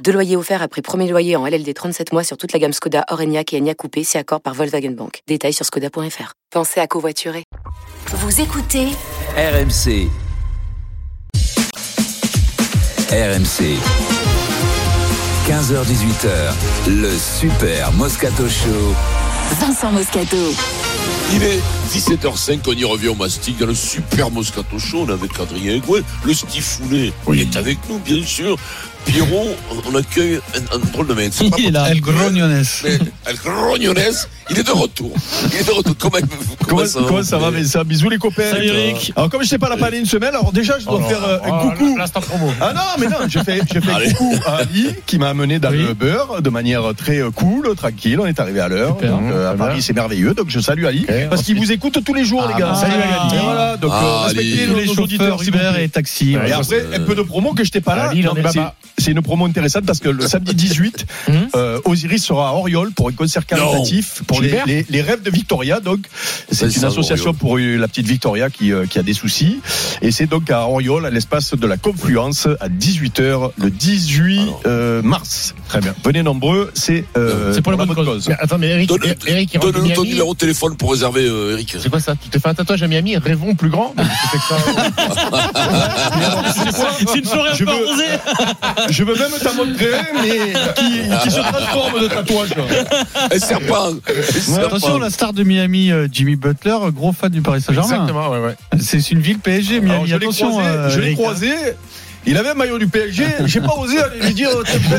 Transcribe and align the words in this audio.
Deux 0.00 0.12
loyers 0.12 0.36
offerts 0.36 0.62
après 0.62 0.82
premier 0.82 1.08
loyer 1.08 1.36
en 1.36 1.46
LLD 1.46 1.72
37 1.72 2.12
mois 2.12 2.24
sur 2.24 2.36
toute 2.36 2.52
la 2.52 2.58
gamme 2.58 2.72
Skoda, 2.72 3.04
Orenia 3.10 3.42
et 3.52 3.58
Enya 3.58 3.74
Coupé, 3.74 4.02
si 4.02 4.18
accord 4.18 4.40
par 4.40 4.54
Volkswagen 4.54 4.90
Bank. 4.90 5.20
Détails 5.28 5.52
sur 5.52 5.64
skoda.fr. 5.64 6.32
Pensez 6.50 6.80
à 6.80 6.86
covoiturer. 6.86 7.44
Vous 8.08 8.40
écoutez 8.40 8.88
RMC. 9.36 10.08
RMC. 13.10 13.78
15h18h, 15.48 16.54
le 16.88 17.10
Super 17.16 17.92
Moscato 17.92 18.48
Show. 18.48 18.94
Vincent 19.60 19.92
Moscato. 19.92 20.36
Il 21.34 21.42
est 21.42 21.60
17h05, 21.90 22.60
on 22.66 22.72
y 22.72 22.84
revient 22.84 23.08
au 23.08 23.14
mastic 23.14 23.58
dans 23.58 23.66
le 23.66 23.74
super 23.74 24.30
Moscato 24.30 24.78
Show, 24.78 25.04
on 25.04 25.08
est 25.08 25.12
avec 25.12 25.38
Adrien 25.38 25.78
Gouin, 25.78 26.00
le 26.24 26.34
Stifounet, 26.34 27.12
il 27.28 27.40
est 27.40 27.56
avec 27.56 27.78
nous 27.88 27.98
bien 27.98 28.22
sûr. 28.24 28.56
Pierrot, 29.04 29.56
on 29.90 29.94
accueille 29.96 30.40
un, 30.54 30.76
un 30.76 30.78
drôle 30.92 31.06
de 31.08 31.14
mec. 31.14 31.32
C'est 31.32 31.50
pas 31.50 31.56
Il 31.58 31.66
est 31.66 31.70
là. 31.70 31.88
El 31.90 32.00
Grognones. 32.00 32.62
Mais 32.84 32.98
El 33.26 33.36
Grognones, 33.36 33.96
il 34.50 34.58
est 34.58 34.62
de 34.66 34.70
retour. 34.70 35.12
Il 35.52 35.58
est 35.60 35.64
de 35.66 35.70
retour. 35.72 35.94
Comment, 35.98 36.18
Comment, 36.68 36.82
comment 37.08 37.22
ça 37.22 37.38
va, 37.38 37.50
Vincent 37.50 37.82
Bisous 37.84 38.08
les 38.08 38.18
copains. 38.18 38.50
Salut, 38.50 38.66
Eric. 38.68 39.12
Alors 39.16 39.28
comme 39.28 39.42
je 39.42 39.48
sais 39.48 39.58
pas 39.58 39.68
la 39.68 39.76
parler 39.76 39.98
une 39.98 40.06
semaine, 40.06 40.30
alors 40.30 40.52
déjà 40.52 40.78
je 40.78 40.84
dois 40.86 41.00
Oh, 41.02 41.08
faire 41.08 41.24
euh, 41.24 41.38
oh, 41.46 41.52
un 41.52 41.58
coucou. 41.70 41.96
L'instant 41.98 42.20
promo. 42.20 42.52
Ah 42.60 42.72
non, 42.74 42.80
mais 42.98 43.06
non, 43.08 43.16
je 43.28 43.38
fais, 43.40 43.60
je 43.72 43.80
fais 43.80 43.92
Allez. 43.92 44.12
coucou 44.14 44.36
à 44.46 44.56
Ali 44.58 44.88
qui 45.06 45.18
m'a 45.18 45.30
amené 45.30 45.58
dans 45.58 45.70
Oui. 45.70 45.78
le 45.86 45.94
beurre 45.94 46.40
de 46.40 46.50
manière 46.50 46.82
très 46.96 47.18
euh, 47.18 47.30
cool, 47.30 47.74
tranquille. 47.74 48.18
On 48.20 48.26
est 48.26 48.38
arrivé 48.40 48.60
à 48.60 48.68
l'heure. 48.68 48.96
Super, 49.00 49.10
Donc, 49.10 49.32
euh, 49.32 49.52
à. 49.52 49.54
Paris, 49.56 49.82
c'est 49.82 49.92
merveilleux. 49.94 50.34
Donc 50.34 50.46
je 50.48 50.60
salue 50.60 50.84
Ali 50.86 51.06
parce 51.28 51.42
qu'il 51.42 51.58
vous 51.58 51.72
écoute 51.72 51.98
tous 52.04 52.14
les 52.14 52.24
jours, 52.24 52.44
Ah, 52.48 52.52
les 52.54 52.60
gars. 52.60 52.70
bah, 52.70 52.74
salut, 52.76 52.94
Ali. 52.94 53.34
Et 53.36 53.44
voilà, 53.44 53.76
donc 53.76 53.90
Ah, 53.92 54.02
euh, 54.04 54.24
respectez 54.26 54.66
nos, 54.66 54.74
Tous 54.74 54.80
les 54.80 54.98
auditeurs 55.00 55.42
Uber 55.42 55.72
et 55.80 55.88
taxi. 55.88 56.32
Et 56.46 56.52
après, 56.52 56.86
un 56.94 57.00
peu 57.00 57.14
de 57.14 57.22
promo 57.22 57.52
que 57.52 57.64
je 57.64 57.70
t'ai 57.70 57.80
pas 57.80 57.96
là. 57.96 58.08
Ali, 58.10 58.24
c'est- 59.02 59.10
une 59.12 59.20
promo 59.22 59.44
intéressante 59.46 59.84
parce 59.84 59.98
que 60.00 60.08
le 60.08 60.26
samedi 60.26 60.54
18, 60.54 61.04
Mhm. 61.28 61.34
euh, 61.56 61.80
Osiris 61.84 62.24
sera 62.24 62.48
à 62.50 62.52
Oriol 62.52 62.92
pour 62.92 63.08
un 63.08 63.12
concert 63.12 63.44
caritatif 63.46 64.22
pour 64.26 64.40
les, 64.40 64.54
les- 64.66 64.86
les 64.88 65.02
rêves 65.02 65.22
de 65.22 65.30
Victoria. 65.30 65.80
Donc, 65.80 66.00
c'est 66.50 66.66
une 66.66 66.70
ça, 66.72 66.86
association 66.88 67.34
pour 67.34 67.58
euh, 67.58 67.76
la 67.76 67.88
petite 67.88 68.06
Victoria 68.06 68.48
qui, 68.50 68.72
euh, 68.72 68.86
qui 68.86 68.98
a 68.98 69.02
des 69.02 69.12
soucis. 69.14 69.60
Et 70.00 70.10
c'est 70.10 70.26
donc 70.26 70.50
à 70.50 70.66
Oriol, 70.68 71.04
à 71.06 71.10
l'espace 71.10 71.54
de 71.54 71.66
la 71.66 71.76
Confluence, 71.76 72.48
à 72.60 72.68
18h, 72.68 73.50
le 73.58 73.70
18 73.70 74.40
Alors. 74.40 74.60
euh, 74.66 75.02
mars. 75.02 75.54
Très 75.72 75.80
bien. 75.80 75.94
Venez 76.04 76.22
nombreux, 76.22 76.70
c'est 76.74 77.06
euh, 77.16 77.50
C'est 77.54 77.62
pour 77.62 77.72
la 77.72 77.78
bonne 77.78 77.94
cause. 77.94 78.28
Mais 78.28 78.36
attends, 78.38 78.58
mais 78.58 78.68
Eric, 78.68 78.90
Donne, 78.90 79.00
Eric 79.26 79.54
il 79.54 79.58
rentre 79.58 79.72
de 79.72 79.78
donne 79.78 79.82
ton 79.94 80.02
Miami. 80.02 80.10
numéro 80.10 80.34
de 80.34 80.38
téléphone 80.38 80.76
pour 80.76 80.90
réserver 80.90 81.24
euh, 81.26 81.52
Eric. 81.54 81.76
C'est 81.80 81.88
quoi 81.88 81.98
ça? 81.98 82.14
Tu 82.14 82.28
t'es 82.28 82.38
fait 82.38 82.48
un 82.50 82.52
tatouage 82.54 82.82
à 82.82 82.88
Miami, 82.88 83.16
rêvons 83.16 83.54
plus 83.54 83.70
grand 83.70 83.94
Mais 83.96 84.02
tu 84.02 84.28
fais 84.28 84.36
que 84.36 84.44
ça. 84.44 84.56
C'est 86.98 87.18
une 87.18 87.24
soirée 87.24 87.50
Je 87.54 87.64
veux-. 87.64 88.90
Je 88.90 89.04
veux 89.04 89.14
même 89.14 89.30
t'en 89.42 89.54
montrer 89.54 89.94
un, 89.94 90.22
mais 90.22 90.52
qui, 90.74 91.22
qui 91.22 91.30
se 91.30 91.40
transforme 91.40 92.02
de 92.02 92.08
tatouage. 92.08 92.50
Un 93.32 93.38
serpent. 93.38 93.92
Un 93.92 94.22
serpent. 94.30 94.66
Attention, 94.66 94.98
la 94.98 95.08
star 95.08 95.32
de 95.32 95.42
Miami, 95.42 95.90
euh, 95.90 96.06
Jimmy 96.12 96.36
Butler, 96.36 96.76
gros 96.94 97.12
fan 97.14 97.30
du 97.30 97.40
Paris 97.40 97.62
Saint-Germain. 97.62 97.88
Exactement, 97.88 98.28
ouais, 98.30 98.40
ouais. 98.40 98.56
C'est 98.78 99.10
une 99.10 99.20
ville 99.20 99.38
PSG, 99.38 99.76
Alors, 99.78 100.04
Miami. 100.04 100.06
je 100.10 100.16
l'ai 100.16 100.26
Attention, 100.26 100.50
croisé, 100.50 100.68
euh, 100.68 100.90
je 100.90 101.00
l'ai 101.00 101.06
Eric, 101.06 101.18
hein. 101.18 101.22
croisé. 101.22 101.48
Il 102.26 102.36
avait 102.36 102.50
un 102.50 102.54
maillot 102.54 102.78
du 102.78 102.86
PSG. 102.86 103.24
J'ai 103.46 103.60
pas 103.60 103.74
osé 103.76 103.98
aller 103.98 104.26
lui 104.26 104.34
dire. 104.34 104.50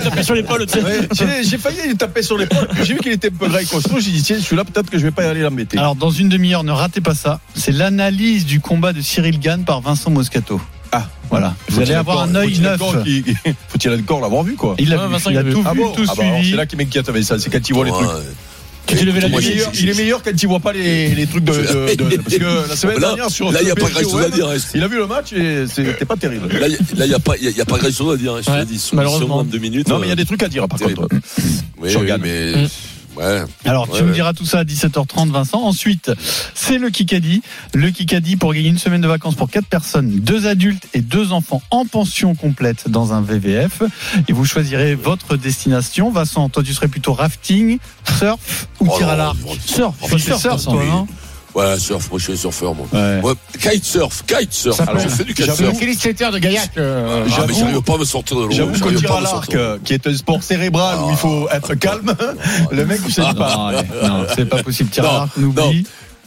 Taper 0.03 0.23
sur 0.23 0.35
l'épaule, 0.35 0.65
tu 0.65 0.79
sais. 0.79 1.43
J'ai- 1.43 1.57
failli 1.57 1.87
lui 1.87 1.95
taper 1.95 2.21
sur 2.21 2.37
l'épaule. 2.37 2.67
J'ai 2.83 2.93
vu 2.93 2.99
qu'il 2.99 3.11
était 3.13 3.29
un 3.29 3.35
peu 3.37 3.47
gras 3.47 3.61
et 3.61 3.65
costaud. 3.65 3.99
J'ai 3.99 4.11
dit, 4.11 4.21
tiens, 4.21 4.37
celui-là, 4.39 4.65
peut-être 4.65 4.89
que 4.89 4.97
je 4.97 5.03
vais 5.03 5.11
pas 5.11 5.23
y 5.23 5.27
aller 5.27 5.41
l'embêter. 5.41 5.77
Alors, 5.77 5.95
dans 5.95 6.09
une 6.09 6.27
demi-heure, 6.29 6.63
ne 6.63 6.71
ratez 6.71 7.01
pas 7.01 7.15
ça. 7.15 7.39
C'est 7.55 7.71
l'analyse 7.71 8.45
du 8.45 8.59
combat 8.59 8.91
de 8.93 9.01
Cyril 9.01 9.39
Gann 9.39 9.63
par 9.63 9.81
Vincent 9.81 10.09
Moscato. 10.11 10.59
Ah. 10.91 11.07
Voilà. 11.29 11.55
Vous 11.69 11.79
allez 11.79 11.93
avoir 11.93 12.21
un 12.23 12.35
œil 12.35 12.59
neuf. 12.59 12.79
Faut-il 12.79 13.91
encore 13.93 14.21
l'avoir 14.21 14.43
vu, 14.43 14.55
quoi 14.55 14.75
Il 14.77 14.93
a, 14.93 14.97
tout 14.97 15.09
vu. 15.09 15.61
Ah 15.65 15.71
tout 15.95 16.05
Ah 16.07 16.13
bah 16.15 16.23
alors, 16.23 16.35
suivi. 16.35 16.51
C'est 16.51 16.57
là 16.57 16.65
qui 16.65 16.75
m'inquiète 16.75 17.09
avec 17.09 17.23
ça. 17.23 17.39
C'est 17.39 17.49
quand 17.49 17.67
il 17.67 17.73
voit 17.73 17.85
les 17.85 17.91
trucs. 17.91 18.09
Ouais. 18.89 18.93
Tu 18.93 18.95
t'es 18.99 19.05
levé 19.05 19.21
la 19.21 19.27
Il 19.27 19.33
est, 19.33 19.37
nuit. 19.39 19.47
meilleur, 19.49 19.71
il 19.73 19.89
est 19.89 19.97
meilleur 19.97 20.23
quand 20.23 20.31
il 20.43 20.47
voit 20.47 20.59
pas 20.59 20.73
les, 20.73 21.15
les 21.15 21.25
trucs 21.25 21.43
de, 21.45 21.53
de- 21.53 21.95
de- 21.95 22.17
Parce 22.17 22.35
que 22.37 22.43
la 22.69 22.75
semaine 22.75 22.99
Là, 22.99 23.07
dernière, 23.15 23.29
sur 23.29 23.51
là, 23.51 23.59
il 23.61 23.65
n'y 23.65 23.71
a 23.71 23.75
sur 23.75 23.85
pas 23.85 23.91
grand 23.91 24.01
chose 24.11 24.21
à 24.21 24.29
dire. 24.29 24.49
hein. 24.49 24.55
Il 24.75 24.83
a 24.83 24.87
vu 24.87 24.97
le 24.97 25.07
match 25.07 25.31
et 25.33 25.63
c'était 25.67 26.05
pas 26.05 26.17
terrible. 26.17 26.47
Là, 26.49 26.67
il 26.67 27.07
n'y 27.07 27.13
a, 27.13 27.19
pas- 27.19 27.37
il 27.37 27.43
y 27.45 27.47
a- 27.47 27.51
il 27.51 27.57
y 27.57 27.61
a 27.61 27.65
pas 27.65 27.77
grand 27.77 27.91
chose 27.91 28.13
à 28.13 28.17
dire. 28.17 28.33
hein. 28.33 28.39
Je 28.41 28.45
te 28.47 28.51
Ouais, 28.51 28.59
l'ai 28.59 28.65
dit, 28.65 28.73
soumission 28.77 28.95
malheureusement. 28.97 29.37
en 29.37 29.43
deux 29.45 29.57
minutes. 29.57 29.87
Non, 29.87 29.99
mais 29.99 30.07
il 30.07 30.09
y 30.09 30.13
a 30.13 30.15
des 30.17 30.25
trucs 30.25 30.43
à 30.43 30.49
dire, 30.49 30.67
par 30.67 30.77
terrible. 30.79 30.97
contre. 31.01 31.15
Oui, 31.79 31.89
sur 31.91 32.01
oui, 32.01 32.07
Gann. 32.07 32.19
mais. 32.21 32.53
Ouais. 33.15 33.43
Alors, 33.65 33.87
tu 33.87 33.93
Ouais, 33.93 34.01
me 34.01 34.07
ouais. 34.07 34.13
diras 34.13 34.33
tout 34.33 34.45
ça 34.45 34.59
à 34.59 34.63
17h30, 34.63 35.29
Vincent. 35.31 35.61
Ensuite, 35.61 36.11
c'est 36.55 36.77
le 36.77 36.89
Kikadi. 36.89 37.41
Le 37.73 37.89
Kikadi 37.91 38.35
pour 38.37 38.53
gagner 38.53 38.69
une 38.69 38.77
semaine 38.77 39.01
de 39.01 39.07
vacances 39.07 39.35
pour 39.35 39.49
quatre 39.49 39.67
personnes, 39.67 40.09
deux 40.19 40.47
adultes 40.47 40.87
et 40.93 41.01
deux 41.01 41.31
enfants 41.31 41.61
en 41.71 41.85
pension 41.85 42.33
complète 42.35 42.89
dans 42.89 43.13
un 43.13 43.21
VVF. 43.21 43.83
Et 44.27 44.33
vous 44.33 44.45
choisirez 44.45 44.95
votre 44.95 45.37
destination. 45.37 46.11
Vincent, 46.11 46.49
toi, 46.49 46.63
tu 46.63 46.73
serais 46.73 46.87
plutôt 46.87 47.13
rafting, 47.13 47.77
surf 48.17 48.67
ou 48.79 48.87
Oh 48.89 48.97
tir 48.97 49.09
à 49.09 49.15
l'arc 49.15 49.37
Surf, 49.65 49.95
surf, 50.09 50.39
surf, 50.39 50.63
toi, 50.63 50.75
oui. 50.77 50.87
Ouais, 51.55 51.77
surf. 51.79 52.09
Moi, 52.09 52.19
je 52.19 52.23
suis 52.31 52.37
surfeur, 52.37 52.73
moi. 52.73 52.87
Ouais. 52.91 53.21
Ouais, 53.21 53.33
kitesurf, 53.59 54.23
kitesurf. 54.25 54.77
Ça 54.77 54.83
Alors, 54.83 55.01
j'ai 55.01 55.09
fait 55.09 55.23
du 55.23 55.33
kitesurf. 55.33 55.59
De 55.59 56.39
Gaillac 56.39 56.71
euh, 56.77 57.25
Ah, 57.25 57.45
mais 57.47 57.53
j'arrive 57.53 57.81
pas 57.81 57.95
à 57.95 57.97
me 57.97 58.05
sortir 58.05 58.37
de 58.37 58.43
l'eau. 58.43 58.51
J'avoue 58.51 58.73
à 59.13 59.21
l'arc, 59.21 59.27
sortir. 59.27 59.77
qui 59.83 59.93
est 59.93 60.07
un 60.07 60.15
sport 60.15 60.41
cérébral 60.41 60.99
où 60.99 61.11
il 61.11 61.17
faut 61.17 61.47
être 61.49 61.75
calme, 61.75 62.13
le 62.71 62.85
mec, 62.85 62.99
il 63.05 63.13
sait 63.13 63.21
pas. 63.21 63.73
non, 64.03 64.25
c'est 64.35 64.45
pas 64.45 64.63
possible. 64.63 64.89
Tir 64.89 65.05
à 65.05 65.13
l'arc. 65.13 65.31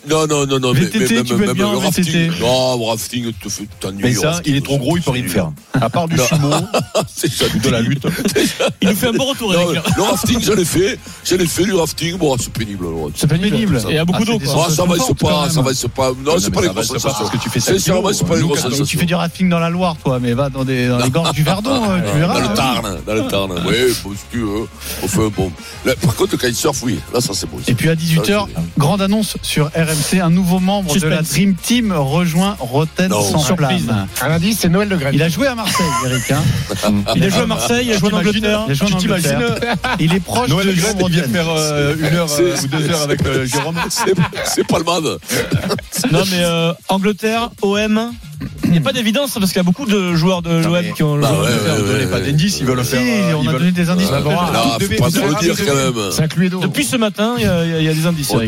Non, 0.09 0.27
non, 0.27 0.47
non, 0.47 0.59
non. 0.61 0.73
mais- 0.73 0.81
VTT, 0.81 1.15
mais 1.17 1.23
tu 1.25 1.35
peux 1.37 1.53
bien 1.53 1.71
le 1.73 1.79
rafting. 1.79 2.05
VTT. 2.05 2.41
Non, 2.41 2.79
le 2.79 2.85
rafting, 2.87 3.33
te 3.33 3.49
fait 3.49 3.67
t'ennuyer. 3.81 4.03
Mais 4.05 4.11
le 4.15 4.21
ça, 4.21 4.41
il 4.45 4.57
est 4.57 4.65
trop 4.65 4.79
gros, 4.79 4.97
il 4.97 5.03
peut 5.03 5.11
rien 5.11 5.27
faire. 5.29 5.51
À 5.75 5.91
part 5.91 6.09
du 6.09 6.17
sumo, 6.19 6.51
C'est 7.15 7.31
ça, 7.33 7.45
de 7.49 7.69
la 7.71 7.81
lutte. 7.81 8.07
Il 8.83 8.89
nous 8.91 8.95
fait 8.97 9.09
un 9.09 9.13
bon 9.13 9.27
retour, 9.27 9.53
Non, 9.53 9.71
le 9.73 10.03
rafting, 10.03 10.41
j'en 10.43 10.55
ai 10.57 10.65
fait. 10.65 10.99
J'en 11.25 11.37
ai 11.37 11.47
fait 11.47 11.65
du 11.65 11.73
rafting. 11.75 12.17
Bon, 12.17 12.37
c'est 12.39 12.53
pénible. 12.53 12.87
C'est 13.15 13.27
pénible. 13.27 13.81
Ça- 13.81 13.89
Et 13.89 13.93
il 13.93 13.97
y 13.97 13.99
a 13.99 14.05
beaucoup 14.05 14.25
d'eau, 14.25 14.39
Ah, 14.43 14.71
ça 14.71 14.85
va, 14.85 14.95
c'est 14.95 14.99
quand 15.01 15.15
pas, 15.29 15.51
ça 15.51 15.61
va, 15.63 15.75
c'est 15.75 15.89
pas, 15.91 16.11
non, 16.25 16.35
c'est 16.39 16.51
pas 16.51 16.61
les 16.61 16.67
ça 16.69 16.73
grosses 16.73 16.87
sensations. 16.89 17.29
que 17.29 17.37
tu 17.39 17.51
fais 17.51 17.61
C'est 17.61 17.73
7 17.73 17.79
sincèrement, 17.81 18.11
c'est 18.13 18.27
pas 18.27 18.37
les 18.37 18.43
grosses 18.43 18.61
quand- 18.63 18.69
Et 18.69 18.73
tu 18.73 18.77
sensations. 18.79 19.01
fais 19.01 19.07
du 19.07 19.15
rafting 19.15 19.49
dans 19.49 19.59
la 19.59 19.71
Loire, 19.71 19.97
toi, 20.03 20.19
mais 20.21 20.33
va 20.35 20.49
dans, 20.49 20.63
les 20.65 20.89
gorges 21.11 21.33
du 21.33 21.43
Verdon, 21.43 21.81
tu 22.13 22.19
verras. 22.19 22.35
Dans 22.35 22.41
le 22.41 22.47
hein. 22.47 22.55
Tarn, 22.55 22.99
dans 23.07 23.15
le 23.15 23.27
Tarn. 23.29 23.53
Oui, 23.67 23.75
si 23.93 24.23
tu 24.31 24.39
veux. 24.41 25.31
Bon. 25.37 25.51
Par 26.03 26.15
contre, 26.15 26.33
le 26.33 26.39
kitesurf, 26.39 26.83
oui. 26.83 26.99
Là, 27.13 27.21
ça, 27.21 27.33
c'est 27.35 27.49
beau. 27.49 27.59
Et 27.67 27.75
puis 27.75 27.89
à 27.89 27.95
18h, 27.95 28.47
grande 28.79 29.03
annonce 29.03 29.37
sur 29.43 29.67
RMC, 29.67 29.96
un 30.21 30.31
nouveau 30.31 30.59
membre 30.61 30.95
de 30.97 31.07
la. 31.07 31.23
Dream 31.23 31.55
Team 31.55 31.93
rejoint 31.93 32.57
Roten 32.59 33.11
Non. 33.11 33.23
sans 33.23 33.39
Surprise. 33.39 33.87
Un 34.23 34.31
indice, 34.31 34.59
c'est 34.61 34.69
Noël 34.69 34.89
Le 34.89 34.97
Graine. 34.97 35.15
Il 35.15 35.23
a 35.23 35.29
joué 35.29 35.47
à 35.47 35.55
Marseille, 35.55 35.87
Eric. 36.05 36.31
hein. 36.31 36.43
Il 37.17 37.25
a 37.25 37.29
joué 37.29 37.41
à 37.41 37.47
Marseille, 37.47 37.87
il 37.89 37.93
a 37.93 37.99
joué 37.99 38.13
en 38.13 38.17
Angleterre. 38.19 38.65
Il 38.67 38.71
a 38.73 38.75
joué 38.75 38.87
en 38.87 38.91
Tu 38.91 38.97
t'imagines 38.97 39.37
Angleterre. 39.37 39.75
Il 40.01 40.15
est 40.15 40.21
proche 40.21 40.49
Noël 40.49 40.67
de 40.67 40.73
Le 40.73 40.77
Jérôme 40.79 41.03
il 41.09 41.13
vient 41.13 41.23
faire 41.29 41.47
euh, 41.49 41.95
une 41.99 42.15
heure 42.17 42.29
euh, 42.39 42.57
ou 42.63 42.67
deux 42.69 42.91
heures 42.91 43.03
avec 43.03 43.25
euh, 43.27 43.47
Jérôme. 43.47 43.77
C'est, 43.89 44.15
c'est 44.45 44.67
pas 44.67 44.79
le 44.79 44.85
mad. 44.85 45.05
Non 46.13 46.23
mais 46.31 46.43
euh, 46.43 46.73
Angleterre, 46.89 47.51
OM, 47.63 48.13
il 48.65 48.71
n'y 48.73 48.79
a 48.79 48.81
pas 48.81 48.93
d'évidence 48.93 49.33
parce 49.35 49.47
qu'il 49.49 49.57
y 49.57 49.61
a 49.61 49.63
beaucoup 49.63 49.87
de 49.87 50.15
joueurs 50.15 50.43
de 50.43 50.51
l'OM 50.63 50.73
mais- 50.83 50.93
qui 50.93 51.03
ont 51.03 51.17
Bah 51.19 51.31
le 51.33 51.39
ouais, 51.39 51.49
ouais, 51.49 51.99
ouais, 52.01 52.07
pas 52.07 52.17
ouais. 52.17 52.27
d'indices, 52.27 52.59
ils 52.61 52.67
veulent 52.67 52.85
Si, 52.85 52.91
faire. 52.91 53.01
euh, 53.03 53.35
on 53.35 53.41
a 53.47 53.51
veulent- 53.53 53.59
donné 53.61 53.73
des 53.73 53.89
indices. 53.91 54.09
Pas. 54.09 54.21
Depuis 56.63 56.85
ce 56.85 56.97
matin, 56.97 57.35
il 57.39 57.45
y 57.45 57.47
a, 57.47 57.65
il 57.65 57.85
y 57.85 57.89
a 57.89 57.95
des 57.95 58.07
indices. 58.07 58.31
Oh. 58.35 58.39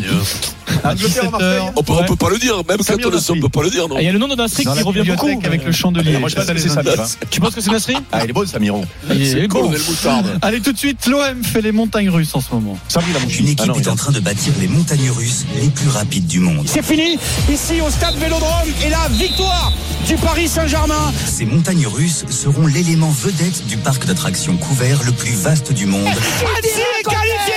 À 0.85 0.91
Angleterre, 0.93 1.25
17h, 1.25 1.31
Marseille. 1.31 1.61
On 1.77 1.83
peut, 1.83 1.93
on 1.93 2.05
peut 2.05 2.17
pas 2.17 2.31
le 2.31 2.39
dire, 2.39 2.55
même 2.69 2.79
quand 2.87 2.95
on 3.07 3.11
le 3.11 3.19
sait, 3.19 3.33
on 3.33 3.41
peut 3.41 3.49
pas 3.49 3.63
le 3.63 3.71
dire, 3.71 3.89
non. 3.89 3.95
Ah, 3.99 4.03
Il 4.03 4.05
y 4.05 4.09
a 4.09 4.13
le 4.13 4.19
nom 4.19 4.29
de 4.29 4.35
Nasri 4.37 4.65
qui 4.65 4.83
revient 4.83 5.03
beaucoup. 5.09 5.29
avec 5.45 5.65
le 5.65 5.73
chandelier. 5.73 6.19
Moi, 6.19 6.29
je 6.29 6.37
pense 6.37 6.47
que 6.47 6.59
c'est 6.59 6.69
ça. 6.69 6.83
Tu 7.31 7.41
penses 7.41 7.55
que 7.55 7.61
c'est 7.61 7.71
Nasri? 7.71 7.95
Ah, 8.13 8.21
il 8.25 8.31
est 8.31 8.33
bon, 8.33 8.47
Samiron. 8.47 8.85
Il 9.11 9.23
est 9.39 9.49
Moutarde. 9.53 10.39
Allez, 10.43 10.61
tout 10.61 10.73
de 10.73 10.79
suite, 10.79 11.07
l'OM 11.07 11.43
fait 11.43 11.63
les 11.63 11.73
montagnes 11.73 12.11
russes 12.11 12.35
en 12.35 12.41
ce 12.41 12.53
moment. 12.53 12.79
Une 12.97 13.47
Ah 13.49 13.51
équipe 13.53 13.67
non, 13.67 13.75
est 13.75 13.89
en 13.89 13.97
train 13.97 14.13
de 14.13 14.21
bâtir 14.21 14.53
les 14.61 14.69
montagnes 14.69 15.11
russes 15.11 15.45
les 15.61 15.69
plus 15.69 15.89
rapides 15.89 16.27
du 16.27 16.41
monde. 16.41 16.67
C'est 16.67 16.85
fini 16.85 17.19
ici 17.51 17.81
au 17.81 17.91
stade 17.91 18.15
Vélodrome 18.17 18.51
et 18.85 18.91
la 18.91 19.09
victoire 19.09 19.73
du 20.07 20.17
Paris 20.17 20.49
Saint-Germain. 20.49 21.13
Ces 21.27 21.45
montagnes 21.45 21.87
russes 21.87 22.25
seront 22.31 22.67
l'élément 22.67 23.11
vedette 23.11 23.67
du 23.67 23.77
parc 23.77 24.07
d'attractions 24.07 24.57
couvert 24.57 25.03
le 25.05 25.13
plus 25.13 25.35
vaste 25.35 25.73
du 25.73 25.87
monde. 25.87 26.07
Annecy 26.07 26.81
est 26.99 27.03
qualifié 27.03 27.55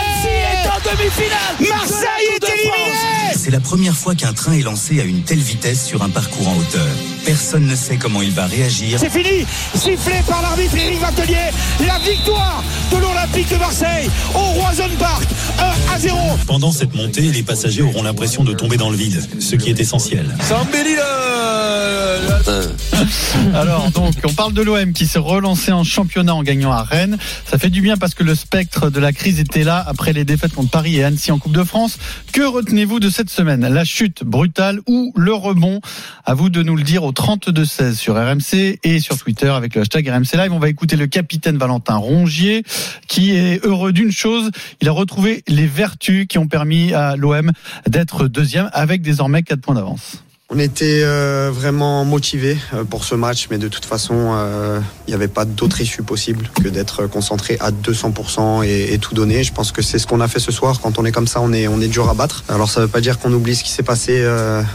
Annecy 0.00 0.28
est 0.28 0.68
en 0.68 0.96
demi-finale 0.96 1.78
Marseille 1.78 2.28
est 2.34 2.44
éliminé 2.48 2.92
C'est 3.36 3.50
la 3.50 3.60
première 3.60 3.94
fois 3.94 4.14
qu'un 4.14 4.32
train 4.32 4.52
est 4.52 4.62
lancé 4.62 5.00
à 5.00 5.04
une 5.04 5.22
telle 5.22 5.38
vitesse 5.40 5.84
sur 5.84 6.02
un 6.02 6.10
parcours 6.10 6.48
en 6.48 6.56
hauteur. 6.56 6.86
Personne 7.24 7.66
ne 7.66 7.76
sait 7.76 7.96
comment 7.96 8.22
il 8.22 8.32
va 8.32 8.46
réagir. 8.46 8.98
C'est 8.98 9.10
fini 9.10 9.46
Sifflé 9.74 10.22
par 10.28 10.42
l'arbitre 10.42 10.76
Éric 10.76 11.00
Vatelier, 11.00 11.50
la 11.86 11.98
victoire 11.98 12.62
de 12.92 12.96
l'Olympique 12.96 13.50
de 13.50 13.56
Marseille 13.56 14.10
au 14.34 14.60
Roison 14.60 14.88
Park. 14.98 15.24
Un 15.58 15.73
1-0. 15.98 16.44
Pendant 16.46 16.72
cette 16.72 16.94
montée, 16.94 17.22
les 17.30 17.42
passagers 17.42 17.82
auront 17.82 18.02
l'impression 18.02 18.44
de 18.44 18.52
tomber 18.52 18.76
dans 18.76 18.90
le 18.90 18.96
vide, 18.96 19.22
ce 19.40 19.56
qui 19.56 19.70
est 19.70 19.78
essentiel. 19.80 20.26
Ça 20.40 20.58
embellit 20.60 20.94
le. 20.96 22.52
le- 22.52 23.54
Alors 23.56 23.90
donc, 23.90 24.14
on 24.24 24.32
parle 24.32 24.52
de 24.54 24.62
l'OM 24.62 24.92
qui 24.92 25.06
s'est 25.06 25.18
relancé 25.18 25.72
en 25.72 25.84
championnat 25.84 26.34
en 26.34 26.42
gagnant 26.42 26.72
à 26.72 26.82
Rennes. 26.82 27.18
Ça 27.46 27.58
fait 27.58 27.70
du 27.70 27.80
bien 27.80 27.96
parce 27.96 28.14
que 28.14 28.24
le 28.24 28.34
spectre 28.34 28.90
de 28.90 28.98
la 29.00 29.12
crise 29.12 29.38
était 29.40 29.64
là 29.64 29.82
après 29.86 30.12
les 30.12 30.24
défaites 30.24 30.52
contre 30.54 30.70
Paris 30.70 30.96
et 30.96 31.04
Annecy 31.04 31.30
en 31.30 31.38
Coupe 31.38 31.52
de 31.52 31.64
France. 31.64 31.98
Que 32.32 32.42
retenez-vous 32.42 33.00
de 33.00 33.10
cette 33.10 33.30
semaine? 33.30 33.66
La 33.68 33.84
chute 33.84 34.24
brutale 34.24 34.80
ou 34.86 35.12
le 35.16 35.32
rebond? 35.34 35.80
À 36.24 36.34
vous 36.34 36.48
de 36.50 36.62
nous 36.62 36.76
le 36.76 36.82
dire 36.82 37.04
au 37.04 37.12
32-16 37.12 37.94
sur 37.94 38.14
RMC 38.14 38.78
et 38.82 39.00
sur 39.00 39.18
Twitter 39.18 39.48
avec 39.48 39.74
le 39.74 39.82
hashtag 39.82 40.08
RMC 40.08 40.36
Live. 40.36 40.52
On 40.52 40.58
va 40.58 40.68
écouter 40.68 40.96
le 40.96 41.06
capitaine 41.06 41.58
Valentin 41.58 41.96
Rongier 41.96 42.62
qui 43.08 43.32
est 43.36 43.64
heureux 43.64 43.92
d'une 43.92 44.12
chose. 44.12 44.50
Il 44.80 44.88
a 44.88 44.92
retrouvé 44.92 45.42
les 45.48 45.66
vertus 45.84 46.26
qui 46.26 46.38
ont 46.38 46.48
permis 46.48 46.94
à 46.94 47.14
l'OM 47.14 47.52
d'être 47.86 48.26
deuxième 48.26 48.70
avec 48.72 49.02
désormais 49.02 49.42
4 49.42 49.60
points 49.60 49.74
d'avance. 49.74 50.24
On 50.50 50.58
était 50.58 51.00
euh, 51.02 51.50
vraiment 51.52 52.04
motivés 52.04 52.56
euh, 52.74 52.84
pour 52.84 53.04
ce 53.04 53.14
match, 53.14 53.48
mais 53.50 53.58
de 53.58 53.66
toute 53.66 53.86
façon, 53.86 54.14
euh, 54.14 54.78
il 55.06 55.10
n'y 55.10 55.14
avait 55.14 55.26
pas 55.26 55.44
d'autre 55.44 55.80
issue 55.80 56.02
possible 56.02 56.50
que 56.62 56.68
d'être 56.68 57.06
concentré 57.06 57.56
à 57.60 57.70
200% 57.70 58.64
et, 58.64 58.98
tout 58.98 59.14
donner. 59.14 59.42
Je 59.42 59.52
pense 59.52 59.72
que 59.72 59.82
c'est 59.82 59.98
ce 59.98 60.06
qu'on 60.06 60.20
a 60.20 60.28
fait 60.28 60.40
ce 60.40 60.52
soir. 60.52 60.80
Quand 60.80 60.98
on 60.98 61.04
est 61.04 61.12
comme 61.12 61.26
ça, 61.26 61.40
on 61.40 61.52
est, 61.52 61.66
on 61.66 61.80
est 61.80 61.88
dur 61.88 62.08
à 62.08 62.14
battre. 62.14 62.44
Alors 62.48 62.70
ça 62.70 62.80
ne 62.80 62.86
veut 62.86 62.90
pas 62.90 63.00
dire 63.00 63.18
qu'on 63.18 63.32
oublie 63.32 63.56
ce 63.56 63.64
qui 63.64 63.70
s'est 63.70 63.82
passé 63.82 64.24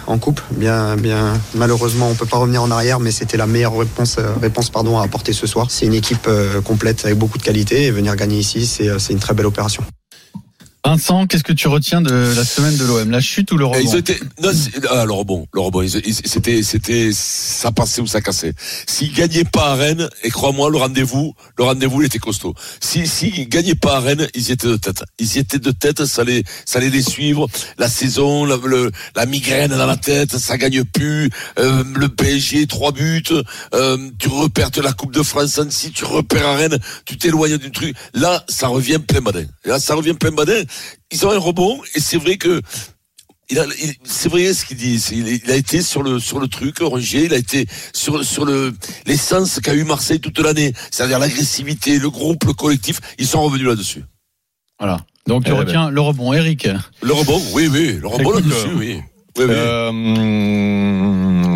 en 0.08 0.18
coupe. 0.18 0.42
Bien, 0.52 0.96
bien, 0.98 1.34
malheureusement, 1.56 2.10
on 2.10 2.16
peut 2.16 2.26
pas 2.26 2.38
revenir 2.38 2.62
en 2.62 2.72
arrière, 2.72 3.00
mais 3.00 3.12
c'était 3.12 3.38
la 3.38 3.48
meilleure 3.48 3.78
réponse, 3.78 4.18
réponse 4.42 4.70
pardon, 4.72 4.98
à 5.00 5.04
apporter 5.04 5.34
ce 5.34 5.48
soir. 5.48 5.68
C'est 5.70 5.86
une 5.86 5.94
équipe 5.94 6.28
complète 6.66 7.06
avec 7.06 7.18
beaucoup 7.18 7.38
de 7.38 7.44
qualité 7.44 7.86
et 7.86 7.92
venir 7.92 8.16
gagner 8.16 8.40
ici, 8.40 8.66
c'est 8.66 9.14
une 9.14 9.20
très 9.20 9.34
belle 9.34 9.48
opération. 9.48 9.84
Vincent, 10.86 11.28
qu'est-ce 11.28 11.44
que 11.44 11.54
tu 11.54 11.68
retiens 11.68 12.02
de 12.02 12.34
la 12.36 12.44
semaine 12.46 12.76
de 12.78 12.86
l'OM 12.86 13.12
La 13.12 13.20
chute 13.20 13.52
ou 13.52 13.58
le 13.58 13.66
rebond 13.66 13.80
Ils 13.80 13.98
étaient, 13.98 14.20
non, 14.42 14.50
ah, 14.90 15.06
le 15.06 15.12
rebond, 15.12 15.46
le 15.54 15.60
rebond, 15.60 15.82
ils- 15.82 16.02
ils- 16.06 16.16
c'était, 16.16 16.64
c'était, 16.64 17.12
ça 17.14 17.72
passait 17.72 18.02
ou 18.02 18.08
ça 18.08 18.22
cassait. 18.22 18.54
S'ils 18.88 19.14
gagnaient 19.14 19.44
pas 19.44 19.72
à 19.72 19.76
Rennes, 19.76 20.10
et 20.24 20.30
crois-moi, 20.30 20.70
le 20.72 20.78
rendez-vous, 20.78 21.36
le 21.58 21.64
rendez-vous, 21.66 22.02
il 22.02 22.06
était 22.06 22.18
costaud. 22.18 22.56
Si, 22.80 23.06
s'ils 23.08 23.50
gagnaient 23.50 23.76
pas 23.76 23.98
à 23.98 24.00
Rennes, 24.00 24.28
ils 24.34 24.50
y 24.50 24.52
étaient 24.54 24.68
de 24.68 24.78
tête. 24.78 25.04
Ils 25.20 25.36
y 25.36 25.40
étaient 25.40 25.60
de 25.60 25.72
tête, 25.72 26.06
ça 26.06 26.22
allait, 26.22 26.44
ça 26.66 26.80
allait 26.80 26.90
les 26.90 27.04
suivre. 27.04 27.48
La 27.78 27.90
saison, 27.90 28.46
la, 28.46 28.56
le- 28.64 28.92
la 29.16 29.26
migraine 29.26 29.72
dans 29.72 29.86
la 29.86 29.98
tête, 29.98 30.38
ça 30.38 30.58
gagne 30.58 30.86
plus. 30.86 31.30
Euh, 31.60 31.84
le 31.94 32.08
PSG, 32.08 32.68
trois 32.68 32.94
buts. 32.94 33.22
Euh, 33.76 33.98
tu 34.18 34.30
repères 34.30 34.70
la 34.82 34.94
Coupe 34.94 35.14
de 35.14 35.24
France 35.24 35.60
si 35.70 35.92
tu 35.92 36.06
repères 36.06 36.48
à 36.48 36.56
Rennes, 36.56 36.80
tu 37.06 37.18
t'éloignes 37.18 37.58
du 37.58 37.70
truc. 37.72 37.96
Là, 38.14 38.44
ça 38.48 38.68
revient 38.70 38.98
plein 39.00 39.20
badin. 39.22 39.44
Là, 39.66 39.80
ça 39.80 39.94
revient 39.94 40.14
plein 40.14 40.32
badin. 40.32 40.64
Ils 41.12 41.26
ont 41.26 41.32
un 41.32 41.38
rebond, 41.38 41.82
et 41.96 42.00
c'est 42.00 42.18
vrai 42.18 42.38
que 42.38 42.62
il 43.52 43.58
a, 43.60 43.66
il- 43.82 43.96
c'est 44.04 44.30
vrai 44.30 44.54
ce 44.54 44.64
qu'il 44.66 44.78
dit. 44.78 45.00
c'est- 45.00 45.16
Il, 45.16 45.28
il 45.44 45.50
a 45.52 45.56
été 45.56 45.82
sur 45.82 46.04
le 46.04 46.20
sur 46.20 46.40
le 46.40 46.48
truc, 46.48 46.78
Rongier. 46.80 47.26
Il 47.26 47.34
a 47.34 47.38
été 47.38 47.66
sur 47.94 48.24
sur 48.24 48.46
le 48.46 48.74
l'essence 49.06 49.60
qu'a 49.60 49.74
eu 49.74 49.84
Marseille 49.84 50.20
toute 50.20 50.38
l'année, 50.40 50.74
c'est-à-dire 50.92 51.20
l'agressivité, 51.20 51.98
le 52.00 52.10
groupe, 52.10 52.44
le 52.46 52.54
collectif. 52.54 53.00
Ils 53.18 53.28
sont 53.28 53.42
revenus 53.42 53.68
là-dessus. 53.68 54.04
Voilà. 54.80 55.06
Donc 55.28 55.46
tu 55.46 55.50
Eh 55.52 55.54
ben. 55.54 55.60
retiens 55.60 55.90
le 55.90 56.02
rebond, 56.02 56.34
Eric. 56.34 56.68
Le 57.02 57.14
rebond, 57.14 57.42
oui, 57.54 57.68
oui, 57.68 57.94
le 58.00 58.08
rebond 58.08 58.32
là-dessus, 58.32 58.68
euh, 58.68 58.76
oui. 58.78 59.02
Oui, 59.38 59.46
oui. 59.48 59.54
Euh, 59.56 59.92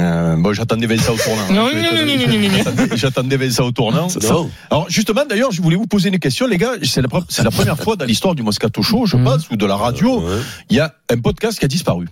euh, 0.02 0.36
bon, 0.38 0.54
j'attendais 0.54 0.86
Vincent 0.88 1.14
au 1.14 1.18
tournant. 1.18 1.48
Non, 1.50 1.70
non, 1.70 1.82
non, 1.82 2.06
non, 2.06 2.06
non, 2.06 2.28
non, 2.28 2.40
non, 2.40 2.50
non. 2.88 2.96
J'attendais- 2.96 3.38
Vincent 3.38 3.66
au 3.66 3.72
tournant. 3.72 4.08
Non. 4.22 4.50
Alors 4.70 4.86
justement, 4.90 5.24
d'ailleurs, 5.28 5.52
je 5.52 5.62
voulais 5.62 5.76
vous 5.76 5.88
poser 5.88 6.10
une 6.10 6.20
question, 6.20 6.48
les 6.48 6.58
gars. 6.58 6.74
C'est 6.84 7.02
la, 7.02 7.08
la 7.44 7.52
première 7.52 7.78
fois 7.80 7.96
dans 7.96 8.06
l'histoire 8.06 8.36
du 8.36 8.44
Moscato 8.44 8.82
Show, 8.82 9.06
je 9.06 9.18
pense, 9.18 9.50
ou 9.50 9.56
de 9.56 9.66
la 9.66 9.76
radio, 9.76 10.24
il 10.70 10.78
y 10.78 10.80
a 10.80 10.94
un 11.14 11.20
podcast 11.20 11.60
qui 11.60 11.66
a 11.66 11.68
disparu. 11.68 12.08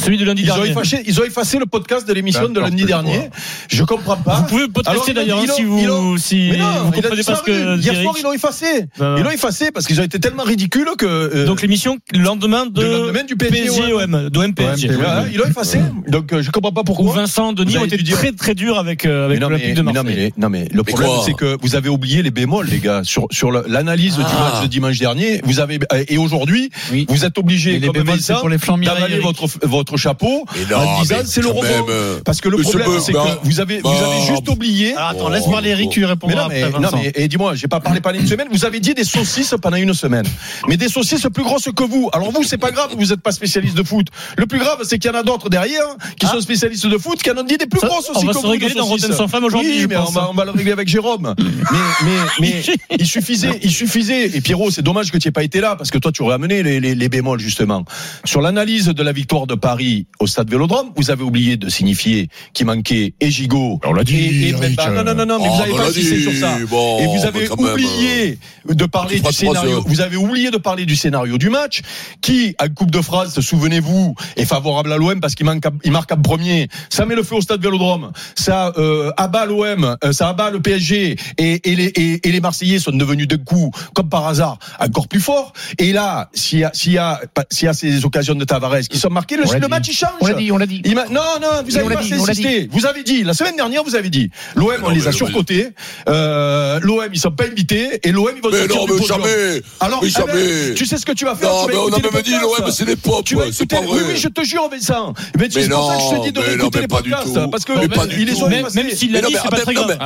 Celui 0.00 0.16
de 0.16 0.24
lundi 0.24 0.42
Ils 0.44 0.52
ont, 0.52 0.54
dernier. 0.54 0.70
effacé, 0.70 1.02
ils 1.06 1.20
ont 1.20 1.24
effacé 1.24 1.58
le 1.58 1.66
podcast 1.66 2.06
de 2.06 2.12
l'émission 2.12 2.48
de 2.48 2.60
lundi 2.60 2.84
dernier. 2.84 3.30
Je 3.68 3.82
comprends 3.82 4.16
pas. 4.16 4.36
Vous 4.36 4.46
pouvez 4.46 4.68
podcaster 4.68 5.12
d'ailleurs 5.12 5.40
hein, 5.40 5.52
si 5.54 5.62
ont- 5.62 5.76
vous 6.12 6.18
si 6.18 6.48
Mais 6.52 6.58
non, 6.58 6.66
vous 6.84 6.92
comprenez 6.92 7.22
pas 7.24 7.34
ce 7.34 7.42
que 7.42 7.78
Hier 7.80 8.00
soir, 8.02 8.14
ils 8.16 8.22
l'ont 8.22 8.32
effacé. 8.32 8.66
Non, 9.00 9.10
non. 9.10 9.16
Ils 9.18 9.24
l'ont 9.24 9.30
effacé 9.30 9.70
parce 9.72 9.86
qu'ils 9.86 10.00
ont 10.00 10.04
été 10.04 10.20
tellement 10.20 10.44
ridicules 10.44 10.88
que. 10.96 11.04
euh, 11.06 11.46
Donc 11.46 11.60
l'émission 11.62 11.98
le 12.12 12.20
lendemain 12.20 12.66
de 12.66 12.80
Le 12.80 12.92
lendemain 13.06 13.24
du 13.24 13.36
PSG, 13.36 13.92
OM, 13.92 14.28
d'OM 14.30 14.54
PSG. 14.54 14.88
ils 15.32 15.36
l'ont 15.38 15.46
effacé. 15.46 15.80
Donc 16.06 16.32
euh, 16.32 16.42
je 16.42 16.50
comprends 16.52 16.72
pas 16.72 16.84
pourquoi. 16.84 17.12
Vincent 17.14 17.52
Denis 17.52 17.76
ont 17.78 17.84
été 17.84 18.02
très 18.04 18.32
très 18.32 18.54
durs 18.54 18.78
avec 18.78 19.04
euh, 19.04 19.26
avec 19.26 19.40
l'Olympique 19.40 19.74
de 19.74 19.82
Marseille. 19.82 20.04
mais, 20.06 20.32
non, 20.38 20.48
mais 20.48 20.68
le 20.72 20.82
problème, 20.84 21.10
c'est 21.26 21.34
que 21.34 21.56
vous 21.60 21.74
avez 21.74 21.88
oublié 21.88 22.22
les 22.22 22.30
bémols, 22.30 22.68
les 22.68 22.78
gars, 22.78 23.02
sur, 23.04 23.26
l'analyse 23.66 24.16
du 24.16 24.22
Ah. 24.24 24.52
match 24.52 24.62
de 24.62 24.68
dimanche 24.68 24.98
dernier. 24.98 25.40
Vous 25.44 25.58
avez, 25.60 25.78
et 26.08 26.18
aujourd'hui, 26.18 26.70
vous 27.08 27.24
êtes 27.24 27.36
obligé, 27.36 27.80
comme 27.80 27.96
Vincent, 28.04 28.37
pour 28.40 28.48
les 28.48 28.58
flancs 28.58 28.78
d'avaler 28.78 29.18
votre, 29.20 29.46
votre 29.62 29.96
chapeau 29.96 30.44
en 30.74 31.00
disant 31.02 31.16
c'est 31.24 31.42
le 31.42 31.52
même, 31.52 31.84
euh, 31.88 32.20
Parce 32.24 32.40
que 32.40 32.48
le 32.48 32.58
problème, 32.58 32.88
c'est 33.00 33.12
que 33.12 33.18
vous 33.44 33.60
avez, 33.60 33.80
vous 33.80 33.88
avez 33.88 34.26
juste 34.26 34.48
oublié. 34.48 34.94
Alors 34.94 35.08
attends, 35.10 35.28
laisse 35.28 35.46
parler 35.46 35.70
Eric, 35.70 35.90
tu 35.90 36.00
Mais 36.00 36.06
répondras 36.06 36.42
non, 36.44 36.48
mais, 36.48 36.62
après 36.62 36.80
non, 36.80 36.88
Vincent. 36.88 37.00
mais 37.02 37.12
et 37.14 37.28
dis-moi, 37.28 37.54
j'ai 37.54 37.68
pas 37.68 37.80
parlé 37.80 38.00
pendant 38.00 38.18
une 38.18 38.26
semaine. 38.26 38.48
Vous 38.50 38.64
avez 38.64 38.80
dit 38.80 38.94
des 38.94 39.04
saucisses 39.04 39.54
pendant 39.60 39.76
une 39.76 39.94
semaine, 39.94 40.26
mais 40.68 40.76
des 40.76 40.88
saucisses 40.88 41.26
plus 41.32 41.42
grosses 41.44 41.68
que 41.74 41.84
vous. 41.84 42.08
Alors 42.12 42.30
vous, 42.32 42.42
c'est 42.42 42.58
pas 42.58 42.70
grave, 42.70 42.90
vous 42.96 43.12
êtes 43.12 43.20
pas 43.20 43.32
spécialiste 43.32 43.76
de 43.76 43.82
foot. 43.82 44.06
Le 44.36 44.46
plus 44.46 44.58
grave, 44.58 44.78
c'est 44.84 44.98
qu'il 44.98 45.10
y 45.10 45.14
en 45.14 45.18
a 45.18 45.22
d'autres 45.22 45.48
derrière 45.48 45.84
qui 46.18 46.26
Ah. 46.26 46.32
sont 46.32 46.40
spécialistes 46.40 46.86
de 46.86 46.98
foot, 46.98 47.22
qui 47.22 47.30
en 47.30 47.36
ont 47.38 47.42
dit 47.44 47.56
des 47.58 47.66
plus 47.66 47.80
Ça, 47.80 47.88
grosses 47.88 48.08
on 48.10 48.16
aussi 48.16 48.26
va 48.26 48.32
que 48.32 48.38
se 48.38 48.42
vous, 48.42 48.48
de 48.48 48.52
régaler 48.52 48.74
dans 48.74 48.86
saucisses. 48.86 49.04
Rotten 49.04 49.16
sans 49.16 49.28
flamme 49.28 49.44
aujourd'hui, 49.44 49.86
mais 49.86 49.96
on 49.96 50.04
va, 50.04 50.28
on 50.30 50.34
va 50.34 50.44
le 50.44 50.50
régler 50.52 50.72
avec 50.72 50.88
Jérôme. 50.88 51.34
mais, 51.38 51.78
mais, 52.04 52.16
mais 52.40 52.62
il 52.98 53.06
suffisait, 53.06 53.58
il 53.62 53.70
suffisait. 53.70 54.26
Et 54.36 54.40
Pierrot, 54.40 54.70
c'est 54.70 54.82
dommage 54.82 55.10
que 55.10 55.18
tu 55.18 55.28
aies 55.28 55.32
pas 55.32 55.42
été 55.44 55.60
là 55.60 55.76
parce 55.76 55.90
que 55.90 55.98
toi, 55.98 56.12
tu 56.12 56.22
aurais 56.22 56.34
amené 56.34 56.62
les, 56.62 56.80
les, 56.80 56.94
les 56.94 57.08
bémols 57.08 57.40
justement. 57.40 57.84
Sur 58.24 58.40
l'analyse 58.40 58.86
de 58.86 59.02
la 59.02 59.12
victoire 59.12 59.46
de 59.46 59.54
Paris 59.54 60.06
au 60.18 60.26
stade 60.26 60.50
Vélodrome, 60.50 60.90
vous 60.96 61.10
avez 61.10 61.22
oublié 61.22 61.56
de 61.56 61.68
signifier 61.68 62.28
qu'il 62.52 62.66
manquait 62.66 63.14
et 63.20 63.30
Gigot. 63.30 63.80
On 63.84 63.92
l'a 63.92 64.04
dit, 64.04 64.16
et, 64.16 64.48
et 64.48 64.52
Mbemba. 64.52 64.90
Non, 64.90 65.04
non, 65.04 65.14
non, 65.14 65.26
non, 65.26 65.38
mais 65.42 65.48
Oh, 65.50 65.54
vous 65.54 65.62
avez 65.62 65.72
on 65.72 65.76
pas 65.76 65.88
insisté 65.88 66.20
sur 66.22 66.32
ça. 66.34 66.56
bon, 66.68 66.98
et 66.98 67.06
vous 67.06 67.24
avez 67.26 67.48
même, 67.48 67.52
oublié 67.52 68.38
de 68.68 68.84
parler 68.86 69.16
tu 69.16 69.20
feras 69.20 69.30
du 69.30 69.36
scénario. 69.36 69.84
Vous 69.86 70.00
avez 70.00 70.16
oublié 70.16 70.50
de 70.50 70.56
parler 70.58 70.84
du 70.86 70.96
scénario 70.96 71.38
du 71.38 71.48
match, 71.50 71.80
qui, 72.20 72.54
à 72.58 72.68
Coupe 72.68 72.90
de 72.90 73.00
France, 73.00 73.40
souvenez-vous, 73.40 74.14
est 74.36 74.44
favorable 74.44 74.92
à 74.92 74.96
l'OM 74.98 75.20
parce 75.20 75.34
qu'il 75.34 75.46
manque, 75.46 75.64
à- 75.66 75.70
il 75.84 75.92
marque 75.92 76.12
en 76.12 76.20
premier. 76.20 76.68
Ça 76.90 77.06
met 77.06 77.14
le 77.14 77.22
feu 77.22 77.36
au 77.36 77.40
stade 77.40 77.62
Vélodrome. 77.62 78.12
Ça 78.34 78.72
euh, 78.78 79.10
abat 79.16 79.46
l'OM, 79.46 79.96
euh, 80.04 80.12
ça 80.12 80.28
abat 80.28 80.50
le 80.50 80.60
PSG, 80.60 81.16
et, 81.38 81.70
et, 81.70 81.76
les, 81.76 81.84
et, 81.86 82.28
et 82.28 82.32
les 82.32 82.40
Marseillais 82.40 82.78
sont 82.78 82.92
devenus 82.92 83.28
d'un 83.28 83.38
coup, 83.38 83.70
comme 83.94 84.08
par 84.08 84.26
hasard, 84.26 84.58
encore 84.80 85.08
plus 85.08 85.20
forts. 85.20 85.52
Et 85.78 85.92
là, 85.92 86.28
s'il 86.34 86.58
y 86.60 86.64
a, 86.64 86.70
s'il 86.74 86.92
y 86.92 86.98
a, 86.98 87.20
s'il 87.50 87.66
y 87.66 87.68
a 87.68 87.72
ces 87.72 88.04
occasions 88.08 88.34
de 88.34 88.44
Tavares 88.44 88.80
qui 88.90 88.98
sont 88.98 89.10
marquées, 89.10 89.36
le, 89.36 89.44
le 89.44 89.60
dit. 89.60 89.68
match 89.68 89.86
il 89.88 89.94
change. 89.94 90.10
On 90.20 90.26
l'a 90.26 90.34
dit, 90.34 90.52
on 90.52 90.58
l'a 90.58 90.66
dit. 90.66 90.82
Il 90.84 90.94
non, 90.94 91.04
non, 91.40 91.48
vous 91.64 91.76
avez 91.78 91.94
pas 91.94 92.02
dit, 92.02 92.14
insisté. 92.14 92.68
Vous 92.72 92.86
avez 92.86 93.02
dit, 93.02 93.22
la 93.24 93.34
semaine 93.34 93.56
dernière, 93.56 93.84
vous 93.84 93.94
avez 93.94 94.10
dit, 94.10 94.30
l'OM, 94.56 94.72
on 94.82 94.90
les 94.90 95.06
a 95.06 95.12
surcotés, 95.12 95.68
euh, 96.08 96.78
l'OM, 96.82 97.08
ils 97.12 97.18
sont 97.20 97.30
pas 97.30 97.44
invités, 97.44 98.00
et 98.02 98.12
l'OM, 98.12 98.30
ils 98.36 98.42
vont 98.42 98.50
Mais 98.50 98.58
sortir 98.66 98.76
non, 98.76 98.84
du 98.86 98.92
mais 98.92 98.98
podium. 98.98 99.18
jamais. 99.22 99.62
Alors, 99.80 100.02
mais 100.02 100.08
eh 100.08 100.20
ben, 100.20 100.26
jamais. 100.26 100.74
tu 100.74 100.86
sais 100.86 100.96
ce 100.96 101.06
que 101.06 101.12
tu 101.12 101.24
vas 101.24 101.34
faire 101.34 101.50
Non, 101.50 101.66
tu 101.66 101.72
mais 101.72 101.76
on 101.78 101.88
a 101.92 101.98
même 102.12 102.22
dit 102.22 102.32
l'OM, 102.32 102.70
c'est 102.70 102.84
des 102.84 102.96
pop. 102.96 103.24
Tu 103.24 103.36
c'est 103.52 103.66
pas 103.66 103.80
oui, 103.80 103.86
vrai. 103.86 104.02
oui, 104.08 104.16
je 104.16 104.28
te 104.28 104.42
jure, 104.44 104.68
Vincent. 104.70 105.12
Mais, 105.38 105.48
c'est 105.50 105.62
Mais 105.62 105.68
pour 105.68 105.90
ça 105.90 105.96
que 105.96 106.02
je 106.02 106.20
te 106.20 106.24
dis 106.26 106.32
de 106.32 106.40
mais 106.40 106.56
non, 106.56 106.68
réécouter 106.70 106.78
mais 106.78 106.80
les 106.82 106.88
pas 106.88 107.02
du 107.02 107.10
podcasts. 107.10 107.34
tout. 107.34 107.50
Parce 107.50 107.64
que 107.64 108.06
du 108.08 108.20
ils 108.22 108.26
les 108.26 108.42
ont 108.42 108.48
Même, 108.48 108.66
s'il 108.94 109.12
l'a 109.12 109.20
dit, 109.22 109.36
c'est 109.42 109.50
pas 109.50 109.60
très 109.60 109.74
grave. 109.74 109.98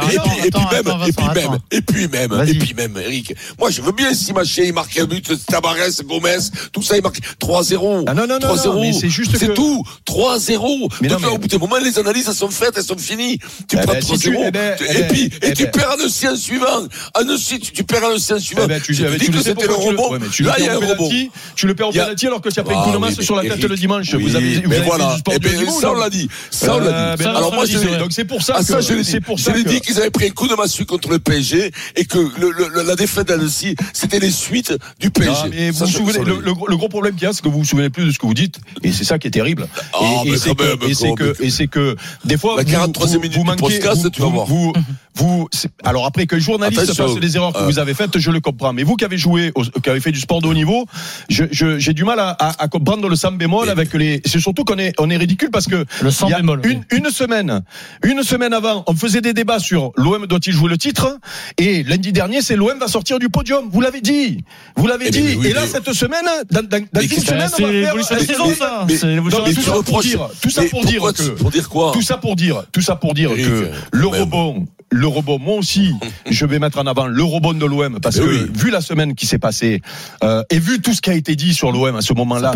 et 0.44 0.50
puis, 0.50 0.60
même, 0.72 0.94
et 1.06 1.12
puis 1.12 1.26
même, 1.34 1.58
et 1.70 1.80
puis 1.82 2.08
même, 2.08 2.44
et 2.48 2.54
puis 2.54 2.74
même, 2.74 2.96
Eric. 2.98 3.34
Moi, 3.58 3.70
je 3.70 3.80
veux 3.82 3.92
bien 3.92 4.12
si 4.14 4.32
Maché, 4.32 4.66
il 4.66 4.72
marque 4.74 4.98
un 4.98 5.04
but, 5.04 5.30
Tabarès, 5.46 6.02
Gomez, 6.04 6.36
tout 6.72 6.82
ça, 6.82 6.96
il 6.96 7.02
marque 7.02 7.20
3-0. 7.40 7.91
Ah 8.06 8.14
non, 8.14 8.26
non, 8.26 8.38
non, 8.40 8.54
3-0. 8.54 8.66
non, 8.74 8.80
mais 8.80 8.92
c'est 8.92 9.08
juste 9.08 9.36
C'est 9.36 9.48
que- 9.48 9.52
tout. 9.52 9.84
3-0. 10.04 10.88
Mais 11.00 11.08
non, 11.08 11.14
Donc 11.14 11.22
là, 11.22 11.28
mais- 11.28 11.34
au 11.34 11.38
bout 11.38 11.48
d'un 11.48 11.58
moment, 11.58 11.76
les 11.82 11.98
analyses, 11.98 12.26
elles 12.28 12.34
sont 12.34 12.50
faites, 12.50 12.72
elles 12.76 12.82
sont 12.84 12.96
finies. 12.98 13.38
Tu 13.68 13.76
Eh 13.76 13.82
prends 13.82 13.92
ben, 13.94 14.02
si 14.02 14.18
tu- 14.18 14.30
3-0. 14.30 14.44
eh 14.46 14.50
ben, 14.50 14.76
tu- 14.76 14.84
eh 14.88 14.90
et 14.90 14.94
ben, 15.00 15.08
puis, 15.08 15.30
eh 15.42 15.48
et 15.48 15.52
tu 15.52 15.64
ben. 15.64 15.70
perds 15.70 15.90
un 15.98 16.04
océan 16.04 16.36
suivant. 16.36 16.86
Un 17.14 17.28
océan, 17.28 17.58
tu, 17.58 17.72
tu 17.72 17.84
perds 17.84 18.04
océan 18.04 18.38
suivant. 18.38 18.62
Eh 18.64 18.68
ben, 18.68 18.80
tu, 18.80 18.94
Je 18.94 19.04
te 19.04 19.08
eh 19.08 19.18
dis 19.18 19.26
tu 19.26 19.30
que 19.32 19.36
le 19.36 19.42
c'était 19.42 19.66
le 19.66 19.74
tu 19.74 19.80
le- 19.92 19.98
rebond. 20.00 20.18
tu 20.30 20.42
le 20.42 20.48
Là, 20.48 20.54
il 20.58 20.64
y 20.64 20.68
a 20.68 20.74
un 20.74 20.78
rebond. 20.78 21.08
tu 21.56 21.66
le 21.66 21.74
perds 21.74 21.88
au 21.88 21.92
penalty 21.92 22.26
alors 22.26 22.40
que 22.40 22.48
tu 22.48 22.60
as 22.60 22.62
pris 22.62 22.74
un 22.74 22.78
Ah 22.80 22.84
coup 22.84 22.90
de 22.90 22.96
oui, 22.96 23.00
masse 23.02 23.18
mais 23.18 23.24
sur 23.24 23.36
la 23.36 23.42
tête 23.42 23.62
le 23.62 23.76
dimanche. 23.76 24.14
Vous 24.14 24.36
avez, 24.36 24.62
mais 24.66 24.80
voilà. 24.80 25.16
niveau, 25.54 25.80
ça, 25.80 25.90
on 25.90 25.94
là. 25.94 26.00
l'a 26.04 26.10
dit. 26.10 26.28
Ça, 26.50 26.76
on 26.76 26.78
l'a 26.80 27.16
dit. 27.16 27.24
Alors, 27.24 27.52
moi, 27.54 27.64
je 27.66 27.98
Donc 27.98 28.12
c'est 28.12 28.24
pour 28.24 28.42
ça 28.42 28.54
ah, 28.56 28.60
que 28.60 28.64
ça, 28.66 28.80
je 28.80 28.94
l'ai 28.94 29.02
dit. 29.02 29.10
c'est 29.10 29.20
pour 29.20 29.38
Je 29.38 29.44
ça 29.44 29.52
que- 29.52 29.58
dit 29.60 29.80
qu'ils 29.80 29.98
avaient 29.98 30.10
pris 30.10 30.26
un 30.26 30.30
coup 30.30 30.48
de 30.48 30.54
massue 30.54 30.84
contre 30.86 31.08
le 31.10 31.18
PSG 31.18 31.70
et 31.96 32.04
que 32.04 32.18
le, 32.18 32.50
le- 32.50 32.82
la 32.82 32.96
défaite 32.96 33.28
d'Annecy, 33.28 33.74
c'était 33.92 34.18
les 34.18 34.30
suites 34.30 34.74
du 35.00 35.10
PSG. 35.10 35.32
Non, 35.44 35.50
mais 35.50 35.70
vous 35.70 35.78
vous 35.78 35.86
je- 35.86 35.96
souvenez, 35.98 36.18
le, 36.24 36.40
le 36.40 36.52
le 36.68 36.76
gros 36.76 36.88
problème 36.88 37.14
qu'il 37.14 37.24
y 37.24 37.26
a, 37.26 37.32
c'est 37.32 37.42
que 37.42 37.48
vous 37.48 37.58
vous 37.58 37.64
souvenez 37.64 37.81
souvenez 37.82 37.90
plus 37.90 38.04
de 38.06 38.10
ce 38.10 38.18
que 38.18 38.26
vous 38.26 38.34
dites, 38.34 38.60
et 38.82 38.92
c'est 38.92 39.04
ça 39.04 39.18
qui 39.18 39.28
est 39.28 39.30
terrible. 39.32 39.66
Ah, 39.92 39.98
et, 40.24 40.30
mais 40.30 40.36
et 40.36 40.38
c'est 40.38 40.54
que, 40.54 40.62
même, 40.62 40.90
et 40.90 40.94
c'est 40.94 41.08
quand 41.08 41.14
que, 41.16 41.50
c'est 41.50 41.66
que, 41.68 41.96
des 42.24 42.36
fois, 42.38 42.56
La 42.56 42.62
vous, 42.64 42.70
43e 42.70 43.06
vous, 43.06 43.20
minute 43.20 43.36
vous 43.36 43.44
manquez, 43.44 43.60
podcast, 43.60 44.02
vous, 44.02 44.10
tu 44.10 44.20
vas 44.22 44.26
vous, 44.28 44.32
voir. 44.34 44.46
vous, 44.46 44.72
vous- 45.14 45.48
alors 45.84 46.06
après 46.06 46.26
que 46.26 46.36
le 46.36 46.40
journaliste 46.40 46.94
fasse 46.94 47.14
des 47.16 47.36
erreurs 47.36 47.52
que 47.52 47.58
Euh. 47.58 47.66
vous 47.66 47.78
avez 47.78 47.94
faites, 47.94 48.18
je 48.18 48.30
le 48.30 48.40
comprends. 48.40 48.72
Mais 48.72 48.82
vous 48.82 48.96
qui 48.96 49.04
avez 49.04 49.18
joué, 49.18 49.52
au- 49.54 49.62
qui 49.64 49.90
avez 49.90 50.00
fait 50.00 50.12
du 50.12 50.20
sport 50.20 50.40
de 50.40 50.46
haut 50.46 50.54
niveau, 50.54 50.86
je, 51.28 51.44
je- 51.50 51.78
j'ai 51.78 51.92
du 51.92 52.04
mal 52.04 52.18
à, 52.18 52.30
à, 52.30 52.62
à 52.64 52.68
comprendre 52.68 53.08
le 53.08 53.16
sam 53.16 53.36
bémol 53.36 53.68
avec 53.68 53.92
les. 53.94 54.20
C'est 54.24 54.40
surtout 54.40 54.64
qu'on 54.64 54.78
est, 54.78 54.92
on 54.98 55.10
est 55.10 55.16
ridicule 55.16 55.50
parce 55.50 55.66
que 55.66 55.84
Le 56.02 56.10
y 56.28 56.32
a 56.32 56.36
bémol. 56.38 56.60
Une, 56.64 56.82
une 56.90 57.10
semaine, 57.10 57.62
une 58.04 58.22
semaine 58.22 58.52
avant, 58.54 58.84
on 58.86 58.94
faisait 58.94 59.20
des 59.20 59.34
débats 59.34 59.58
sur 59.58 59.92
l'OM 59.96 60.26
doit-il 60.26 60.52
jouer 60.52 60.70
le 60.70 60.78
titre 60.78 61.18
et 61.58 61.82
lundi 61.82 62.12
dernier, 62.12 62.40
c'est 62.42 62.56
l'OM 62.56 62.78
va 62.78 62.88
sortir 62.88 63.18
du 63.18 63.28
podium. 63.28 63.68
Vous 63.70 63.80
l'avez 63.80 64.00
dit, 64.00 64.44
vous 64.76 64.86
l'avez 64.86 65.06
Eh 65.08 65.10
dit. 65.10 65.20
bien, 65.22 65.36
oui, 65.40 65.46
et 65.48 65.52
là, 65.52 65.62
mais- 65.62 65.66
cette 65.68 65.92
semaine, 65.92 66.24
dans, 66.50 66.62
dans, 66.62 66.84
dans 66.92 67.00
une 67.00 67.08
que- 67.08 67.20
semaine, 67.20 67.50
on 67.58 67.62
va. 67.62 67.71
L'évolution 67.80 68.14
de 68.14 68.20
la 68.20 68.26
Mais- 68.26 68.32
saison, 68.32 68.54
ça. 68.54 68.84
mais- 68.88 68.96
C'est 68.96 69.06
l'évolution 69.06 69.38
Non, 69.40 69.44
de 69.44 69.50
mais 69.50 69.54
la 69.56 69.62
tout 69.62 69.68
ça 69.70 69.82
pour 69.82 70.02
dire, 70.02 70.28
tout 70.40 70.50
ça 70.50 70.62
mais 70.62 70.68
pour 70.68 70.84
dire 70.84 70.92
pourquoi 71.00 71.12
que, 71.12 71.22
tu- 71.22 71.30
pour 71.32 71.50
dire 71.50 71.68
quoi 71.68 71.90
tout 71.92 72.02
ça 72.02 72.16
pour 72.16 72.36
dire, 72.36 72.62
tout 72.72 72.80
ça 72.82 72.96
pour 72.96 73.14
dire 73.14 73.30
que 73.30 73.40
euh, 73.40 73.72
le 73.92 74.06
rebond, 74.06 74.66
le 74.94 75.06
rebond, 75.06 75.38
moi 75.38 75.56
aussi, 75.56 75.94
je 76.30 76.44
vais 76.44 76.58
mettre 76.58 76.78
en 76.78 76.86
avant 76.86 77.06
le 77.06 77.22
rebond 77.22 77.54
de 77.54 77.64
l'OM 77.64 77.98
parce 78.00 78.18
Mais 78.18 78.24
que 78.26 78.28
oui. 78.30 78.50
vu 78.54 78.70
la 78.70 78.80
semaine 78.82 79.14
qui 79.14 79.24
s'est 79.26 79.38
passée 79.38 79.80
euh, 80.22 80.42
et 80.50 80.58
vu 80.58 80.80
tout 80.82 80.92
ce 80.92 81.00
qui 81.00 81.08
a 81.10 81.14
été 81.14 81.34
dit 81.34 81.54
sur 81.54 81.72
l'OM 81.72 81.96
à 81.96 82.02
ce 82.02 82.12
moment-là, 82.12 82.52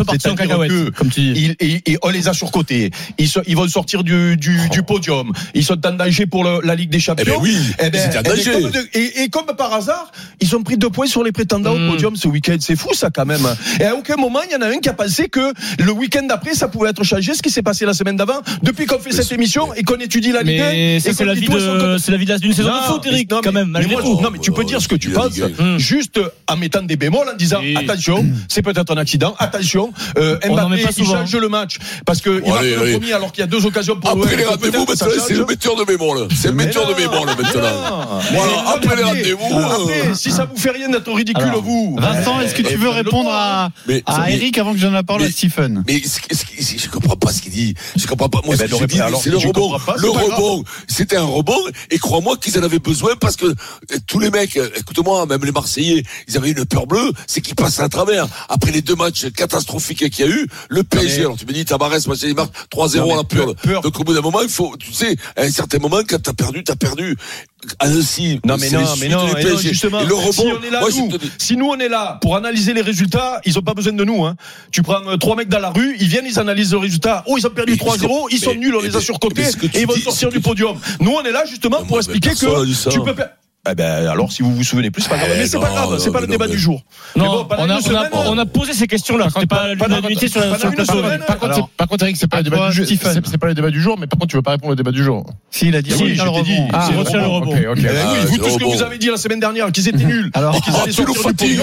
ils- 1.17 1.57
et, 1.61 1.93
et 1.93 1.99
on 2.03 2.11
les 2.11 2.29
a 2.29 2.35
surcotés. 2.35 2.91
Ils, 3.19 3.57
vont 3.57 3.67
sortir 3.69 4.05
du, 4.05 4.37
du, 4.37 4.59
Oh. 4.67 4.73
du 4.73 4.83
podium. 4.83 5.33
Ils 5.55 5.65
sont 5.65 5.85
en 5.87 5.93
danger 5.93 6.27
pour 6.27 6.45
le- 6.45 6.61
la 6.63 6.75
Ligue 6.75 6.91
des 6.91 6.99
Eh 6.99 7.01
Champions. 7.01 7.25
ben 7.39 7.43
oui, 7.43 7.57
Eh 7.79 7.91
ben, 7.91 8.01
eh 8.11 8.15
ben, 8.15 8.23
danger. 8.23 8.53
comme 8.53 8.71
de- 8.71 8.89
et, 8.95 9.23
et 9.23 9.29
comme 9.29 9.47
par 9.57 9.73
hasard, 9.73 10.13
ils 10.41 10.55
ont 10.57 10.63
pris 10.63 10.77
deux 10.77 10.91
points 10.91 11.07
sur 11.07 11.23
les 11.25 11.33
prétendants 11.33 11.73
au 11.75 11.91
podium 11.91 12.17
ce 12.17 12.29
week-end. 12.29 12.57
C'est 12.61 12.77
fou 12.77 12.93
ça 12.95 13.11
quand 13.11 13.25
même. 13.27 13.47
Et 13.81 13.85
à 13.85 13.95
aucun 13.95 14.17
moment 14.17 14.41
il 14.49 14.53
y 14.53 14.57
en 14.57 14.61
a 14.63 14.69
un 14.69 14.79
qui 14.79 14.89
a 14.89 14.93
pensé 15.07 15.29
que 15.29 15.53
le 15.83 15.93
week-end 15.93 16.25
d'après 16.29 16.55
ça 16.55 16.69
pouvait 16.69 16.91
être 16.91 17.05
changé. 17.05 17.35
Ce 17.35 17.43
qui 17.43 17.51
s'est 17.51 17.63
passé 17.63 17.85
la 17.87 17.95
semaine 17.95 18.17
d'avant, 18.17 18.41
depuis 18.63 18.87
qu'on 18.87 18.99
fait 18.99 19.13
cette 19.13 19.31
émission 19.33 19.73
et 19.75 19.83
qu'on 19.83 19.97
étudie 19.97 20.33
la 20.33 20.43
Ligue 20.43 20.61
1. 20.61 20.71
Mais 20.71 21.01
ça, 21.01 21.11
et 21.11 21.13
c'est 21.15 21.25
la 21.25 21.35
vie 21.35 21.47
tout 21.47 21.59
son 21.59 21.73
côté. 21.73 21.87
de, 21.87 21.99
c'est 21.99 22.11
la 22.13 22.19
vie 22.19 22.27
d'une 22.27 22.53
saison 22.53 22.71
de 22.71 22.83
foot, 22.87 23.07
Eric, 23.07 23.31
non, 23.31 23.41
quand 23.43 23.53
mais- 23.53 23.61
même, 23.61 23.69
mais 23.69 23.73
malgré 23.81 23.93
moi, 23.95 24.03
tout. 24.03 24.21
Non, 24.21 24.31
mais 24.33 24.39
tu 24.39 24.53
peux 24.53 24.65
dire 24.65 24.81
ce 24.81 24.89
que 24.89 24.97
tu 24.97 25.11
penses, 25.11 25.33
Hum. 25.59 25.79
juste 25.79 26.21
en 26.49 26.57
mettant 26.57 26.83
des 26.83 26.97
bémols, 26.97 27.29
en 27.33 27.37
disant 27.37 27.59
Oui. 27.61 27.77
attention, 27.77 28.27
c'est 28.49 28.63
peut-être 28.63 28.93
un 28.93 28.97
accident, 28.99 29.35
attention, 29.39 29.93
euh, 30.19 30.37
Mbappé, 30.45 30.83
pas 30.83 30.91
il 30.97 31.05
change 31.07 31.35
le 31.37 31.49
match 31.49 31.79
parce 32.05 32.21
que 32.21 32.31
il 32.31 32.41
Bon, 32.43 32.49
marque 32.51 32.61
allez, 32.63 32.75
le 32.75 32.83
allez. 32.83 32.93
premier 32.93 33.13
alors 33.13 33.33
qu'il 33.33 33.41
y 33.41 33.45
a 33.45 33.47
deux 33.47 33.65
occasions 33.67 33.97
pour 33.97 34.11
Après 34.11 34.37
les 34.37 34.45
rendez-vous, 34.45 34.87
c'est 34.95 35.35
le 35.35 35.45
metteur 35.47 35.77
de 35.77 35.85
bémol. 35.85 36.29
C'est 36.35 36.49
le 36.49 36.55
metteur 36.55 36.87
de 36.89 36.95
bémol, 36.95 37.27
maintenant. 37.27 38.21
Voilà, 38.33 38.71
après 38.75 38.97
les 38.97 39.03
rendez-vous, 39.03 39.55
euh, 39.55 40.15
si 40.15 40.31
ça 40.31 40.45
vous 40.45 40.57
fait 40.61 40.71
rien 40.71 40.89
d'être 40.89 41.11
ridicule, 41.13 41.53
vous. 41.63 41.97
Vincent, 41.99 42.41
est-ce 42.41 42.55
que 42.55 42.63
tu 42.63 42.69
eh, 42.73 42.77
veux 42.77 42.87
faites-le 42.93 43.05
répondre 43.11 43.31
à, 43.33 43.71
Mais- 43.87 44.03
à 44.07 44.21
mais- 44.27 44.35
Eric 44.35 44.59
avant 44.59 44.73
que 44.73 44.79
je 44.79 44.83
donne 44.87 44.96
la 44.97 45.03
parole 45.03 45.23
à 45.23 45.27
mais- 45.27 45.31
Stephen 45.31 45.85
Mais 45.87 46.03
ce 46.03 46.21
ce 46.35 46.79
je 46.79 46.89
comprends 46.91 47.17
pas 47.17 47.33
ce 47.33 47.43
qu'il 47.43 47.53
dit. 47.53 47.75
Je 47.97 48.07
comprends 48.07 48.29
pas. 48.29 48.41
Moi, 48.45 48.55
Eh 48.55 48.59
ben, 48.69 49.01
alors, 49.01 49.23
c'est 49.23 49.31
le 49.31 49.37
rebond. 49.39 49.79
pas, 49.79 49.95
Le 49.97 50.09
rebond, 50.09 50.65
c'était 50.89 51.17
un 51.17 51.25
rebond. 51.25 51.59
Et 51.91 51.99
crois-moi 51.99 52.37
qu'ils 52.37 52.59
en 52.59 52.63
avaient 52.63 52.79
besoin 52.79 53.15
parce 53.17 53.37
que 53.37 53.47
euh, 53.47 53.55
tous 54.07 54.19
les 54.19 54.31
mecs, 54.31 54.57
euh, 54.57 54.69
écoute-moi, 54.77 55.27
même 55.27 55.45
les 55.45 55.53
Marseillais, 55.53 56.03
ils 56.29 56.37
avaient 56.37 56.51
une 56.51 56.65
peur 56.65 56.87
bleue. 56.87 57.13
C'est 57.27 57.41
qu'ils 57.41 57.55
passent 57.55 57.81
à 57.81 57.89
travers. 57.89 58.27
Après 58.49 58.73
les 58.73 58.83
deux 58.83 58.95
matchs 58.97 59.31
catastrophiques 59.33 60.11
qu'il 60.11 60.27
y 60.27 60.29
a 60.29 60.33
eu, 60.33 60.47
le 60.69 60.83
PSG. 60.85 61.19
mais- 61.19 61.25
Alors 61.25 61.37
tu 61.37 61.47
me 61.47 61.53
dis, 61.53 61.65
Tabarès, 61.65 62.07
Marseille, 62.07 62.31
il 62.31 62.37
marque 62.37 62.55
3-0 62.71 63.07
Non, 63.07 63.15
à 63.15 63.17
la 63.19 63.25
pure. 63.25 63.55
Donc 63.83 63.99
au 64.01 64.05
bout 64.05 64.15
d'un 64.15 64.21
moment, 64.21 64.41
il 64.43 64.49
faut, 64.49 64.75
tu 64.79 64.93
sais, 64.93 65.17
à 65.37 65.43
un 65.43 65.51
certain 65.51 65.79
moment, 65.79 65.99
quand 66.09 66.21
t'as 66.23 66.33
perdu, 66.33 66.63
t'as 66.65 66.77
perdu. 66.77 67.17
Annecy, 67.79 68.41
Non 68.45 68.57
mais 68.59 68.71
non, 68.71 68.85
mais 69.01 69.09
non, 69.09 69.27
PSG. 69.35 69.71
justement. 69.71 70.01
Et 70.01 70.07
le 70.07 70.15
rebond, 70.15 70.33
si 70.33 70.41
on 70.43 70.63
est 70.63 70.71
là, 70.71 70.81
moi, 70.81 70.89
nous, 70.95 71.09
si 71.39 71.57
nous 71.57 71.67
on 71.67 71.79
est 71.79 71.89
là 71.89 72.19
pour 72.21 72.37
analyser 72.37 72.75
les 72.75 72.83
résultats, 72.83 73.41
ils 73.45 73.59
ont 73.59 73.63
pas 73.63 73.75
besoin 73.75 73.93
de 73.93 74.05
nous. 74.05 74.25
Hein. 74.25 74.37
Tu 74.71 74.83
prends 74.83 75.05
euh, 75.09 75.17
trois 75.17 75.37
mecs 75.37 75.49
dans 75.49 75.59
la 75.59 75.71
rue, 75.71 75.97
ils 75.99 76.07
viennent, 76.07 76.27
ils 76.27 76.39
analysent 76.39 76.73
le 76.73 76.79
résultat. 76.79 77.25
Oh, 77.27 77.37
ils 77.39 77.47
ont 77.47 77.51
perdu 77.51 77.73
Mais 77.73 77.79
3-0, 77.79 78.29
ils 78.31 78.39
sont 78.39 78.51
mais- 78.51 78.57
nuls, 78.57 78.75
on 78.77 78.83
mais- 78.83 78.89
les 78.89 78.97
a 78.97 79.01
surcotés 79.01 79.43
mais 79.43 79.69
et 79.75 79.81
ils 79.81 79.87
vont 79.87 79.97
sortir 79.97 80.29
du 80.29 80.41
podium. 80.41 80.79
Nous 81.01 81.11
on 81.11 81.23
est 81.25 81.33
là 81.33 81.45
justement 81.47 81.81
Non, 81.81 81.87
pour 81.87 81.97
mais 81.97 82.03
expliquer 82.05 82.31
que 82.31 82.91
tu 82.91 83.01
peux 83.01 83.15
pas. 83.15 83.31
Eh 83.71 83.75
ben 83.75 84.07
alors 84.09 84.31
si 84.33 84.43
vous 84.43 84.55
vous 84.55 84.63
souvenez 84.65 84.91
plus, 84.91 85.03
c'est 85.03 85.09
pas 85.09 85.17
grave. 85.19 85.31
Eh 85.35 85.39
Mais 85.39 85.47
c'est 85.47 85.59
pas 85.59 85.71
grave, 85.71 85.99
c'est 85.99 86.11
pas 86.13 86.21
le 86.21 86.27
débat 86.27 86.47
du 86.49 86.59
jour. 86.59 86.83
Non, 87.17 87.47
on 88.29 88.39
a, 88.39 88.47
posé 88.47 88.73
ces 88.73 88.87
questions-là. 88.87 89.29
C'était 89.33 89.47
pas 89.47 89.75
l'unanimité 89.75 90.29
sur 90.29 90.41
le 90.41 91.37
plateau. 91.37 91.69
Par 91.77 91.89
contre, 91.89 92.05
Eric, 92.05 92.17
c'est 92.17 92.27
pas 92.29 92.39
le 92.39 92.45
débat 92.45 92.69
du 92.71 92.75
jour. 92.77 92.87
C'est 92.87 93.39
pas 93.39 93.47
le 93.49 93.55
débat 93.55 93.71
du 93.71 93.81
jour, 93.81 93.97
mais 93.99 94.07
par 94.07 94.19
contre, 94.19 94.31
tu 94.31 94.37
veux 94.37 94.43
pas 94.43 94.53
répondre 94.53 94.73
au 94.73 94.77
débat 94.77 94.93
du 94.93 95.03
jour. 95.03 95.25
Si, 95.51 95.69
il 95.69 95.77
a 95.77 95.83
dit 95.83 95.91
Si, 95.91 96.15
je 96.15 96.23
t'ai 96.25 96.43
dit. 96.43 96.59
Ah, 96.73 96.89
retient 96.97 97.21
le 97.21 97.27
rebond. 97.27 97.55
Eh 97.57 97.69
oui, 97.69 97.87
Ah, 97.89 98.15
vous 98.27 98.33
c'est 98.35 98.39
tout 98.39 98.51
ce 98.51 98.59
que 98.59 98.65
vous 98.65 98.83
avez 98.83 98.99
dit 98.99 99.09
la 99.09 99.17
semaine 99.17 99.41
dernière, 99.41 99.71
qu'ils 99.73 99.89
étaient 99.89 100.05
nuls. 100.05 100.31
Qu'ils 100.33 100.43
Ah, 100.45 100.51
allaient 100.83 100.93
sortir 100.93 101.35
du 101.35 101.57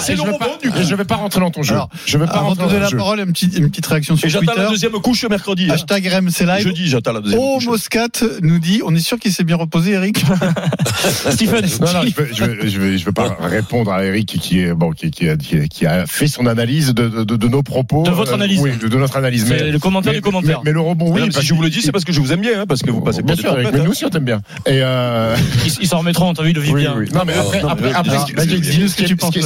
c'est- 0.00 0.14
le 0.16 0.22
rebond, 0.22 0.56
du 0.62 0.70
coup. 0.70 0.78
Je 0.82 0.94
vais 0.94 1.04
pas 1.04 1.16
rentrer 1.16 1.40
dans 1.40 1.50
ton 1.50 1.62
jeu. 1.62 1.76
Je 2.06 2.18
vais 2.18 2.26
pas 2.26 2.38
rentrer 2.40 2.66
dans 2.66 2.72
la 2.72 2.84
ton 2.86 2.88
jeu. 2.90 2.96
parole, 2.96 3.20
une 3.20 3.32
petite, 3.32 3.56
une 3.56 3.68
petite 3.70 3.86
réaction 3.86 4.16
sur 4.16 4.26
Et 4.26 4.30
j'attends 4.30 4.46
Twitter. 4.46 4.62
la 4.62 4.68
deuxième 4.70 4.92
couche 4.92 5.24
mercredi. 5.24 5.66
hein. 5.70 5.74
Hashtag 5.74 6.06
RMC 6.06 6.44
Live. 6.46 6.62
Jeudi, 6.64 6.88
j'attends 6.88 7.12
la 7.12 7.20
deuxième 7.20 7.40
Oh, 7.42 7.54
couche. 7.56 7.66
Moscat 7.66 8.08
nous 8.42 8.58
dit, 8.58 8.80
on 8.84 8.94
est 8.94 9.00
sûr 9.00 9.18
qu'il 9.18 9.32
s'est 9.32 9.44
bien 9.44 9.56
reposé, 9.60 9.92
Eric 9.92 10.18
Stephen. 11.30 11.64
Non, 11.80 11.92
non, 11.92 12.02
je 12.06 12.14
veux, 12.14 12.28
je 12.32 12.44
veux, 12.44 12.68
je 12.68 12.78
veux, 12.80 12.96
je 12.96 13.04
veux 13.04 13.12
pas 13.12 13.36
répondre 13.40 13.92
à 13.92 14.04
Eric 14.04 14.26
qui 14.40 14.60
est 14.60 14.74
bon, 14.74 14.90
qui, 14.92 15.10
qui, 15.10 15.28
a, 15.28 15.36
qui, 15.36 15.86
a- 15.86 16.06
fait 16.06 16.26
son 16.26 16.46
analyse 16.46 16.94
de, 16.94 17.08
de, 17.24 17.36
de 17.36 17.48
nos 17.48 17.62
propos. 17.62 18.02
De 18.02 18.10
votre 18.10 18.32
Euh, 18.32 18.34
analyse. 18.36 18.60
oui, 18.60 18.72
de, 18.80 18.88
de 18.88 18.96
notre 18.96 19.16
analyse. 19.16 19.46
C'est 19.46 19.64
Mais 19.64 19.70
le 19.70 19.78
commentaire 19.78 20.12
mais- 20.12 20.18
du 20.18 20.22
commentaire. 20.22 20.60
Mais, 20.64 20.70
mais 20.70 20.72
le 20.72 20.80
rebond, 20.80 21.12
oui. 21.12 21.22
Si 21.32 21.42
je 21.46 21.54
vous 21.54 21.62
le 21.62 21.70
dis, 21.70 21.82
c'est 21.82 21.92
parce 21.92 22.04
que 22.04 22.12
je 22.12 22.20
vous 22.20 22.32
aime 22.32 22.40
bien, 22.40 22.60
hein, 22.62 22.64
parce 22.66 22.82
que 22.82 22.90
vous 22.90 23.00
passez 23.00 23.22
bien 23.22 23.36
sûr, 23.36 23.54
mais 23.56 23.62
trompettes, 23.62 23.84
nous 23.84 23.90
aussi 23.90 24.04
on 24.04 24.10
t'aime 24.10 24.24
bien. 24.24 24.40
Et 24.66 24.80
euh, 24.82 25.36
Ils 25.64 25.72
ils 25.82 25.86
s'en 25.88 25.98
remettront, 25.98 26.32
t'as 26.34 26.42
vu, 26.42 26.52
le 26.52 26.60
vit 26.60 26.72
oui, 26.72 26.80
bien. 26.82 26.94
oui. 26.96 27.06
Non, 27.14 27.22
mais 27.26 27.34
après, 27.34 27.62
non, 27.62 27.68
après, 27.68 27.88
mais- 27.88 27.94
après, 27.94 28.10
Alors, 28.10 28.26
ce 28.28 28.32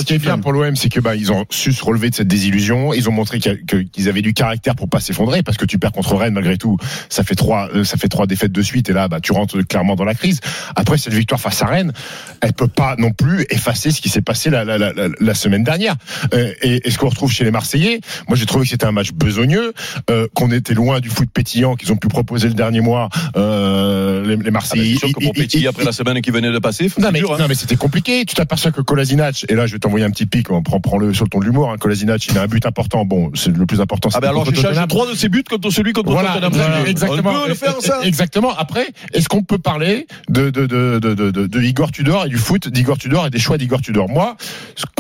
qui- 0.05 0.15
est- 0.15 0.19
bien 0.19 0.39
pour 0.39 0.53
l'OM, 0.53 0.77
c'est 0.77 0.89
que 0.89 1.01
bah 1.01 1.17
ils 1.17 1.33
ont 1.33 1.45
su 1.51 1.73
se 1.73 1.85
relever 1.85 2.11
de 2.11 2.15
cette 2.15 2.29
désillusion. 2.29 2.95
Ils 2.95 3.09
ont 3.09 3.13
montré 3.13 3.39
qu'ils 3.41 4.09
avaient 4.09 4.23
du 4.23 4.33
caractère 4.33 4.75
pour 4.77 4.89
pas 4.89 5.01
s'effondrer, 5.01 5.43
parce 5.43 5.57
que 5.57 5.65
tu 5.65 5.79
perds 5.79 5.93
contre 5.93 6.15
Rennes 6.17 6.35
malgré 6.35 6.57
tout. 6.57 6.77
Ça 7.09 7.25
fait 7.25 7.35
trois, 7.35 7.69
euh, 7.75 7.85
ça 7.85 7.97
fait 7.97 8.09
trois 8.09 8.27
défaites 8.27 8.53
de 8.53 8.63
suite, 8.63 8.89
et 8.91 8.93
là, 8.93 9.09
bah 9.09 9.19
tu 9.21 9.33
rentres 9.33 9.59
clairement 9.67 9.97
dans 9.97 10.04
la 10.05 10.15
crise. 10.15 10.41
Après 10.77 10.99
cette 10.99 11.13
victoire 11.15 11.41
face 11.41 11.63
à 11.63 11.67
Rennes, 11.67 11.93
elle 12.41 12.53
peut 12.53 12.69
pas 12.69 12.95
non 12.99 13.11
plus 13.13 13.47
effacer 13.51 13.91
ce 13.91 14.01
qui 14.01 14.09
s'est 14.09 14.21
passé 14.23 14.51
la, 14.51 14.65
la, 14.65 14.79
la, 14.79 14.93
la- 14.93 15.09
la 15.21 15.35
semaine 15.35 15.65
dernière. 15.65 15.95
Euh, 16.35 16.53
et, 16.63 16.87
et 16.87 16.91
ce 16.91 16.99
qu'on 16.99 17.09
retrouve 17.09 17.33
chez 17.33 17.45
les 17.45 17.51
Marseillais, 17.51 18.01
moi 18.29 18.37
j'ai 18.37 18.47
trouvé 18.47 18.65
que 18.65 18.71
c'était 18.71 18.87
un 18.87 18.93
match 18.93 19.13
besogneux, 19.13 19.73
euh, 20.11 20.27
qu'on 20.35 20.51
était 20.51 20.75
loin 20.75 21.01
du 21.01 21.09
foot 21.09 21.29
pétillant 21.33 21.77
qu'ils 21.77 21.93
ont 21.93 21.97
pu 21.97 22.09
proposer 22.09 22.49
le 22.49 22.55
dernier 22.55 22.81
mois. 22.81 23.09
Euh, 23.37 24.25
les, 24.27 24.37
les 24.37 24.43
Ah, 24.49 24.51
Marseillais. 24.51 24.97
ils- 25.21 25.31
pétiller 25.33 25.65
ils- 25.65 25.69
après 25.69 25.85
la 25.85 25.93
semaine 25.93 26.21
qui 26.21 26.31
venait 26.31 26.51
de 26.53 26.59
passer, 26.59 26.91
non 26.99 27.11
mais, 27.13 27.21
hein. 27.21 27.37
non 27.39 27.47
mais 27.49 27.55
c'était 27.55 27.77
compliqué. 27.77 28.25
Tu 28.25 28.35
t'aperçois 28.35 28.71
que 28.73 28.81
Kolasinac, 28.81 29.45
et 29.49 29.55
là 29.55 29.67
je 29.67 29.73
vais 29.73 29.79
t'envoyer 29.79 30.05
un 30.05 30.11
petit 30.11 30.27
pic, 30.27 30.51
on 30.51 30.63
prend, 30.63 30.81
prend 30.81 30.99
le 30.99 31.13
sur 31.15 31.25
le 31.25 31.31
ton 31.31 31.41
de 31.41 31.45
l'humour. 31.45 31.71
Hein, 31.71 31.77
Kolasinac, 31.79 32.27
il 32.27 32.39
a 32.39 32.43
un 32.43 32.47
but 32.47 32.65
important. 32.67 33.05
Bon, 33.05 33.31
c'est 33.35 33.55
le 33.57 33.67
plus 33.67 33.81
important. 33.81 34.09
Ah 34.15 34.21
ben 34.21 34.29
alors 34.29 34.47
trois 34.89 35.11
de 35.11 35.15
ses 35.17 35.29
buts 35.29 35.45
contre 35.49 35.71
celui 35.71 35.93
contre 35.93 36.11
Voilà, 36.11 36.39
Tottenham. 36.41 36.87
exactement. 36.87 37.31
On 37.35 37.43
peut 37.45 37.49
le 37.49 37.55
faire 37.55 37.77
ça. 37.81 38.01
Exactement. 38.03 38.55
Après, 38.57 38.87
est-ce 39.13 39.29
qu'on 39.29 39.43
peut 39.43 39.59
parler 39.59 39.94
de 40.29 40.51
de 40.51 40.67
de 40.67 40.99
de 40.99 41.31
de, 41.47 41.63
Igor 41.63 41.91
Tudor 41.93 42.27
et 42.27 42.29
du 42.29 42.39
foot 42.39 42.69
d'Igor 42.69 42.99
Tudor 42.99 43.27
et 43.27 43.31
des 43.31 43.39
choix 43.39 43.59
d'Igor 43.59 43.81
Tudor 43.81 44.09
Moi, 44.09 44.37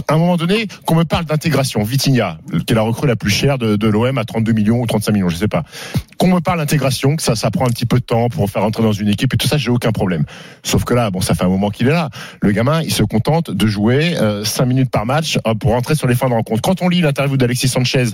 à 0.08 0.14
un 0.14 0.18
moment 0.18 0.36
donné, 0.36 0.66
qu'on 0.86 0.94
me 0.94 1.04
parle 1.04 1.24
d'intégration, 1.24 1.82
Vitinha, 1.82 2.38
qui 2.66 2.72
est 2.72 2.76
la 2.76 2.82
recrue 2.82 3.06
la 3.06 3.16
plus 3.16 3.30
chère 3.30 3.58
de, 3.58 3.86
l'OM 3.86 4.18
à 4.18 4.24
32 4.24 4.52
millions 4.52 4.80
ou 4.80 4.86
35 4.86 5.12
millions, 5.12 5.28
je 5.28 5.36
sais 5.36 5.48
pas. 5.48 5.64
Qu'on 6.18 6.28
me 6.28 6.40
parle 6.40 6.58
d'intégration, 6.58 7.16
que 7.16 7.22
ça 7.22 7.34
ça 7.34 7.50
prend 7.50 7.66
un 7.66 7.70
petit 7.70 7.86
peu 7.86 7.98
de 7.98 8.04
temps 8.04 8.28
pour 8.28 8.48
faire 8.50 8.64
entrer 8.64 8.82
dans 8.82 8.92
une 8.92 9.08
équipe 9.08 9.34
et 9.34 9.36
tout 9.36 9.48
ça, 9.48 9.56
j'ai 9.56 9.70
aucun 9.70 9.92
problème. 9.92 10.24
Sauf 10.62 10.84
que 10.84 10.94
là, 10.94 11.10
bon, 11.10 11.20
ça 11.20 11.34
fait 11.34 11.44
un 11.44 11.48
moment 11.48 11.70
qu'il 11.70 11.86
est 11.88 11.92
là. 11.92 12.10
Le 12.40 12.52
gamin, 12.52 12.82
il 12.82 12.92
se 12.92 13.02
contente 13.02 13.50
de 13.50 13.66
jouer 13.66 14.14
5 14.44 14.64
minutes 14.66 14.90
par 14.90 15.06
match 15.06 15.38
euh, 15.46 15.54
pour 15.54 15.74
entrer 15.74 15.94
sur 15.94 16.06
les 16.06 16.14
fins 16.14 16.28
de 16.28 16.34
rencontre. 16.34 16.62
Quand 16.62 16.82
on 16.82 16.88
lit 16.88 17.00
l'interview 17.00 17.36
d'Alexis 17.36 17.68
Sanchez 17.68 18.06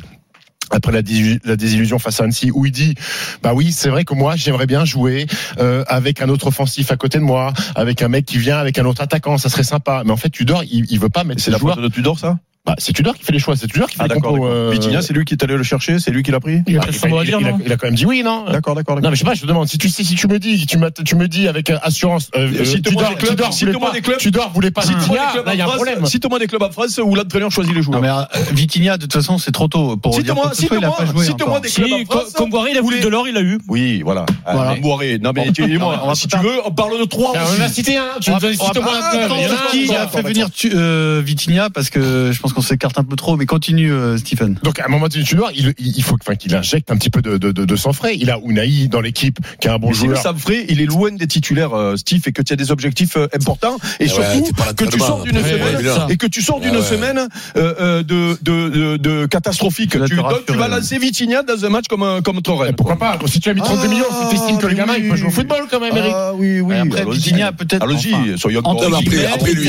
après 0.71 0.93
la, 0.93 1.03
désillu- 1.03 1.41
la 1.45 1.57
désillusion 1.57 1.99
face 1.99 2.21
à 2.21 2.25
Annecy, 2.25 2.51
où 2.53 2.67
il 2.67 2.73
dit 2.73 2.95
bah 3.43 3.53
oui 3.55 3.73
c'est 3.73 3.89
vrai 3.89 4.05
que 4.05 4.15
moi 4.15 4.37
j'aimerais 4.37 4.67
bien 4.67 4.85
jouer 4.85 5.27
euh, 5.59 5.85
avec 5.89 6.23
un 6.23 6.29
autre 6.29 6.47
offensif 6.49 6.91
à 6.93 6.97
côté 6.97 7.19
de 7.19 7.25
moi, 7.25 7.53
avec 7.75 8.03
un 8.03 8.09
mec 8.09 8.25
qui 8.25 8.39
vient 8.39 8.59
avec 8.59 8.79
un 8.79 8.85
autre 8.85 9.03
attaquant, 9.03 9.39
ça 9.39 9.49
serait 9.49 9.63
sympa. 9.65 10.03
Mais 10.05 10.13
en 10.13 10.17
fait 10.17 10.31
Tudor 10.31 10.63
il, 10.65 10.87
il 10.91 10.99
veut 11.01 11.09
pas 11.09 11.25
mettre 11.25 11.41
C'est 11.43 11.51
la 11.51 11.59
joueurs. 11.59 11.77
de 11.77 11.89
Tudor 11.89 12.19
ça? 12.19 12.39
Bah, 12.67 12.75
c'est 12.77 12.93
Tudor 12.93 13.17
qui 13.17 13.25
fait 13.25 13.33
les 13.33 13.39
choix, 13.39 13.57
c'est 13.57 13.67
Tudor 13.67 13.89
qui 13.89 13.97
fait 13.97 14.03
Ah 14.05 14.09
les 14.09 14.21
compos. 14.21 14.33
d'accord. 14.33 14.47
euh, 14.47 14.71
Vitinha, 14.71 15.01
c'est 15.01 15.15
lui 15.15 15.25
qui 15.25 15.33
est 15.33 15.43
allé 15.43 15.57
le 15.57 15.63
chercher, 15.63 15.99
c'est 15.99 16.11
lui 16.11 16.23
qui 16.23 16.31
l'a 16.31 16.41
pris 16.41 16.61
Il 16.67 16.77
a 16.77 16.81
bah, 16.81 16.87
peut-être 16.89 17.07
il, 17.09 17.15
à 17.17 17.23
il- 17.23 17.27
dire, 17.27 17.39
il 17.41 17.47
a, 17.47 17.53
non 17.53 17.59
il 17.65 17.73
a 17.73 17.77
quand 17.79 17.87
même 17.87 17.95
dit 17.95 18.05
oui 18.05 18.23
non? 18.23 18.45
D'accord, 18.45 18.75
d'accord. 18.75 19.01
Non 19.01 19.09
mais 19.09 19.17
je 19.17 19.21
sais 19.21 19.25
pas, 19.25 19.33
je 19.33 19.41
te 19.41 19.47
demande 19.47 19.67
si 19.67 19.79
tu 19.79 19.89
sais 19.89 20.05
si 20.05 20.15
tu 20.15 20.29
me 20.29 20.39
dis 20.39 20.67
tu, 20.67 20.77
m'as- 20.77 20.91
tu 20.91 21.17
me 21.17 21.27
dis 21.27 21.49
avec 21.49 21.71
euh, 21.71 21.79
assurance 21.83 22.31
euh, 22.37 22.51
euh, 22.61 22.65
Cite-moi 22.67 23.03
Tudor, 23.03 23.09
des 23.09 23.17
clubs, 23.17 23.31
Tudor 23.39 23.51
voulait 23.51 23.73
pas- 23.81 23.93
des 23.93 24.01
clubs. 24.03 24.19
Tudor 24.19 24.51
voulait 24.53 24.71
pas 24.71 24.83
Vitinha, 24.83 25.33
il 25.55 25.59
y 25.59 25.63
a 25.63 25.65
en 25.65 25.69
un 25.69 25.71
France- 25.71 25.77
problème. 25.77 26.05
Cite-moi 26.07 26.39
des 26.39 26.47
clubs 26.49 26.63
en 26.63 26.71
France 26.71 27.01
où 27.03 27.15
l'entraîneur 27.15 27.51
choisit 27.51 27.73
les 27.73 27.81
Non, 27.81 27.85
joueurs. 27.85 28.03
mais 28.03 28.09
euh, 28.11 28.43
Vitinha, 28.53 28.99
de 28.99 29.03
toute 29.05 29.15
façon, 29.15 29.39
c'est 29.39 29.53
trop 29.53 29.67
tôt 29.69 29.97
pour 29.97 30.13
dire 30.21 30.35
Cite-moi, 30.35 30.51
cite-moi, 30.53 31.61
des 31.61 31.69
Si, 31.71 31.81
clubs 31.81 31.93
en 31.95 32.05
France. 32.05 32.33
comme 32.35 32.51
Boiré, 32.51 32.73
il 32.73 32.79
a 32.79 32.83
voulu 32.83 33.01
de 33.01 33.09
l'or, 33.09 33.27
il 33.27 33.39
a 33.39 33.41
eu. 33.41 33.59
Oui, 33.69 34.03
voilà. 34.03 34.27
Voilà. 34.45 34.73
Ah, 34.77 34.81
Boiré. 34.81 35.19
Non 35.19 35.33
mais 35.35 35.51
tu 35.53 35.67
moi, 35.79 35.99
On 36.05 36.09
va 36.09 36.15
si 36.15 36.29
tu 36.29 36.37
veux, 36.37 36.61
on 36.67 36.71
parle 36.73 36.99
de 37.01 37.05
trois. 37.05 37.33
Ah. 37.35 37.45
On 37.59 37.63
a 37.63 37.69
cité 37.69 37.97
un, 37.97 38.05
tu 38.21 38.29
nous 38.31 38.37
on 38.37 38.39
va 38.39 38.53
cite-moi 38.53 38.71
pas- 38.75 39.25
un 39.25 39.71
qui 39.71 39.95
a 39.95 40.07
fait 40.09 40.21
venir 40.23 40.49
euh, 40.75 41.23
Vitinha 41.25 41.71
parce 41.71 41.89
que 41.89 42.31
je 42.33 42.39
pense 42.39 42.53
qu'on 42.53 42.60
qu'on 42.61 42.67
s'écarte 42.67 42.99
un 42.99 43.05
peu 43.05 43.17
trop, 43.17 43.37
mais 43.37 43.47
continue, 43.47 43.91
euh, 43.93 44.19
Stephen. 44.19 44.59
Donc 44.63 44.79
à 44.79 44.85
un 44.85 44.89
moment 44.89 45.09
donné, 45.09 45.25
il, 45.55 45.75
il 45.79 45.95
il 45.97 46.03
faut 46.03 46.17
enfin, 46.21 46.35
qu'il 46.35 46.55
injecte 46.55 46.91
un 46.91 46.97
petit 46.97 47.11
peu 47.11 47.23
de, 47.23 47.39
de, 47.39 47.53
de, 47.53 47.65
de 47.65 47.77
sang 47.77 47.93
frais. 47.93 48.17
Il 48.19 48.31
a 48.31 48.39
Unai 48.45 48.89
dans 48.89 49.01
l'équipe 49.01 49.39
qui 49.61 49.69
est 49.69 49.71
un 49.71 49.79
bon 49.79 49.89
Mais 49.89 49.95
si 49.95 50.03
le 50.03 50.09
joueur. 50.11 50.23
Sam 50.23 50.37
Frey, 50.39 50.67
il 50.69 50.81
est 50.81 50.87
loin 50.87 51.13
des 51.13 51.27
titulaires, 51.27 51.75
euh, 51.75 51.97
Steve, 51.97 52.23
et 52.27 52.33
que 52.33 52.43
tu 52.43 52.53
as 52.53 52.57
des 52.57 52.71
objectifs 52.71 53.17
euh, 53.17 53.29
importants, 53.35 53.77
et 53.99 54.05
ouais, 54.05 54.09
surtout 54.11 54.53
que 54.77 54.85
tu 54.85 54.99
sors 54.99 55.23
d'une 55.23 55.37
Ouais, 55.37 55.43
semaine 55.43 55.77
ouais, 55.87 56.13
et 56.13 56.17
que 56.17 56.27
tu 56.27 56.43
sors 56.43 56.61
d'une 56.61 56.71
Ouais, 56.73 56.79
ouais. 56.79 56.83
semaine 56.85 57.19
euh, 57.57 57.75
euh, 57.81 58.03
de, 58.03 58.37
de, 58.43 58.69
de, 58.69 58.97
de 58.97 59.27
catastrophique. 59.27 59.93
Tu 59.93 60.17
donc, 60.17 60.47
tu 60.47 60.53
vas 60.55 60.69
lancer 60.69 60.99
Vitinha 60.99 61.43
dans 61.43 61.65
un 61.65 61.69
match 61.71 61.87
comme 61.89 62.03
euh, 62.03 62.21
comme 62.21 62.43
Torren. 62.43 62.73
Pourquoi 62.75 62.97
pas 62.97 63.19
Si 63.27 63.41
tu 63.41 63.49
as 63.49 63.55
mis 63.55 63.61
32 63.63 63.83
Ah, 63.85 63.89
millions, 63.89 64.05
tu 64.29 64.37
estimes 64.37 64.59
que 64.59 64.67
le 64.67 64.75
gamin 64.75 64.95
il 64.99 65.09
peut 65.09 65.17
jouer 65.17 65.29
au 65.29 65.33
football 65.33 65.65
quand 65.71 65.81
même, 65.81 65.97
Eric. 65.97 66.13
Ah 66.15 66.33
oui, 66.35 66.61
oui. 66.61 66.75
Après. 66.77 67.05
Vitinha, 67.11 67.53
peut-être. 67.53 67.83
Allons-y, 67.83 68.39
soyons 68.39 68.61
après, 68.61 69.53
lui, 69.53 69.69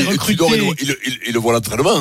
il 1.26 1.32
le 1.32 1.38
voit 1.38 1.52
l'entraînement. 1.52 1.96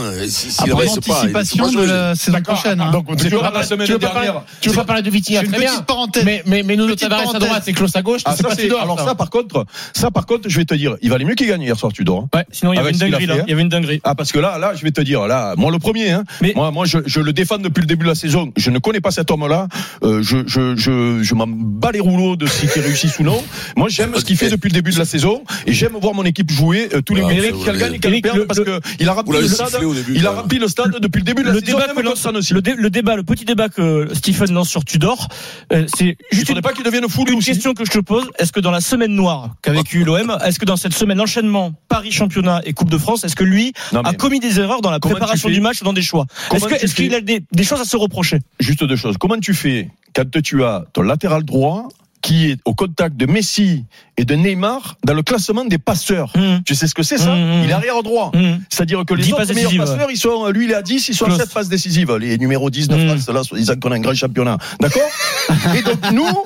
Si, 0.76 0.82
reste 0.82 1.08
pas, 1.08 1.22
il 1.26 1.32
pas 1.32 1.44
de 1.44 1.88
la 1.88 2.16
saison 2.16 2.42
prochaine. 2.42 2.82
hein. 2.82 2.92
Donc 2.92 3.08
tu 3.16 3.24
C'est 3.24 3.30
veux 3.30 3.38
comme 3.40 3.52
pas 3.52 3.60
la 3.60 3.64
semaine 3.66 3.86
tu 3.88 3.94
veux 3.94 4.00
pas 4.00 4.08
parler- 4.10 4.28
dernière. 4.28 4.44
tu 4.62 4.70
veux 4.70 4.76
pas 4.76 4.84
parler 4.84 5.02
de 5.02 5.10
Vitinha, 5.10 5.40
C'est 5.40 5.46
une 5.46 5.52
très 5.52 5.62
bien. 5.62 5.72
petite 5.72 5.86
parenthèse. 5.86 6.26
Mais 6.26 6.44
mais 6.46 6.64
mais 6.64 6.76
nous 6.76 6.94
Tavares 6.96 7.36
à 7.36 7.40
droite 7.40 7.68
et 7.68 7.74
Klaus 7.74 7.96
à 7.96 8.02
gauche, 8.02 8.22
Ah, 8.26 8.34
c'est 8.36 8.44
ça, 8.44 8.50
pas 8.50 8.56
c'est- 8.56 8.64
Tudor. 8.64 8.82
alors 8.82 9.00
ça, 9.00 9.16
par 9.16 9.30
contre, 9.30 9.66
ça, 9.94 10.12
par 10.12 10.26
contre, 10.26 10.50
je 10.50 10.58
vais 10.58 10.66
te 10.66 10.74
dire, 10.74 10.96
il 11.02 11.10
valait 11.10 11.26
mieux 11.26 11.36
qu'il 11.36 11.48
gagne 11.48 11.62
hier 11.62 11.78
soir, 11.78 11.92
Tudor. 11.94 12.28
hein. 12.34 12.38
Ouais, 12.38 12.46
sinon 12.52 12.74
il 12.74 12.78
y 12.78 12.80
avait 12.80 12.92
une 12.92 12.98
dinguerie 12.98 13.26
là. 13.26 13.36
hein. 13.40 13.44
Il 13.48 13.50
y 13.50 13.54
avait 13.54 13.62
une 13.62 13.70
dinguerie. 13.70 14.02
Ah 14.04 14.16
parce 14.16 14.32
que 14.32 14.40
là, 14.40 14.58
là, 14.58 14.74
je 14.76 14.84
vais 14.84 14.92
te 14.92 15.02
dire, 15.02 15.28
là, 15.28 15.54
moi 15.58 15.72
le 15.72 15.80
premier, 15.80 16.12
hein, 16.12 16.24
Mais- 16.42 16.54
moi, 16.56 16.72
moi, 16.72 16.86
je, 16.86 17.00
je 17.06 17.20
le 17.20 17.34
défends 17.34 17.58
depuis 17.58 17.82
le 17.82 17.88
début 17.88 18.04
de 18.06 18.10
la 18.10 18.16
saison. 18.16 18.52
Je 18.58 18.70
ne 18.70 18.80
connais 18.80 19.02
pas 19.02 19.12
cet 19.12 19.32
homme-là. 19.32 19.68
Euh, 20.04 20.22
je, 20.24 20.38
je, 20.48 20.76
je, 20.76 21.22
je 21.24 21.34
m'en 21.36 21.46
bats 21.48 21.92
les 21.92 22.00
rouleaux 22.00 22.36
de 22.36 22.48
s'il 22.48 22.70
réussit 22.70 23.18
ou 23.20 23.24
non. 23.24 23.44
Moi, 23.76 23.88
j'aime 23.90 24.14
ce 24.16 24.24
qu'il 24.26 24.38
fait 24.38 24.50
depuis 24.50 24.70
le 24.70 24.74
début 24.74 24.92
de 24.92 25.00
la 25.00 25.06
saison 25.06 25.44
et 25.66 25.74
j'aime 25.74 25.94
voir 26.02 26.14
mon 26.14 26.24
équipe 26.24 26.52
jouer 26.52 26.90
euh, 26.94 27.02
tous 27.02 27.16
les 27.16 27.22
c'est 27.22 27.52
qu'elle 27.66 27.78
gagne 27.78 27.94
et 27.96 28.00
qu'elle 28.00 28.12
Eric, 28.12 28.24
perde 28.24 28.38
le- 28.38 28.46
parce 28.46 28.60
que 28.60 28.80
il 29.00 29.08
a 29.10 29.14
rempli 29.14 29.40
le 29.40 29.48
stade. 29.48 29.78
Il 30.14 30.26
a 30.28 30.32
rempli 30.32 30.60
le 30.62 30.68
stade 30.70 30.92
depuis 31.00 31.20
le 31.20 31.26
début 31.26 31.42
de 31.42 31.48
la 31.48 31.54
Le 31.54 31.60
saison. 31.60 31.78
débat, 31.80 31.94
que 31.94 32.02
lance, 32.02 32.26
Annecy. 32.26 32.54
le, 32.54 32.62
dé- 32.62 32.76
le 32.78 32.90
débat, 32.90 33.16
le 33.16 33.24
petit 33.24 33.44
débat 33.46 33.68
que 33.70 34.08
Stephen 34.14 34.54
lance 34.54 34.70
sur 34.70 34.86
Tudor, 34.86 35.28
euh, 35.74 35.86
c'est 35.98 36.16
juste 36.32 36.50
ne 36.50 36.56
une, 36.56 36.62
pas 36.62 36.72
qu'il 36.74 36.84
devienne 36.86 37.08
fou 37.10 37.26
une 37.28 37.40
aussi. 37.40 37.48
question 37.52 37.74
que 37.74 37.84
je 37.86 37.92
te 37.92 38.00
pose. 38.00 38.30
Est-ce 38.40 38.52
que 38.54 38.60
dans 38.62 38.72
la 38.72 38.80
semaine 38.82 39.14
noire 39.14 39.50
qu'a 39.62 39.74
vécu 39.74 40.04
l'OM, 40.06 40.38
est-ce 40.46 40.60
que 40.60 40.66
dans 40.66 40.78
cette 40.78 40.94
semaine 40.94 41.18
d'enchaînement 41.18 41.74
Paris 41.90 42.12
championnat 42.12 42.62
et 42.66 42.74
Coupe 42.74 42.90
de 42.90 42.98
France, 42.98 43.24
est-ce 43.24 43.36
que 43.36 43.44
lui 43.44 43.74
Non, 43.92 44.02
a 44.02 44.14
commis 44.14 44.40
des 44.40 44.60
erreurs 44.60 44.82
dans 44.82 44.92
la 44.92 45.00
préparation 45.00 45.50
du 45.50 45.60
match, 45.62 45.82
dans 45.84 45.94
des 45.94 46.02
choix 46.02 46.26
Est-ce 46.54 46.96
qu'il 46.96 47.14
a 47.16 47.22
des, 47.22 47.44
des 47.52 47.64
choses 47.64 47.82
à 47.82 47.86
se 47.86 47.98
reprocher 47.98 48.40
juste 48.60 48.84
deux 48.84 48.96
choses. 48.96 49.16
Comment 49.20 49.40
tu 49.40 49.54
fais 49.54 49.90
quand 50.16 50.24
tu 50.44 50.64
as 50.64 50.86
ton 50.94 51.02
latéral 51.02 51.44
droit 51.44 51.88
qui 52.22 52.52
est 52.52 52.60
au 52.66 52.74
contact 52.76 53.18
de 53.18 53.26
Messi 53.26 53.86
et 54.18 54.26
de 54.26 54.36
Neymar 54.36 54.98
dans 55.06 55.14
le 55.14 55.24
classement 55.24 55.66
des 55.66 55.78
passeurs 55.80 56.32
Hum, 56.36 56.62
Tu 56.66 56.76
sais 56.76 56.88
ce 56.88 56.94
que 56.94 57.04
c'est 57.04 57.18
ça 57.18 57.34
Mmh, 57.36 57.40
mmh. 57.40 57.64
Il 57.64 57.70
est 57.70 57.74
arrière 57.74 58.04
droit. 58.04 58.32
C'est-à-dire 58.70 59.04
que 59.06 59.14
les 59.14 59.24
10 59.24 59.34
autres 59.34 59.42
meilleurs 59.54 59.56
décisives, 59.72 59.80
passeurs, 59.80 60.12
ils 60.12 60.18
sont, 60.18 60.50
lui, 60.50 60.66
il 60.66 60.72
est 60.72 60.76
à 60.76 60.82
10, 60.82 61.10
ils 61.10 61.16
sont 61.16 61.26
à 61.26 61.28
Close. 61.30 61.40
7 61.40 61.54
passes 61.54 61.70
décisives. 61.70 62.16
Les 62.18 62.38
numéros 62.38 62.70
10 62.70 62.88
de. 62.88 62.98
France, 63.08 63.28
là, 63.30 63.44
soi-disant 63.44 63.74
qu'on 63.82 63.92
a 63.92 63.96
un 63.96 64.00
grand 64.00 64.14
championnat. 64.14 64.58
D'accord 64.80 65.10
Et 65.76 65.82
donc, 65.82 66.12
nous, 66.12 66.44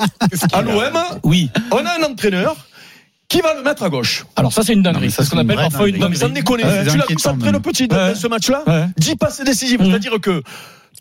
à 0.53 0.61
l'OM, 0.61 0.97
Oui. 1.23 1.49
on 1.71 1.77
a 1.85 1.99
un 1.99 2.03
entraîneur 2.11 2.55
qui 3.27 3.41
va 3.41 3.53
le 3.55 3.63
mettre 3.63 3.83
à 3.83 3.89
gauche. 3.89 4.25
Alors 4.35 4.53
ça 4.53 4.61
c'est 4.63 4.73
une 4.73 4.83
dinguerie. 4.83 5.09
ça, 5.09 5.17
C'est 5.23 5.29
ce 5.29 5.29
qu'on 5.31 5.39
appelle 5.39 5.55
parfois 5.57 5.89
une 5.89 5.97
dinguerie. 5.97 6.31
Déconner. 6.31 6.63
Ouais, 6.63 6.83
c'est 6.85 6.91
tu 6.91 6.97
l'as 6.97 7.03
concentré 7.05 7.45
même. 7.45 7.53
le 7.55 7.59
petit 7.59 7.87
dans 7.87 8.13
ce 8.15 8.27
match-là 8.27 8.63
Ouais. 8.67 8.85
10 8.97 9.15
passes 9.15 9.41
décisives. 9.43 9.79
C'est-à-dire 9.83 10.19
que 10.21 10.43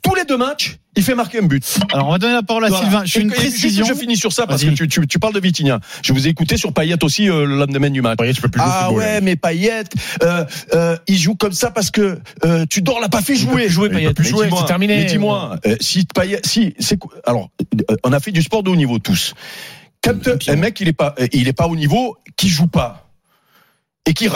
tous 0.04 0.14
les 0.14 0.24
deux 0.24 0.36
matchs, 0.36 0.76
il 0.96 1.02
fait 1.02 1.14
marquer 1.16 1.38
un 1.40 1.46
but. 1.46 1.64
Alors, 1.92 2.08
on 2.08 2.12
va 2.12 2.18
donner 2.18 2.34
la 2.34 2.42
parole 2.42 2.64
à 2.66 2.68
Voilà. 2.68 2.84
Sylvain. 2.84 3.04
Je 3.04 3.18
une 3.18 3.26
et 3.32 3.34
juste, 3.34 3.40
précision. 3.58 3.86
Je 3.86 3.94
finis 3.94 4.16
sur 4.16 4.32
ça 4.32 4.46
parce 4.46 4.62
que 4.62 4.70
tu, 4.70 4.86
tu, 4.86 5.06
tu 5.08 5.18
parles 5.18 5.32
de 5.34 5.40
Vitinha. 5.40 5.80
Je 6.02 6.12
vous 6.12 6.26
ai 6.26 6.30
écouté 6.30 6.56
sur 6.56 6.72
Payet 6.72 7.02
aussi 7.02 7.28
euh, 7.28 7.46
le 7.46 7.56
lendemain 7.56 7.90
du 7.90 8.02
match. 8.02 8.18
Payet, 8.18 8.32
tu 8.34 8.40
peux 8.42 8.48
plus 8.48 8.60
Ah 8.62 8.84
football, 8.86 8.98
ouais, 9.02 9.16
hein. 9.16 9.20
mais 9.22 9.34
Payet, 9.36 9.84
euh, 10.22 10.44
euh, 10.74 10.96
il 11.08 11.16
joue 11.18 11.34
comme 11.34 11.52
ça 11.52 11.70
parce 11.70 11.90
que 11.90 12.18
euh, 12.44 12.66
tu 12.68 12.82
dors 12.82 13.00
l'a 13.00 13.08
pas 13.08 13.22
fait 13.22 13.34
jouer. 13.34 13.68
jouer, 13.68 13.88
Payet. 13.88 14.12
c'est 14.16 14.66
terminé. 14.66 14.98
Mais 14.98 15.04
dis-moi, 15.06 15.56
euh, 15.66 15.76
si 15.80 16.04
Payet, 16.14 16.40
si 16.44 16.74
c'est 16.78 16.98
quoi- 16.98 17.12
alors 17.26 17.48
euh, 17.90 17.96
on 18.04 18.12
a 18.12 18.20
fait 18.20 18.30
du 18.30 18.42
sport 18.42 18.62
de 18.62 18.70
haut 18.70 18.76
niveau 18.76 18.98
tous. 18.98 19.34
Quand 20.02 20.12
un 20.48 20.56
mec 20.56 20.78
il 20.80 20.88
est 20.88 20.92
pas 20.92 21.14
il 21.32 21.48
est 21.48 21.54
pas 21.54 21.66
au 21.66 21.76
niveau, 21.76 22.16
qui 22.36 22.48
joue 22.50 22.66
pas? 22.66 23.03
Et 24.06 24.12
qui 24.12 24.28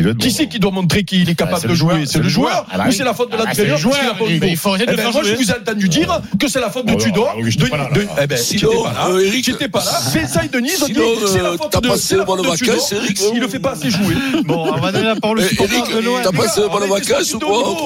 le- 0.00 0.14
Qui 0.14 0.30
c'est 0.30 0.48
qui 0.48 0.58
doit 0.58 0.70
montrer 0.70 1.04
qu'il 1.04 1.28
est 1.28 1.34
capable 1.34 1.58
c'est 1.60 1.66
de 1.66 1.72
le 1.72 1.74
jouer 1.74 1.94
joueur, 1.96 2.06
C'est 2.08 2.18
le 2.20 2.28
joueur 2.30 2.66
Ah 2.72 2.78
bah 2.78 2.84
ou 2.88 2.92
c'est 2.92 3.04
la 3.04 3.12
faute 3.12 3.30
de 3.30 3.36
Ah, 3.38 3.44
l'entraîneur 3.44 3.76
le 3.76 3.82
a 4.08 4.14
Il- 4.30 4.32
niveau 4.32 4.46
il 4.46 4.56
faut 4.56 4.68
arrêter 4.70 4.84
Eh 4.88 4.90
de 4.92 4.96
ben, 4.96 5.02
faire 5.02 5.12
Moi 5.12 5.22
je 5.24 5.28
jouer. 5.34 5.44
vous 5.44 5.50
ai 5.50 5.54
entendu 5.60 5.88
dire 5.90 6.20
que 6.40 6.48
c'est 6.48 6.60
la 6.60 6.70
faute 6.70 6.86
de 6.86 6.94
Tudor. 6.94 7.34
ah 7.34 7.94
de- 7.94 8.06
eh 8.22 8.26
ben, 8.26 8.38
Sinon, 8.38 8.70
j'étais 8.72 8.82
pas 8.82 8.92
là. 8.94 9.08
euh, 9.10 9.26
Eric, 9.26 9.44
J'étais 9.44 9.68
pas 9.68 9.84
là. 9.84 9.90
C'est 10.10 10.26
ça, 10.26 10.40
Sinon, 10.86 11.00
c'est 11.26 11.42
la 11.42 11.48
euh, 11.50 11.56
faute 11.58 11.68
t'as 11.70 11.80
de- 11.82 11.88
passé 11.88 12.00
c'est 12.02 12.16
la 12.16 12.22
de 12.22 12.26
bonnes 12.26 12.44
faute 12.46 12.50
de 12.52 12.56
Tudor 12.56 12.74
vacances, 12.76 12.92
Eric 12.92 13.18
s'il 13.18 13.40
le 13.40 13.48
fait 13.48 13.58
pas 13.58 13.72
assez 13.72 13.90
jouer. 13.90 14.14
Bon, 14.44 14.72
on 14.72 14.80
va 14.80 14.90
donner 14.90 15.04
la 15.04 15.16
parole 15.16 15.38
au 15.40 15.42
supporter 15.42 15.82
de 15.96 16.00
l'OM. 16.00 16.20
t'as 16.22 16.32
passé 16.32 16.60
de 16.62 16.66
bonnes 16.68 16.90
arrêtez 16.90 17.12
vacances 17.12 17.28
ce 17.28 17.36
ou 17.36 17.40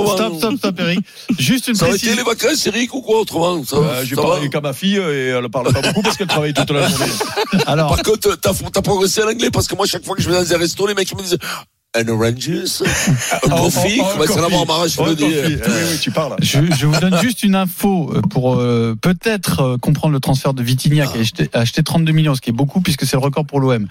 quoi 0.05 0.15
Stop, 0.15 0.37
stop, 0.39 0.55
stop, 0.59 0.81
Eric. 0.81 1.01
Juste 1.37 1.67
une 1.67 1.75
Ça 1.75 1.87
aurait 1.87 1.97
été 1.97 2.07
précision. 2.07 2.25
les 2.25 2.31
vacances, 2.47 2.65
Eric, 2.69 2.95
ou 2.95 3.01
quoi 3.01 3.19
autrement 3.23 3.61
Euh, 3.73 4.05
J'ai 4.05 4.15
parlé 4.15 4.49
qu'à 4.51 4.61
ma 4.61 4.73
fille 4.73 4.95
et 4.99 5.29
elle 5.37 5.49
parle 5.49 5.73
pas 5.73 5.83
beaucoup 5.83 6.03
parce 6.03 6.17
qu'elle 6.17 6.29
travaille 6.29 6.55
toute 6.55 6.71
la 6.71 6.89
journée. 6.89 7.05
Alors, 7.67 7.89
Par 7.97 8.03
contre, 8.05 8.37
t'as 8.41 8.53
progressé 8.83 9.21
en 9.25 9.29
anglais 9.29 9.51
parce 9.51 9.67
que 9.67 9.75
moi, 9.75 9.85
chaque 9.87 10.05
fois 10.05 10.15
que 10.15 10.23
je 10.23 10.31
vais 10.31 10.37
dans 10.37 10.55
un 10.55 10.59
resto, 10.59 10.87
les 10.87 10.95
mecs 10.95 11.08
me 11.17 11.23
disent 11.23 11.39
un 11.95 12.07
oranges, 12.09 12.83
un 13.45 13.49
coffee, 13.49 13.99
Oh, 14.01 14.05
oh, 14.19 14.25
je 14.87 15.01
Oh, 15.01 15.07
le 15.07 15.15
dis. 15.15 15.25
coffee. 15.25 15.59
Oui, 15.67 15.73
oui, 15.93 15.99
tu 16.01 16.11
parles. 16.11 16.37
je, 16.43 16.59
je 16.79 16.87
vous 16.87 17.01
donne 17.01 17.19
juste 17.21 17.43
une 17.43 17.55
info 17.55 18.13
euh, 18.15 18.21
pour 18.21 18.57
euh, 18.57 18.95
peut-être 19.01 19.61
euh, 19.61 19.77
comprendre 19.79 20.13
le 20.13 20.21
transfert 20.21 20.53
de 20.53 20.63
Vitinha 20.63 21.07
qui 21.07 21.17
a 21.17 21.21
acheté, 21.23 21.51
a 21.55 21.61
acheté 21.61 21.83
32 21.83 22.13
millions, 22.13 22.35
ce 22.35 22.43
qui 22.43 22.51
est 22.51 22.53
beaucoup 22.53 22.83
puisque 22.83 23.07
c'est 23.07 23.17
le 23.17 23.23
record 23.23 23.47
pour 23.47 23.59
l'OM. 23.59 23.89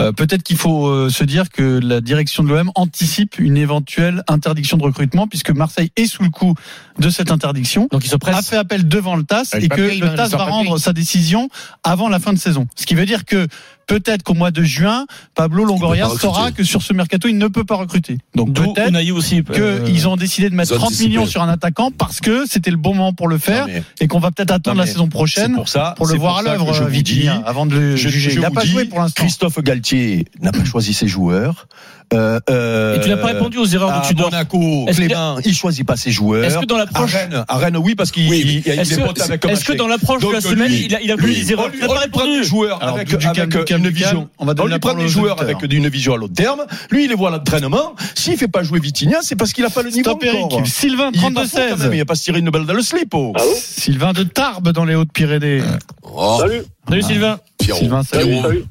Euh, 0.00 0.10
peut-être 0.12 0.42
qu'il 0.42 0.56
faut 0.58 0.88
euh, 0.88 1.08
se 1.08 1.22
dire 1.24 1.48
que 1.48 1.78
la 1.82 2.00
direction 2.00 2.42
de 2.42 2.48
l'OM 2.50 2.70
anticipe 2.74 3.38
une 3.38 3.56
éventuelle 3.56 4.24
interdiction 4.28 4.76
de 4.76 4.82
recrutement 4.82 5.26
puisque 5.28 5.50
Marseille 5.50 5.90
est 5.96 6.06
sous 6.06 6.24
le 6.24 6.30
coup 6.30 6.54
de 6.98 7.10
cette 7.10 7.30
interdiction. 7.30 7.88
Donc 7.92 8.04
il 8.04 8.08
se 8.08 8.16
a 8.16 8.42
fait 8.42 8.56
appel 8.56 8.88
devant 8.88 9.16
le 9.16 9.24
TAS 9.24 9.42
Avec 9.52 9.64
et 9.64 9.68
que 9.68 9.92
il 9.92 10.00
le 10.00 10.06
va- 10.08 10.14
TAS 10.16 10.30
sort 10.30 10.38
va 10.40 10.46
papier. 10.46 10.68
rendre 10.68 10.78
sa 10.78 10.92
décision 10.92 11.48
avant 11.84 12.08
la 12.08 12.18
fin 12.18 12.32
de 12.32 12.38
saison. 12.38 12.66
Ce 12.74 12.86
qui 12.86 12.94
veut 12.94 13.06
dire 13.06 13.24
que 13.24 13.46
peut-être 13.86 14.22
qu'au 14.24 14.34
mois 14.34 14.50
de 14.50 14.62
juin, 14.64 15.06
Pablo 15.34 15.64
Longoria 15.64 16.06
recruter. 16.06 16.22
saura 16.26 16.50
que 16.52 16.64
sur 16.64 16.82
ce 16.82 16.92
mercato, 16.92 17.28
il 17.28 17.38
ne 17.38 17.46
peut 17.48 17.64
pas 17.64 17.76
recruter. 17.76 18.18
Donc 18.34 18.52
D'où 18.52 18.72
peut-être 18.72 18.88
Unai 18.88 19.10
aussi. 19.12 19.42
euh, 19.50 19.84
qu'ils 19.84 20.08
ont 20.08 20.16
décidé 20.16 20.50
de 20.50 20.54
mettre 20.54 20.72
ils 20.72 20.74
ont 20.74 20.78
30 20.78 20.88
anticipé. 20.88 21.08
millions 21.10 21.26
sur 21.26 21.42
un 21.42 21.48
attaquant 21.48 21.90
parce 21.90 22.20
que 22.20 22.44
c'était 22.48 22.70
le 22.72 22.76
bon 22.78 22.94
moment 22.94 23.12
pour 23.12 23.28
le 23.28 23.38
faire 23.38 23.66
Non, 23.68 23.72
mais 23.74 23.82
et 24.00 24.08
qu'on 24.08 24.18
va 24.18 24.30
peut-être 24.32 24.50
attendre 24.50 24.76
Non, 24.76 24.80
la 24.80 24.86
mais 24.86 24.92
saison 24.92 25.08
prochaine 25.08 25.54
pour 25.54 25.68
ça. 25.68 25.94
pour 25.96 26.06
le 26.06 26.12
c'est 26.12 26.18
voir 26.18 26.38
à 26.38 26.42
ça 26.42 26.50
l'œuvre, 26.52 26.72
je 26.72 26.82
vous 26.82 26.88
Vitinha, 26.88 27.36
dis, 27.36 27.42
avant 27.46 27.66
de 27.66 27.74
le 27.76 27.96
je- 27.96 28.08
juger. 28.08 28.30
je 28.30 28.36
il 28.36 28.40
n'a 28.42 28.48
vous 28.48 28.54
pas 28.54 28.62
dis, 28.62 28.68
joué 28.68 28.84
pour 28.86 28.98
l'instant. 29.00 29.22
Christophe 29.22 29.60
Galtier 29.62 30.24
n'a 30.40 30.50
pas 30.52 30.64
choisi 30.64 30.92
ses 30.94 31.06
joueurs. 31.08 31.68
Euh, 32.14 32.38
euh, 32.50 32.96
Et 32.96 33.00
tu 33.00 33.08
n'as 33.08 33.16
pas 33.16 33.26
répondu 33.28 33.58
aux 33.58 33.66
erreurs 33.66 33.90
à 33.90 34.00
de 34.00 34.06
Tudor. 34.06 34.30
Monaco, 34.30 34.84
Est-ce 34.86 35.00
que- 35.00 35.06
Clément, 35.06 35.38
il 35.44 35.54
choisit 35.54 35.84
pas 35.84 35.96
ses 35.96 36.12
joueurs. 36.12 36.44
Est-ce 36.44 36.58
que 36.58 36.64
dans 36.64 36.76
À 36.76 36.78
l'approche, 36.78 37.12
Rennes, 37.12 37.44
à 37.48 37.56
Rennes, 37.58 37.76
oui, 37.78 37.96
parce 37.96 38.12
qu'il 38.12 38.28
Oui, 38.30 38.42
il- 38.44 38.50
il 38.72 38.78
est-ce 38.80 38.92
est 38.94 38.96
que, 38.96 39.22
avec 39.22 39.44
est-ce 39.44 39.64
que 39.64 39.72
dans 39.72 39.88
l'approche 39.88 40.22
de 40.22 40.30
la 40.30 40.40
semaine, 40.40 40.68
lui, 40.68 40.84
il 40.86 40.94
a, 40.94 41.00
il 41.00 41.10
a 41.10 41.16
lui, 41.16 41.34
des 41.34 41.52
erreurs 41.52 41.66
on 41.66 41.68
lui, 41.70 41.80
n'as 41.80 41.86
on 41.86 41.88
pas 41.94 42.04
lui 42.04 42.10
prend 42.10 42.20
des 42.24 42.30
répondu. 42.30 42.48
joueurs 42.48 42.80
Alors, 42.82 42.94
avec, 42.94 43.08
du 43.08 43.14
avec 43.26 43.48
du 43.48 43.64
calme, 43.64 43.84
une 43.84 43.90
vision. 43.90 44.28
On 44.38 44.44
va 44.46 44.54
donner 44.54 44.66
lui 44.68 44.72
la 44.74 44.78
prend 44.78 44.94
des 44.94 45.08
joueurs 45.08 45.40
avec 45.42 45.56
une 45.62 45.88
vision 45.88 46.14
à 46.14 46.16
long 46.16 46.28
terme. 46.28 46.64
Lui, 46.90 47.04
il 47.04 47.08
les 47.08 47.16
voit 47.16 47.30
à 47.30 47.32
l'entraînement. 47.38 47.94
S'il 48.14 48.36
fait 48.38 48.46
pas 48.48 48.62
jouer 48.62 48.78
Vitinha, 48.78 49.18
c'est 49.22 49.34
parce 49.36 49.52
qu'il 49.52 49.64
a 49.64 49.70
pas 49.70 49.82
le 49.82 49.90
niveau 49.90 50.10
Stop 50.10 50.22
Eric. 50.24 50.66
Sylvain, 50.66 51.10
Il 51.12 51.18
est 51.18 51.20
pas 51.34 51.44
fou, 51.44 51.56
quand 51.56 51.58
même, 51.58 51.74
32-16. 51.76 51.90
Il 51.92 51.98
va 51.98 52.04
pas 52.04 52.14
se 52.14 52.22
tirer 52.22 52.38
une 52.38 52.50
balle 52.50 52.66
dans 52.66 52.74
le 52.74 52.82
slip. 52.82 53.12
oh. 53.14 53.32
Sylvain 53.60 54.12
de 54.12 54.22
Tarbes 54.22 54.70
dans 54.70 54.84
les 54.84 54.94
Hautes-Pyrénées. 54.94 55.62
Oh, 56.04 56.36
Salut, 56.40 56.62
Salut 56.88 57.02
Sylvain. 57.02 57.38
Sylvain, 57.60 58.02
salut. 58.04 58.64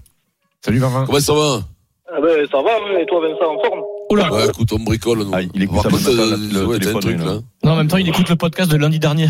Salut 0.64 0.80
Vincent. 0.80 1.06
Comment 1.06 1.20
ça 1.20 1.34
va? 1.34 1.60
Ah 2.08 2.22
ben, 2.22 2.46
ça 2.52 2.62
va, 2.62 2.84
ouais, 2.84 3.02
et 3.02 3.06
toi 3.08 3.20
Vincent, 3.22 3.56
en 3.56 3.60
forme? 3.64 3.82
Oula. 4.12 4.32
Ouais, 4.32 4.46
écoute, 4.48 4.72
on 4.74 4.80
bricole. 4.80 5.20
Nous. 5.20 5.32
Ah, 5.34 5.42
il 5.42 5.64
écoute 5.64 5.84
mon 5.92 5.98
euh, 5.98 6.38
le 6.54 6.66
ouais, 6.66 6.76
un 6.76 6.80
téléphone, 6.80 7.02
truc 7.02 7.18
là. 7.18 7.26
là. 7.26 7.40
Non, 7.64 7.72
en 7.72 7.76
même 7.78 7.88
temps, 7.88 7.98
il 7.98 8.08
écoute 8.08 8.30
le 8.30 8.36
podcast 8.36 8.72
de 8.72 8.78
lundi 8.78 9.00
dernier. 9.00 9.28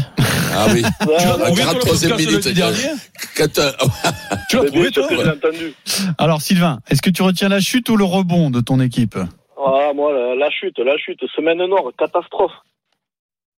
Ah 0.53 0.67
oui. 0.73 0.81
Ah, 0.83 1.05
Tu 1.05 1.07
l'as 1.07 1.37
la 1.37 1.45
trouvé, 1.45 1.61
toi, 1.63 1.73
le 1.73 1.79
43e 1.79 1.85
podcast 1.87 2.17
minute, 2.17 2.31
lundi 2.45 2.53
dernier 2.53 2.77
Quand, 3.37 3.59
euh, 3.59 3.71
Tu 4.49 4.57
l'as 4.57 4.65
trouvé, 4.65 4.91
toi. 4.91 5.07
Alors 6.17 6.41
Sylvain, 6.41 6.79
est-ce 6.89 7.01
que 7.01 7.09
tu 7.09 7.21
retiens 7.23 7.47
la 7.47 7.61
chute 7.61 7.87
ou 7.87 7.95
le 7.95 8.03
rebond 8.03 8.49
de 8.49 8.59
ton 8.59 8.81
équipe? 8.81 9.15
Ah, 9.57 9.91
moi, 9.95 10.11
la, 10.11 10.35
la 10.35 10.49
chute, 10.51 10.77
la 10.79 10.97
chute, 10.97 11.19
semaine 11.33 11.65
noire, 11.65 11.83
catastrophe. 11.97 12.51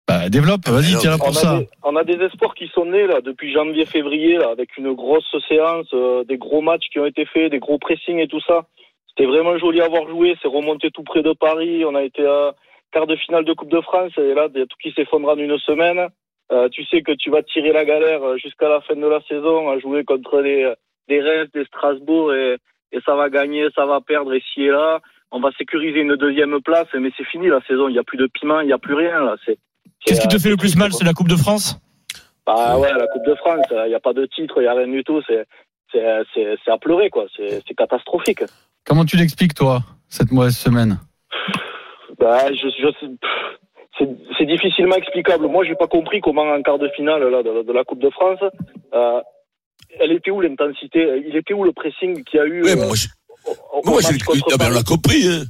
bah, 0.07 0.29
Développe, 0.29 0.68
vas-y, 0.68 0.90
Alors, 0.90 1.00
tiens 1.00 1.11
là 1.12 1.18
pour 1.18 1.29
a, 1.29 1.33
ça. 1.33 1.59
des, 1.59 1.68
on 1.85 1.96
a 1.96 2.05
des 2.05 2.22
espoirs 2.22 2.55
qui 2.55 2.68
sont 2.74 2.85
nés 2.85 3.07
là 3.07 3.20
depuis 3.24 3.52
janvier-février 3.55 4.37
là, 4.37 4.50
avec 4.52 4.76
une 4.76 4.92
grosse 4.94 5.24
séance, 5.48 5.87
euh, 5.94 6.22
des 6.24 6.37
gros 6.37 6.61
matchs 6.61 6.88
qui 6.92 6.98
ont 7.00 7.07
été 7.07 7.24
faits, 7.24 7.50
des 7.50 7.59
gros 7.59 7.79
pressings 7.79 8.18
et 8.18 8.29
tout 8.29 8.40
ça. 8.46 8.66
C'était 9.16 9.29
vraiment 9.31 9.57
joli 9.59 9.81
à 9.81 9.88
voir 9.88 10.09
jouer. 10.09 10.37
C'est 10.42 10.48
remonté 10.48 10.90
tout 10.90 11.02
près 11.02 11.22
de 11.22 11.33
Paris. 11.33 11.85
On 11.85 11.94
a 11.94 12.02
été 12.02 12.26
à 12.26 12.55
quart 12.92 13.07
de 13.07 13.16
finale 13.16 13.44
de 13.44 13.52
Coupe 13.55 13.70
de 13.70 13.81
France 13.81 14.12
et 14.18 14.35
là, 14.35 14.48
il 14.55 14.61
y 14.61 14.62
a 14.62 14.66
tout 14.66 14.76
qui 14.83 14.92
s'effondre 14.92 15.29
en 15.29 15.37
une 15.37 15.59
semaine. 15.59 16.09
Euh, 16.52 16.68
tu 16.68 16.85
sais 16.85 17.02
que 17.02 17.12
tu 17.12 17.31
vas 17.31 17.42
tirer 17.42 17.72
la 17.72 17.85
galère 17.85 18.22
euh, 18.22 18.37
jusqu'à 18.37 18.68
la 18.68 18.81
fin 18.81 18.94
de 18.94 19.07
la 19.07 19.20
saison 19.22 19.68
à 19.68 19.79
jouer 19.81 20.05
contre 20.05 20.42
des 20.42 20.72
des 21.09 21.20
Reims, 21.20 21.48
des 21.55 21.64
Strasbourg 21.64 22.33
et, 22.33 22.57
et 22.92 23.00
ça 23.05 23.14
va 23.16 23.31
gagner, 23.31 23.66
ça 23.74 23.87
va 23.87 24.00
perdre 24.00 24.35
ici 24.35 24.62
et 24.62 24.70
là. 24.70 25.00
On 25.33 25.40
va 25.40 25.50
sécuriser 25.59 26.00
une 26.00 26.14
deuxième 26.14 26.61
place, 26.62 26.87
mais 26.94 27.11
c'est 27.16 27.26
fini 27.26 27.48
la 27.48 27.61
saison. 27.62 27.88
Il 27.88 27.92
n'y 27.92 27.98
a 27.98 28.05
plus 28.05 28.16
de 28.16 28.29
piment, 28.29 28.61
il 28.61 28.66
n'y 28.66 28.72
a 28.72 28.79
plus 28.79 28.94
rien 28.94 29.24
là. 29.24 29.37
C'est 29.44 29.59
Qu'est-ce 30.05 30.20
qui 30.20 30.29
te 30.29 30.38
fait 30.38 30.50
le 30.50 30.57
plus 30.57 30.76
mal. 30.76 30.92
C'est 30.92 31.05
la 31.05 31.12
Coupe 31.12 31.29
de 31.29 31.37
France? 31.37 31.81
Bah 32.46 32.79
ouais, 32.79 32.92
la 32.92 33.09
Coupe 33.09 33.26
de 33.26 33.35
France, 33.35 33.66
il 33.70 33.88
n'y 33.88 33.94
a 33.94 34.00
pas 34.00 34.12
de 34.12 34.24
titre, 34.26 34.55
il 34.59 34.62
n'y 34.62 34.68
a 34.68 34.74
rien 34.74 34.87
du 34.87 35.02
tout. 35.02 35.20
C'est 35.26 35.46
c'est 35.90 36.05
c'est 36.33 36.57
c'est 36.64 36.70
à 36.70 36.79
pleurer 36.79 37.11
quoi. 37.11 37.26
C'est 37.37 37.61
c'est 37.66 37.74
catastrophique. 37.74 38.44
Comment 38.87 39.05
tu 39.05 39.16
l'expliques 39.16 39.55
toi 39.55 39.83
cette 40.09 40.31
mauvaise 40.31 40.57
semaine? 40.57 40.99
Bah 42.18 42.46
je 42.53 42.66
c'est 44.38 44.44
difficilement 44.46 44.96
explicable. 44.96 45.46
Moi, 45.49 45.64
j'ai 45.64 45.75
pas 45.75 45.87
compris 45.87 46.20
comment 46.20 46.42
en 46.42 46.61
quart 46.62 46.79
de 46.79 46.88
finale 46.94 47.22
là, 47.31 47.42
de, 47.42 47.62
de 47.66 47.72
la 47.72 47.83
Coupe 47.85 48.01
de 48.03 48.11
France, 48.11 48.38
euh, 48.92 49.20
elle 49.99 50.12
était 50.12 50.31
où 50.31 50.40
l'intensité? 50.42 51.22
Il 51.27 51.35
était 51.35 51.55
où 51.55 51.64
le 51.64 51.72
pressing 51.72 52.22
qu'il 52.25 52.38
y 52.38 52.42
a 52.42 52.46
eu 52.46 52.62
Ouais, 52.62 52.72
euh, 52.72 52.77
mais 52.77 52.87
moi, 52.87 52.94
je- 52.94 53.07
au- 53.72 53.83
moi, 53.90 54.01
ah 54.05 54.11
ben, 54.11 54.18
on 54.55 54.59
Paris? 54.59 54.75
l'a 54.75 54.83
compris, 54.83 55.27
hein. 55.27 55.44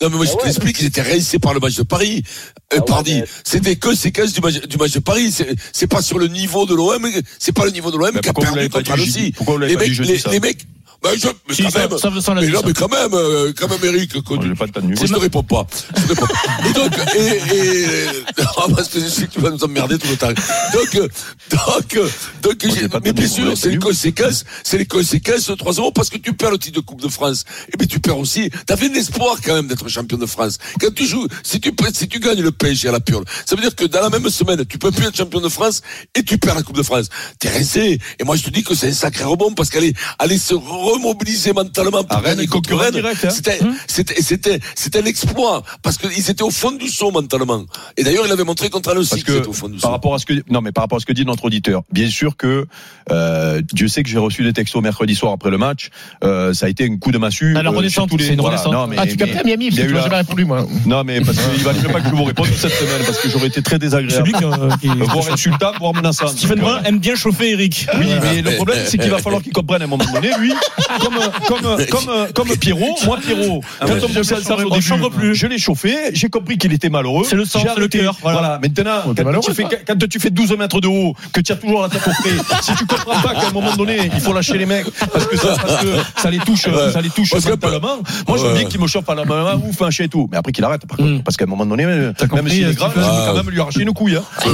Non, 0.00 0.10
mais 0.10 0.16
moi, 0.16 0.26
je 0.26 0.30
Ah 0.30 0.36
ouais, 0.36 0.42
t'explique, 0.44 0.80
ils 0.80 0.86
étaient 0.86 1.02
rincés 1.02 1.40
par 1.40 1.54
le 1.54 1.58
match 1.60 1.74
de 1.76 1.82
Paris. 1.82 2.22
Euh, 2.24 2.30
Ah 2.70 2.74
ouais, 2.76 2.80
pardi, 2.86 3.20
mais- 3.20 3.26
c'était 3.42 3.74
que 3.74 3.92
séquence 3.96 4.32
du 4.32 4.40
match, 4.40 4.60
du 4.60 4.76
match 4.76 4.92
de 4.92 5.00
Paris. 5.00 5.32
C'est, 5.32 5.90
pas 5.90 6.00
sur 6.02 6.20
le 6.20 6.28
niveau 6.28 6.66
de 6.66 6.74
l'OM, 6.76 7.04
c'est 7.40 7.54
pas 7.54 7.64
le 7.64 7.72
niveau 7.72 7.90
de 7.90 7.96
l'OM 7.96 8.12
qui 8.20 8.28
a 8.28 8.32
perdu 8.32 8.68
contre 8.68 8.92
Annecy. 8.92 9.34
Les 9.66 9.74
mecs, 9.76 9.88
les, 9.98 10.30
les 10.30 10.40
mecs, 10.40 10.60
bah, 11.02 11.10
je, 11.16 11.28
mais 11.48 11.54
Si, 11.54 11.62
quand 11.62 11.70
ça- 11.70 11.78
même. 11.88 11.98
ça, 11.98 12.10
mais 12.34 12.48
non, 12.48 12.60
mais 12.66 12.72
quand 12.72 12.88
même, 12.90 13.14
euh, 13.14 13.52
quand 13.56 13.68
même, 13.68 13.78
Eric, 13.84 14.10
tu- 14.12 14.18
j'ai 14.42 14.54
pas 14.54 14.66
de 14.66 14.94
je 14.96 15.06
te 15.12 15.18
réponds 15.18 15.42
pas. 15.44 15.66
Je 15.96 16.02
te 16.02 16.08
réponds 16.08 16.26
pas. 16.26 16.68
Et 16.68 16.72
donc, 16.72 16.92
et, 17.16 17.56
et, 17.56 18.06
ah, 18.56 18.64
parce 18.74 18.88
que 18.88 18.98
je 19.00 19.06
sais 19.06 19.26
que 19.26 19.32
tu 19.32 19.40
vas 19.40 19.50
nous 19.50 19.62
emmerder 19.62 19.96
tout 19.98 20.08
le 20.08 20.16
temps. 20.16 20.28
Donc, 20.72 20.92
donc, 20.94 22.00
donc, 22.42 22.64
Moi, 22.64 23.00
mais 23.04 23.12
bien 23.12 23.28
sûr, 23.28 23.56
c'est 23.56 23.70
les 23.70 23.78
conséquences, 23.78 24.44
c'est 24.64 24.78
les 24.78 24.86
conséquences 24.86 25.46
de 25.48 25.54
3-0 25.54 25.92
parce 25.92 26.10
que 26.10 26.18
tu 26.18 26.32
perds 26.32 26.50
le 26.50 26.58
titre 26.58 26.80
de 26.80 26.84
Coupe 26.84 27.00
de 27.00 27.08
France. 27.08 27.44
Et 27.72 27.76
bien, 27.76 27.86
tu 27.86 28.00
perds 28.00 28.18
aussi, 28.18 28.50
t'avais 28.66 28.88
l'espoir 28.88 29.36
quand 29.44 29.54
même 29.54 29.68
d'être 29.68 29.88
champion 29.88 30.18
de 30.18 30.26
France. 30.26 30.58
Quand 30.80 30.92
tu 30.92 31.06
joues, 31.06 31.26
si 31.42 31.60
tu, 31.60 31.72
si 31.94 32.08
tu 32.08 32.18
gagnes 32.20 32.42
le 32.42 32.50
PSG 32.52 32.88
à 32.88 32.92
la 32.92 33.00
purle, 33.00 33.24
ça 33.46 33.54
veut 33.54 33.62
dire 33.62 33.74
que 33.74 33.84
dans 33.84 34.00
la 34.00 34.10
même 34.10 34.28
semaine, 34.30 34.64
tu 34.66 34.78
peux 34.78 34.90
plus 34.90 35.06
être 35.06 35.16
champion 35.16 35.40
de 35.40 35.48
France 35.48 35.80
et 36.14 36.22
tu 36.22 36.38
perds 36.38 36.56
la 36.56 36.62
Coupe 36.62 36.76
de 36.76 36.82
France. 36.82 37.06
T'es 37.38 37.48
resté. 37.48 37.98
Et 38.18 38.24
moi, 38.24 38.36
je 38.36 38.42
te 38.42 38.50
dis 38.50 38.62
que 38.64 38.74
c'est 38.74 38.88
un 38.88 38.92
sacré 38.92 39.24
rebond 39.24 39.52
parce 39.52 39.70
qu'aller, 39.70 39.94
aller 40.18 40.38
se 40.38 40.54
remobiliser 40.92 41.52
mentalement 41.52 42.04
pour 42.04 42.18
Rennes, 42.18 42.36
gagner 42.36 42.46
contre 42.46 42.68
concurrent 42.70 42.84
Rennes, 42.84 42.94
direct, 42.94 43.24
hein. 43.24 43.30
c'était, 43.30 43.58
c'était, 43.86 44.22
c'était, 44.22 44.60
c'était 44.74 45.02
l'exploit 45.02 45.62
parce 45.82 45.96
qu'ils 45.98 46.30
étaient 46.30 46.42
au 46.42 46.50
fond 46.50 46.72
du 46.72 46.88
saut 46.88 47.10
mentalement. 47.10 47.64
Et 47.96 48.04
d'ailleurs, 48.04 48.24
il 48.26 48.32
avait 48.32 48.44
montré 48.44 48.70
contre 48.70 48.90
Annecy 48.90 49.16
qu'ils 49.16 49.24
que 49.24 49.32
étaient 49.32 49.48
au 49.48 49.52
fond 49.52 49.68
du 49.68 49.74
par 49.78 49.82
saut. 49.82 49.90
rapport 49.92 50.14
à 50.14 50.18
ce 50.18 50.26
que 50.26 50.34
non 50.50 50.60
mais 50.60 50.72
par 50.72 50.84
rapport 50.84 50.96
à 50.96 51.00
ce 51.00 51.06
que 51.06 51.12
dit 51.12 51.24
notre 51.24 51.44
auditeur, 51.44 51.82
bien 51.92 52.08
sûr 52.10 52.36
que 52.36 52.66
euh, 53.10 53.60
Dieu 53.72 53.88
sait 53.88 54.02
que 54.02 54.08
j'ai 54.08 54.18
reçu 54.18 54.42
des 54.44 54.52
textos 54.52 54.82
mercredi 54.82 55.14
soir 55.14 55.32
après 55.32 55.50
le 55.50 55.58
match. 55.58 55.90
Euh, 56.24 56.52
ça 56.54 56.66
a 56.66 56.68
été 56.68 56.84
un 56.84 56.96
coup 56.98 57.10
de 57.12 57.18
massue. 57.18 57.52
La 57.52 57.60
euh, 57.60 57.80
les- 57.80 57.88
c'est 57.90 58.02
une 58.34 58.40
voilà, 58.40 58.56
renaissance. 58.56 58.72
non, 58.72 58.86
mais- 58.86 58.96
Ah, 58.98 59.06
tu 59.06 59.16
captes 59.16 59.36
à 59.36 59.44
Miami, 59.44 59.70
parce 59.70 59.82
que 59.82 59.92
la- 59.92 60.02
jamais 60.02 60.16
répondu, 60.16 60.44
moi. 60.44 60.66
Non 60.86 61.04
mais 61.04 61.20
parce 61.20 61.38
qu'il 61.38 61.62
valait 61.64 61.80
mieux 61.80 61.88
pas 61.88 62.00
que 62.00 62.08
je 62.08 62.14
vous 62.14 62.24
réponde 62.24 62.46
cette 62.56 62.72
semaine 62.72 63.02
parce 63.06 63.18
que 63.18 63.28
j'aurais 63.28 63.46
été 63.48 63.62
très 63.62 63.78
désagréable. 63.78 64.12
Celui 64.26 64.32
qui, 64.32 64.44
euh, 64.44 64.68
qui- 64.80 64.88
voire 65.08 65.32
insultant, 65.32 65.72
voire 65.78 65.94
menaçant. 65.94 66.28
Stephen 66.28 66.60
Brun 66.60 66.82
aime 66.84 66.98
bien 66.98 67.14
chauffer 67.14 67.50
Eric. 67.52 67.86
Oui, 67.98 68.06
mais 68.22 68.42
le 68.42 68.56
problème, 68.56 68.78
c'est 68.86 68.98
qu'il 68.98 69.10
va 69.10 69.18
falloir 69.18 69.42
qu'il 69.42 69.52
comprenne 69.52 69.82
à 69.82 69.84
un 69.84 69.88
moment 69.88 70.04
donné, 70.12 70.30
lui, 70.38 70.52
comme, 71.00 71.18
comme, 71.46 71.76
comme, 71.90 72.32
comme 72.34 72.48
Pierrot, 72.56 72.96
moi, 73.04 73.18
Pierrot, 73.24 73.60
quand 73.80 73.86
ouais. 73.86 74.00
on 74.04 74.08
bossait 74.12 74.34
ensemble 74.36 74.66
au 74.66 74.70
début, 74.70 75.10
plus. 75.10 75.34
je 75.34 75.46
l'ai 75.46 75.58
chauffé, 75.58 75.94
j'ai 76.12 76.28
compris 76.28 76.58
qu'il 76.58 76.72
était 76.72 76.88
malheureux. 76.88 77.24
C'est 77.28 77.36
le 77.36 77.44
sang, 77.44 77.60
J'ai 77.60 77.68
c'est 77.74 77.80
le 77.80 77.88
cœur, 77.88 78.16
voilà. 78.22 78.58
Maintenant, 78.62 79.02
quand 79.14 79.40
tu, 79.40 79.54
fais, 79.54 79.64
quand 79.86 80.08
tu 80.08 80.20
fais 80.20 80.30
12 80.30 80.56
mètres 80.58 80.80
de 80.80 80.88
haut, 80.88 81.14
que 81.32 81.40
tu 81.40 81.52
as 81.52 81.56
toujours 81.56 81.82
la 81.82 81.88
tête 81.88 82.06
au 82.06 82.10
frais, 82.10 82.30
si 82.62 82.74
tu 82.74 82.86
comprends 82.86 83.20
pas 83.20 83.34
qu'à 83.34 83.48
un 83.48 83.52
moment 83.52 83.74
donné, 83.76 84.10
il 84.14 84.20
faut 84.20 84.32
lâcher 84.32 84.58
les 84.58 84.66
mecs, 84.66 84.86
parce 85.12 85.26
que 85.26 85.36
ça, 85.36 85.54
parce 85.56 85.82
que 85.82 85.88
ça 86.20 86.30
les 86.30 86.38
touche, 86.38 86.66
Ouais. 86.68 86.92
ça 86.92 87.00
les 87.00 87.10
touche 87.10 87.30
Parce 87.30 87.44
que- 87.44 87.50
mentalement. 87.50 87.98
Moi, 88.26 88.38
je 88.38 88.42
veux 88.44 88.54
bien 88.54 88.64
qu'il 88.64 88.80
me 88.80 88.86
chauffe 88.86 89.08
à 89.08 89.14
la 89.14 89.24
main, 89.24 89.54
ouf, 89.56 89.80
un 89.82 89.90
chien 89.90 90.04
et 90.04 90.08
tout. 90.08 90.28
Mais 90.30 90.38
après 90.38 90.52
qu'il 90.52 90.64
arrête, 90.64 90.86
par 90.86 90.96
contre. 90.96 91.10
Mm. 91.10 91.22
Parce 91.22 91.36
qu'à 91.36 91.44
un 91.44 91.48
moment 91.48 91.66
donné, 91.66 91.86
même 91.86 92.14
compris, 92.28 92.50
s'il 92.50 92.64
euh, 92.64 92.70
est 92.70 92.74
grave, 92.74 92.92
peux 92.94 93.00
quand 93.00 93.34
même 93.34 93.50
lui 93.50 93.60
arracher 93.60 93.82
une 93.82 93.92
couille, 93.92 94.16
hein. 94.16 94.22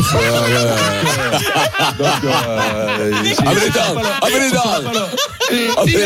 Donc, 1.99 2.09
euh, 2.25 3.13
c'est- 3.23 3.43
les 3.43 3.65
les 3.65 3.71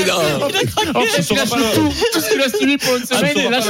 dents. 0.05 0.08
Tout 0.12 1.90
ce 2.21 2.31
qu'il 2.31 2.40
a 2.40 2.49
suivi 2.49 2.79
pour 2.79 2.97
une 2.97 3.05
et 3.38 3.49
là, 3.49 3.61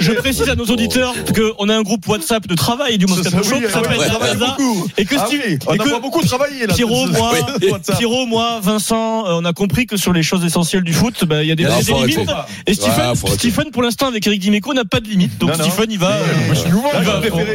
je 0.00 0.12
précise 0.12 0.48
à 0.48 0.54
nos 0.54 0.66
auditeurs 0.66 1.14
qu'on 1.34 1.68
a 1.68 1.76
un 1.76 1.82
groupe 1.82 2.06
WhatsApp 2.06 2.46
de 2.46 2.54
travail 2.54 2.98
du 2.98 3.06
Moscato 3.06 3.42
Show 3.42 3.60
qui 3.60 3.72
s'appelle 3.72 3.98
et 4.96 5.04
que 5.04 5.14
Ah 5.18 5.26
Steve- 5.26 5.58
on 5.66 5.96
a 5.96 6.00
beaucoup 6.00 6.22
travaillé 6.22 6.66
là. 6.66 6.74
Pierrot, 6.74 7.06
moi. 7.08 7.32
Pierrot, 7.96 8.26
moi, 8.26 8.60
Vincent, 8.62 9.26
euh, 9.26 9.40
on 9.40 9.44
a 9.44 9.52
compris 9.52 9.86
que 9.86 9.96
sur 9.96 10.12
les 10.12 10.22
choses 10.22 10.44
essentielles 10.44 10.82
du 10.82 10.92
foot, 10.92 11.24
bah, 11.24 11.42
il 11.42 11.48
y 11.48 11.52
a 11.52 11.54
des, 11.54 11.64
limites. 11.64 12.18
Et 12.66 12.74
Stephen, 12.74 13.70
pour 13.72 13.82
l'instant, 13.82 14.06
avec 14.06 14.26
Eric 14.26 14.40
Dimeco, 14.40 14.74
n'a 14.74 14.84
pas 14.84 15.00
de 15.00 15.08
limite. 15.08 15.38
Donc. 15.38 15.54
Stephen, 15.54 15.90
il 15.90 15.98
va. 15.98 16.18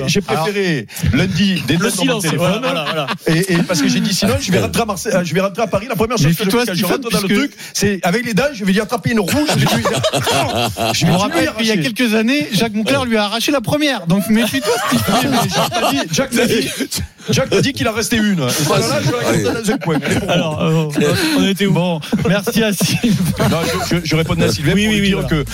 J'ai 0.07 0.21
préféré, 0.21 0.87
lundi 1.13 1.61
des 1.67 1.77
Le 1.77 1.83
notes 1.83 1.97
dans 1.97 2.05
mon 2.05 2.19
téléphone. 2.19 2.61
parce 3.67 3.81
que 3.81 3.87
j'ai 3.87 3.99
dit 3.99 4.13
sinon, 4.13 4.35
je 4.39 4.51
vais 4.51 4.59
rentrer 4.59 4.81
à 4.81 5.19
euh, 5.19 5.23
je 5.23 5.33
vais 5.33 5.41
rentrer 5.41 5.63
à 5.63 5.67
Paris. 5.67 5.87
La 5.89 5.95
première 5.95 6.17
chose 6.17 6.35
que 6.35 6.43
je 6.43 6.49
fais 6.49 6.49
quand 6.49 6.59
je 6.59 6.73
Stephen, 6.73 6.91
rentre 6.91 7.09
dans 7.09 7.21
le 7.21 7.35
truc, 7.35 7.51
c'est 7.79 7.99
avec 8.03 8.25
les 8.25 8.33
dents, 8.33 8.43
je 8.53 8.65
vais 8.65 8.73
lui 8.73 8.81
attraper 8.81 9.11
une 9.11 9.19
rouge. 9.21 9.47
Je 9.57 9.65
vais 9.65 9.75
lui, 9.75 9.83
je 9.83 10.93
Je 10.99 11.05
vais 11.05 11.11
rappelle 11.15 11.51
qu'il 11.57 11.67
y 11.67 11.71
a 11.71 11.77
quelques 11.77 12.13
années, 12.13 12.47
Jacques 12.51 12.73
Moncler 12.73 12.97
lui 13.07 13.17
a 13.17 13.23
arraché 13.23 13.51
la 13.51 13.61
première. 13.61 14.05
Donc 14.07 14.27
méfie-toi. 14.29 14.73
Jacques 14.91 15.73
m'a 15.73 15.91
dit, 15.91 15.99
Jacques 16.11 16.33
m'a 16.33 16.45
dit, 16.45 16.69
Jacques 17.29 17.51
m'a 17.53 17.61
dit 17.61 17.73
qu'il 17.73 17.87
en 17.87 17.93
restait 17.93 18.17
une. 18.17 18.39
Et 18.41 18.49
celle-là, 18.49 18.99
je 19.05 19.11
la 19.11 19.43
garde 19.43 19.63
dans 19.65 19.71
un 19.71 19.77
coin. 19.77 19.99
Alors, 20.27 20.61
euh, 20.61 20.89
on 21.37 21.47
été 21.47 21.67
où 21.67 21.73
Bon, 21.73 21.99
merci 22.27 22.63
à 22.63 22.73
Sylvain. 22.73 23.47
Non, 23.49 23.57
je, 23.89 23.95
je, 23.97 24.01
je 24.03 24.15
répondais 24.15 24.45
à 24.45 24.51
Sylvain 24.51 24.73
Oui, 24.73 24.85
pour 24.85 24.93
oui, 24.93 24.99
lui 24.99 25.01
oui, 25.01 25.07
dire 25.09 25.21
voilà. 25.21 25.43
que 25.43 25.45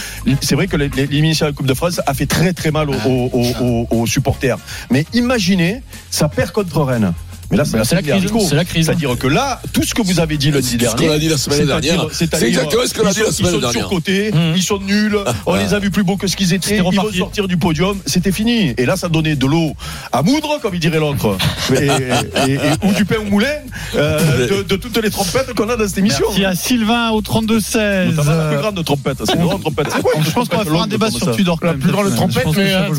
c'est 0.42 0.56
vrai 0.56 0.68
que 0.68 0.78
l'élimination 0.78 1.46
de 1.46 1.52
la 1.52 1.56
Coupe 1.56 1.68
de 1.68 1.74
France 1.74 2.02
a 2.08 2.14
fait 2.14 2.26
très 2.26 2.54
très 2.54 2.72
mal 2.72 2.90
aux, 2.90 2.94
aux- 2.94 3.30
aux- 3.34 3.56
aux- 3.62 3.88
aux 3.92 4.08
supporters. 4.08 4.58
Mais 4.90 5.06
imaginez, 5.14 5.82
ça 6.10 6.28
perd 6.30 6.52
contre 6.52 6.82
Rennes. 6.82 7.14
Mais 7.52 7.58
là, 7.58 7.66
c'est 7.66 7.74
Bah, 7.78 7.84
la 7.92 8.02
crise, 8.02 8.32
c'est 8.50 8.56
la 8.56 8.66
crise. 8.66 8.86
C'est-à-dire 8.86 9.18
que 9.18 9.28
là, 9.28 9.62
tout 9.74 9.84
ce 9.84 9.94
que 9.94 10.02
vous 10.02 10.20
avez 10.20 10.38
dit 10.38 10.52
lundi 10.52 10.66
C'est 10.68 10.74
ce 10.74 10.78
dernier. 10.78 11.08
qu'on 11.08 11.14
a 11.14 11.20
dit 11.20 11.30
la 11.30 11.38
semaine 11.38 11.66
dernière. 11.68 12.08
c'est-à-dire, 12.12 12.40
C'est 12.40 12.48
exactement 12.48 12.84
ce 12.86 12.94
qu'on 12.94 13.06
a 13.06 13.12
ils 13.12 13.14
dit 13.14 13.20
la 13.20 13.26
sont- 13.28 13.32
semaine 13.32 13.52
Ils 13.52 13.54
sont 13.56 13.60
dernière. 13.60 13.82
surcotés, 13.82 14.32
Mmh. 14.32 14.54
ils 14.56 14.64
sont 14.64 14.80
nuls, 14.80 15.18
on 15.46 15.56
les 15.56 15.74
a 15.74 15.80
vus 15.80 15.92
plus 15.92 16.04
beaux 16.04 16.18
que 16.18 16.28
ce 16.28 16.36
qu'ils 16.36 16.54
étaient, 16.54 16.78
ils 16.78 16.84
vont 16.84 17.12
sortir 17.12 17.48
du 17.48 17.58
podium, 17.58 17.98
c'était 18.06 18.32
fini. 18.32 18.74
Et 18.78 18.86
là, 18.86 18.96
ça 18.98 19.10
donnait 19.10 19.36
de 19.36 19.46
l'eau 19.46 19.74
à 20.12 20.22
moudre, 20.24 20.60
comme 20.62 20.74
il 20.74 20.80
dirait 20.80 21.00
l'autre, 21.00 21.38
Et- 21.74 21.86
et- 21.86 22.54
et- 22.54 22.60
ou 22.88 22.92
du 22.94 23.06
pain 23.06 23.18
au 23.20 23.30
moulin, 23.30 23.48
euh, 23.96 24.48
de, 24.48 24.64
de 24.64 24.76
toutes 24.76 24.98
les 24.98 25.10
trompettes 25.10 25.54
qu'on 25.54 25.70
a 25.70 25.76
dans 25.78 25.88
cette 25.88 25.98
émission. 25.98 26.26
Merci 26.30 26.46
à 26.46 26.56
Sylvain 26.56 27.10
au 27.12 27.22
32-16. 27.22 28.16
Notamment 28.16 28.32
la 28.32 28.48
plus 28.48 28.56
Euh, 28.56 28.62
grande 28.62 28.86
trompette, 28.86 29.18
c'est 29.26 29.36
une 29.36 29.44
grande 29.44 29.62
trompette. 29.62 29.88
Je 30.26 30.32
pense 30.32 30.50
qu'on 30.50 30.58
va 30.58 30.64
faire 30.66 30.82
un 30.82 30.88
débat 30.88 31.12
sur 31.12 31.32
Tudor. 31.36 31.60
La 31.62 31.74
plus 31.74 31.92
grande 31.92 32.14
trompette, 32.16 32.46
mais 32.56 32.74
euh, 32.74 32.90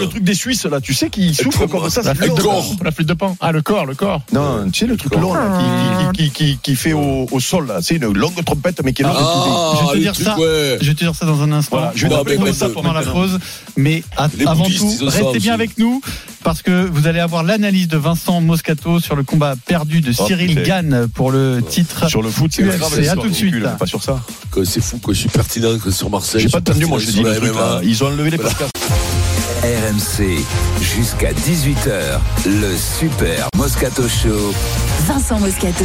le 0.00 0.06
truc 0.08 0.22
des 0.24 0.34
Suisses, 0.34 0.64
là. 0.66 0.80
Tu 0.80 0.94
sais 0.94 1.10
qui 1.10 1.34
souffle 1.34 1.66
comme 1.68 1.88
ça. 1.90 2.02
C'est 2.02 2.34
La 2.82 2.90
flûte 2.90 3.08
de 3.08 3.14
pan. 3.14 3.36
Ah, 3.40 3.52
le 3.52 3.62
corps, 3.62 3.86
le 3.86 3.94
corps. 3.94 4.22
Non, 4.32 4.68
tu 4.70 4.80
sais, 4.80 4.86
le 4.86 4.96
truc 4.96 5.14
long, 5.16 5.34
là, 5.34 5.58
qui, 6.12 6.16
qui, 6.16 6.30
qui, 6.30 6.30
qui, 6.30 6.58
qui 6.62 6.76
fait 6.76 6.92
au, 6.92 7.26
au 7.30 7.40
sol, 7.40 7.66
là. 7.66 7.78
C'est 7.82 7.96
une 7.96 8.12
longue 8.12 8.42
trompette, 8.44 8.80
mais 8.84 8.92
qui 8.92 9.02
est 9.02 9.04
longue. 9.04 9.14
Ah, 9.18 9.72
Je 9.80 9.86
vais 9.86 9.92
te 9.92 9.98
dire 9.98 10.16
ça. 10.16 10.38
ouais. 10.38 10.78
Je 10.80 10.86
vais 10.88 10.94
te 10.94 10.98
dire 10.98 11.14
ça 11.14 11.26
dans 11.26 11.40
un 11.42 11.52
instant. 11.52 11.76
Voilà, 11.78 11.92
je 11.94 12.06
vais 12.06 12.14
t'appeler 12.14 12.36
trouver 12.36 12.50
comme 12.50 12.58
ça 12.58 12.68
pendant 12.68 12.92
la 12.92 13.02
pause. 13.02 13.38
Mais 13.76 14.02
à- 14.16 14.28
avant 14.46 14.64
tout, 14.64 14.92
restez 15.06 15.38
bien 15.38 15.54
avec 15.54 15.78
nous 15.78 16.00
parce 16.42 16.62
que 16.62 16.86
vous 16.90 17.06
allez 17.06 17.20
avoir 17.20 17.42
l'analyse 17.42 17.88
de 17.88 17.96
Vincent 17.98 18.40
Moscato 18.40 18.98
sur 19.00 19.14
le 19.16 19.22
combat 19.24 19.54
perdu 19.66 20.00
de 20.00 20.12
Oh, 20.18 20.26
Cyril. 20.26 20.62
Gann 20.62 21.06
pour 21.14 21.30
le 21.30 21.62
titre. 21.68 22.08
Sur 22.08 22.22
le 22.22 22.30
foot, 22.30 22.52
c'est 22.52 23.08
à 23.08 23.14
tout 23.16 23.28
de 23.28 23.32
suite. 23.34 23.52
cul, 23.54 23.62
Pas 23.78 23.86
sur 23.86 24.02
ça. 24.02 24.20
C'est 24.64 24.82
fou, 24.82 24.98
que 24.98 25.12
je 25.12 25.20
suis 25.20 25.28
pertinent 25.28 25.78
que 25.78 25.90
sur 25.90 26.10
Marseille. 26.10 26.40
J'ai 26.42 26.48
pas 26.48 26.58
entendu, 26.58 26.86
moi, 26.86 26.98
je 26.98 27.06
te 27.06 27.10
dis. 27.12 27.22
MMA. 27.22 27.80
Ils 27.82 28.02
ont 28.04 28.06
enlevé 28.08 28.30
les 28.30 28.38
podcasts. 28.38 28.76
RMC, 29.62 30.42
jusqu'à 30.80 31.32
18h, 31.32 32.18
le 32.46 32.74
Super 32.78 33.46
Moscato 33.56 34.08
Show. 34.08 34.54
Vincent 35.06 35.38
Moscato. 35.38 35.84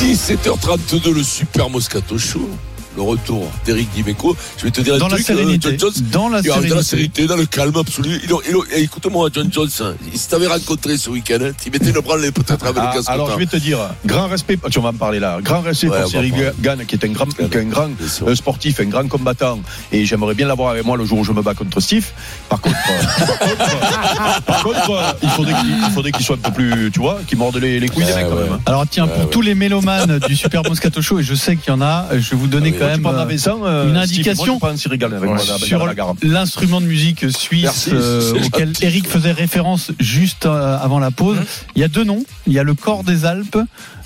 17h32, 0.00 1.12
le 1.12 1.24
super 1.24 1.68
Moscato 1.68 2.16
Show. 2.16 2.48
Le 2.96 3.02
retour 3.02 3.50
d'Eric 3.64 3.88
Dimeco. 3.94 4.36
Je 4.58 4.64
vais 4.64 4.70
te 4.70 4.80
dire 4.82 4.98
Dans 4.98 5.06
un 5.06 5.08
la 5.08 5.14
truc. 5.16 5.30
euh, 5.30 5.34
sérénité. 5.34 5.76
John 5.78 5.92
Jones, 5.94 6.06
Dans 6.12 6.28
la 6.28 6.38
est 6.40 6.42
dans 6.42 6.54
la 6.56 6.60
sérénité. 6.62 6.82
sérénité, 6.84 7.26
dans 7.26 7.36
le 7.36 7.46
calme 7.46 7.76
absolu. 7.76 8.20
Il- 8.24 8.82
Écoute-moi, 8.82 9.30
John 9.32 9.48
Jones, 9.52 9.68
hein, 9.80 9.94
il 10.12 10.20
t'avait 10.20 10.46
rencontré 10.46 10.96
ce 10.96 11.08
week-end. 11.10 11.38
Hein, 11.42 11.52
tu 11.62 11.70
mettais 11.70 11.92
le 11.92 12.00
branle 12.00 12.20
peut-être 12.32 12.64
avec 12.66 12.82
Ah, 12.82 12.90
le 12.90 12.96
casque. 12.98 13.08
alors 13.10 13.30
je 13.32 13.38
vais 13.38 13.46
te 13.46 13.56
dire, 13.56 13.78
grand 14.06 14.28
respect, 14.28 14.58
tu 14.70 14.80
vas 14.80 14.92
me 14.92 14.98
parler 14.98 15.20
là, 15.20 15.38
grand 15.42 15.60
respect 15.62 15.88
Ouais, 15.88 16.02
pour 16.02 16.12
parler. 16.12 16.32
Gann 16.60 16.84
qui 16.86 16.94
est 16.94 17.04
un 17.04 17.08
grand, 17.12 17.26
qui 17.26 17.42
est 17.42 17.56
un 17.56 17.64
grand 17.64 17.88
euh, 18.26 18.34
sportif, 18.34 18.80
un 18.80 18.84
grand 18.86 19.08
combattant, 19.08 19.60
et 19.90 20.04
j'aimerais 20.04 20.34
bien 20.34 20.46
l'avoir 20.46 20.70
avec 20.70 20.84
moi 20.84 20.96
le 20.96 21.04
jour 21.04 21.18
où 21.20 21.24
je 21.24 21.32
me 21.32 21.42
bats 21.42 21.54
contre 21.54 21.80
Steve. 21.80 22.06
Par 22.48 22.60
contre, 22.60 22.76
euh, 22.90 23.26
par 23.26 23.38
contre, 23.38 24.44
par 24.44 24.62
contre, 24.62 24.90
euh, 24.90 25.12
il 25.22 25.90
faudrait 25.94 26.12
qu'il 26.12 26.24
soit 26.24 26.36
un 26.36 26.50
peu 26.50 26.52
plus, 26.52 26.90
tu 26.92 27.00
vois, 27.00 27.20
qu'il 27.26 27.38
morde 27.38 27.56
les, 27.56 27.80
les 27.80 27.88
couilles 27.88 28.04
des 28.04 28.12
Ouais, 28.12 28.22
mecs 28.24 28.30
quand 28.30 28.36
même. 28.36 28.58
Alors 28.66 28.84
tiens, 28.88 29.06
pour 29.06 29.30
tous 29.30 29.40
les 29.40 29.54
mélomanes 29.54 30.18
du 30.26 30.36
Super 30.36 30.62
Moscato 30.62 31.00
Show, 31.02 31.20
et 31.20 31.22
je 31.22 31.34
sais 31.34 31.56
qu'il 31.56 31.68
y 31.72 31.76
en 31.76 31.80
a, 31.80 32.06
je 32.12 32.30
vais 32.30 32.36
vous 32.36 32.46
donner 32.48 32.70
Ah 32.70 32.72
oui, 32.74 32.78
quand 32.82 32.90
même 32.90 33.06
euh, 33.06 33.64
euh, 33.64 33.88
une 33.88 33.96
indication 33.96 34.58
je 34.60 35.64
sur 35.64 35.86
l'instrument 36.22 36.80
de 36.80 36.86
musique 36.86 37.30
suisse 37.30 37.62
Merci, 37.62 37.90
euh, 37.92 38.34
auquel 38.44 38.68
gentil. 38.68 38.84
Eric 38.84 39.08
faisait 39.08 39.32
référence 39.32 39.90
juste 39.98 40.46
avant 40.46 40.98
la 40.98 41.10
pause. 41.10 41.38
Mmh. 41.38 41.44
Il 41.76 41.80
y 41.82 41.84
a 41.84 41.88
deux 41.88 42.04
noms. 42.04 42.24
Il 42.46 42.52
y 42.52 42.58
a 42.58 42.62
le 42.62 42.74
corps 42.74 43.04
des 43.04 43.24
Alpes. 43.24 43.58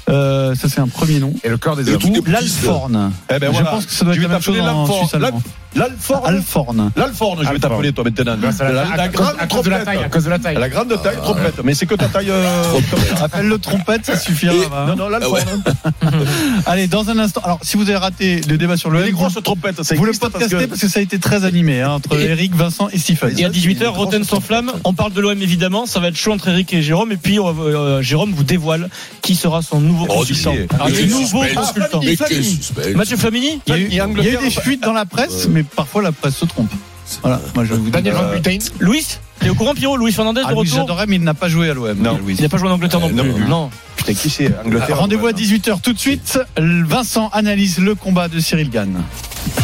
euh, 0.09 0.55
ça 0.55 0.69
c'est 0.69 0.81
un 0.81 0.89
premier 0.89 1.19
nom. 1.19 1.35
Et 1.43 1.49
le 1.49 1.59
corps 1.59 1.77
des 1.77 1.85
pistes. 1.97 2.27
l'Alphorn. 2.29 3.13
Eh 3.31 3.39
ben 3.39 3.47
Je 3.49 3.53
voilà. 3.53 3.71
pense 3.71 3.87
que 3.87 3.93
ça 3.93 4.05
doit 4.05 4.15
Je 4.15 4.21
être 4.21 4.29
la 4.29 4.35
même 4.35 4.43
chose 4.43 4.61
en 4.61 4.87
suisse 4.87 5.15
allemand. 5.15 5.43
L'Alforne. 5.77 6.27
Alforne. 6.27 6.91
L'Alforne, 6.97 7.45
je 7.47 7.53
vais 7.53 7.59
t'appeler 7.59 7.93
toi 7.93 8.05
maintenant. 8.05 8.37
La- 8.61 8.73
La, 8.73 8.83
à 8.93 8.97
la 8.97 9.09
cause- 9.09 9.17
grande 9.27 9.35
à 9.39 9.47
cause 9.47 9.63
de 9.65 9.71
la 9.71 9.79
taille, 9.85 9.99
à 10.05 10.09
cause 10.09 10.25
de 10.25 10.31
la 10.31 10.39
taille. 10.39 10.57
La 10.59 10.69
grande 10.69 11.03
taille, 11.03 11.17
trompette. 11.23 11.61
Mais 11.65 11.75
c'est 11.75 11.87
que 11.87 11.95
ta 11.95 12.07
taille. 12.09 12.31
euh, 12.31 12.73
comme 12.91 13.01
ça. 13.01 13.25
Appelle-le 13.25 13.59
trompette, 13.59 14.07
ça 14.07 14.19
suffira. 14.19 14.55
Et- 14.55 14.67
va. 14.69 14.87
non, 14.89 14.97
non, 14.97 15.09
l'Alforne. 15.09 15.63
Allez, 16.67 16.87
dans 16.87 17.09
un 17.11 17.19
instant. 17.19 17.41
Alors, 17.45 17.59
si 17.63 17.77
vous 17.77 17.83
avez 17.85 17.97
raté 17.97 18.41
le 18.49 18.57
débat 18.59 18.77
sur 18.77 18.91
le 18.91 19.03
Les 19.03 19.13
grosses 19.13 19.39
trompettes, 19.43 19.83
ça 19.83 19.95
vous 19.95 20.05
le 20.05 20.13
parce 20.13 20.33
podcastez 20.33 20.57
que. 20.57 20.65
parce 20.67 20.81
que 20.81 20.89
ça 20.89 20.99
a 21.01 21.03
été 21.03 21.19
très 21.19 21.45
animé 21.45 21.81
hein, 21.83 21.91
entre 21.93 22.19
Et- 22.19 22.25
Eric, 22.31 22.55
Vincent 22.55 22.89
et 22.93 22.99
Stephen. 22.99 23.39
Et 23.39 23.45
à 23.45 23.49
18h, 23.51 23.87
Roten 23.89 24.25
sans 24.25 24.41
flamme, 24.41 24.73
on 24.85 24.95
parle 24.95 25.13
de 25.13 25.21
l'OM 25.21 25.41
évidemment, 25.41 25.87
ça 25.87 26.01
va 26.01 26.09
être 26.09 26.17
chaud 26.17 26.33
entre 26.33 26.49
Eric 26.49 26.73
et 26.73 26.83
Jérôme, 26.83 27.13
et 27.13 27.17
puis 27.17 27.39
euh, 27.39 27.43
euh, 27.43 28.03
Jérôme 28.03 28.33
vous 28.33 28.45
dévoile 28.45 28.89
qui 29.23 29.35
sera 29.35 29.63
son 29.63 29.81
nouveau 29.81 30.07
Oh, 30.09 30.15
consultant. 30.19 30.55
Alors, 30.75 30.89
le 30.89 31.05
nouveau 31.07 31.43
consultant. 31.55 32.01
Mathieu 32.95 33.17
Flamini 33.17 33.61
Il 33.67 33.93
y 33.95 34.01
a 34.01 34.07
eu, 34.07 34.37
des 34.43 34.51
fuites 34.51 34.83
dans 34.83 34.93
la 34.93 35.05
presse, 35.07 35.49
mais 35.51 35.65
parfois 35.75 36.03
la 36.03 36.13
presse 36.13 36.37
se 36.37 36.45
trompe. 36.45 36.71
Voilà, 37.23 37.41
moi 37.55 37.65
je 37.65 37.75
vous 37.75 37.85
dis. 37.85 37.91
Daniel 37.91 38.15
Van 38.15 38.23
Euh, 38.25 38.33
Buiten. 38.39 38.59
Louis 38.81 39.07
T'es 39.39 39.49
au 39.51 39.55
courant 39.55 39.75
Pierrot 39.75 39.97
Louis 39.99 40.13
Fernandez 40.13 40.41
ah, 40.45 40.49
de 40.49 40.55
Louis, 40.55 40.61
retour 40.69 40.79
j'adorais, 40.81 41.07
mais 41.07 41.17
il 41.17 41.23
n'a 41.23 41.35
pas 41.35 41.49
joué 41.49 41.71
à 41.71 41.75
l'OM. 41.75 41.97
Non. 41.99 42.17
Louis. 42.19 42.35
Il 42.39 42.43
n'a 42.43 42.49
pas 42.49 42.57
joué 42.57 42.69
en 42.69 42.73
Angleterre 42.73 43.01
non 43.01 43.09
Euh, 43.09 43.33
plus. 43.33 43.43
non. 43.43 43.49
Non. 43.49 43.71
Putain, 43.97 44.15
qui 44.15 44.31
c'est 44.31 44.51
Angleterre 44.65 44.99
Rendez-vous 44.99 45.27
à 45.27 45.33
18h 45.33 45.81
tout 45.83 45.93
de 45.93 45.99
suite. 45.99 46.39
Vincent 46.59 47.29
analyse 47.33 47.79
le 47.79 47.95
combat 47.95 48.29
de 48.29 48.41
Cyril 48.41 48.71
Gann. 48.71 49.03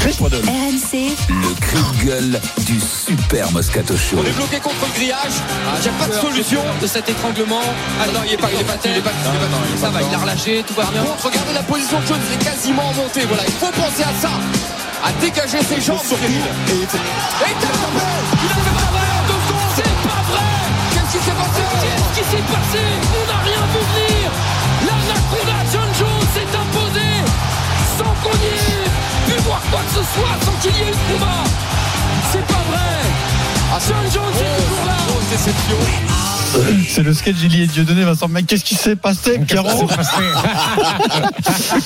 RMC, 0.07 1.17
Le 1.29 1.61
cri 1.61 1.77
de 1.77 2.05
gueule 2.07 2.41
du 2.67 2.79
Super 2.81 3.51
Moscato 3.51 3.97
Show. 3.97 4.19
On 4.23 4.25
est 4.27 4.31
bloqué 4.37 4.59
contre 4.61 4.77
le 4.87 4.95
grillage. 4.95 5.33
Il 5.79 5.83
n'y 5.83 5.89
a 5.89 5.93
pas 5.99 6.07
de 6.07 6.13
solution 6.13 6.61
de 6.81 6.87
cet 6.87 7.09
étranglement. 7.09 7.61
Ah 8.01 8.07
non, 8.13 8.21
il 8.27 8.35
est 8.35 8.37
pas, 8.37 8.49
il 8.55 8.61
est 8.61 8.65
pas, 8.65 8.75
il 8.85 8.91
est 8.91 9.01
pas, 9.01 9.11
il 9.11 9.37
est 9.37 9.41
pas, 9.41 9.81
ça 9.81 9.91
va, 9.91 10.01
il 10.03 10.15
a 10.15 10.19
relâché, 10.19 10.63
tout 10.67 10.75
va 10.75 10.85
bien. 10.93 11.03
Par 11.03 11.13
contre, 11.17 11.27
regardez 11.27 11.53
la 11.55 11.63
position 11.63 11.99
de 12.01 12.07
Jones, 12.07 12.21
il 12.31 12.35
est 12.41 12.45
quasiment 12.45 12.83
en 12.89 12.95
montée. 12.95 13.25
Voilà, 13.27 13.43
il 13.47 13.53
faut 13.53 13.73
penser 13.73 14.03
à 14.05 14.13
ça, 14.21 14.31
à 15.03 15.13
dégager 15.21 15.63
ses 15.63 15.81
jambes. 15.81 16.01
Cyril. 16.05 16.43
Et 16.71 16.87
t'as 16.87 17.77
tombé 17.83 18.07
Il 18.43 18.51
a 18.51 18.55
fait 18.55 19.11
en 19.13 19.23
deux 19.27 19.41
secondes. 19.47 19.73
C'est 19.77 19.97
pas 20.07 20.23
vrai. 20.31 20.53
Qu'est-ce 20.93 21.13
qui 21.13 21.25
s'est 21.25 21.39
passé 21.43 21.63
Qu'est-ce 21.83 22.11
qui 22.19 22.25
s'est 22.31 22.47
passé? 22.53 22.83
On 23.19 23.25
n'a 23.27 23.39
rien 23.43 23.63
vu 23.73 23.81
venir. 23.93 24.31
L'anaconda 24.87 25.59
John 25.73 25.91
Jones 25.99 26.29
s'est 26.35 26.53
imposé 26.63 27.09
sans 27.99 28.13
qu'on 28.23 28.37
y 28.37 28.47
ait 28.47 28.91
pu 29.27 29.41
voir 29.43 29.61
quoi 29.71 29.81
que 29.87 29.95
ce 29.99 30.05
soit, 30.15 30.35
sans 30.45 30.57
qu'il 30.61 30.77
y 30.77 30.81
ait 30.81 30.89
eu 30.89 30.91
de 30.91 31.13
combat. 31.13 31.45
C'est 32.33 32.47
pas 32.47 32.63
vrai. 32.71 32.93
John 33.89 34.07
Jones 34.13 34.35
est 34.39 34.69
toujours 34.69 34.87
là. 34.87 36.22
C'est 36.89 37.03
le 37.03 37.15
sketch 37.15 37.37
Gilly 37.37 37.63
et 37.63 37.67
Dieudonné, 37.67 38.05
Vincent. 38.05 38.29
Mais 38.29 38.43
qu'est-ce 38.43 38.65
qui 38.65 38.75
s'est 38.75 38.97
passé, 38.97 39.39
Pierrot 39.39 39.87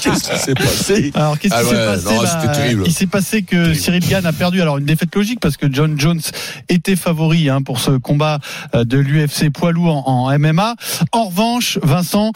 Qu'est-ce 0.02 0.30
qui 0.30 0.38
s'est 0.38 0.54
passé 0.54 1.12
Alors, 1.14 1.38
qu'est-ce 1.38 1.54
qui 1.54 1.60
Ah 1.60 1.64
s'est 1.64 1.76
ouais, 1.76 1.86
passé 1.86 2.14
non, 2.14 2.22
Bah, 2.22 2.48
terrible. 2.48 2.82
Il 2.86 2.92
s'est 2.92 3.06
passé 3.06 3.42
que 3.42 3.74
Cyril 3.74 4.06
Gann 4.08 4.26
a 4.26 4.32
perdu. 4.32 4.60
Alors, 4.60 4.78
une 4.78 4.84
défaite 4.84 5.14
logique 5.14 5.40
parce 5.40 5.56
que 5.56 5.66
John 5.72 5.98
Jones 5.98 6.20
était 6.68 6.96
favori 6.96 7.48
hein, 7.48 7.62
pour 7.62 7.78
ce 7.80 7.92
combat 7.92 8.38
euh, 8.74 8.84
de 8.84 8.98
l'UFC 8.98 9.50
poids 9.50 9.72
lourd 9.72 10.08
en, 10.08 10.28
en 10.30 10.38
MMA. 10.38 10.74
En 11.12 11.24
revanche, 11.26 11.78
Vincent, 11.82 12.32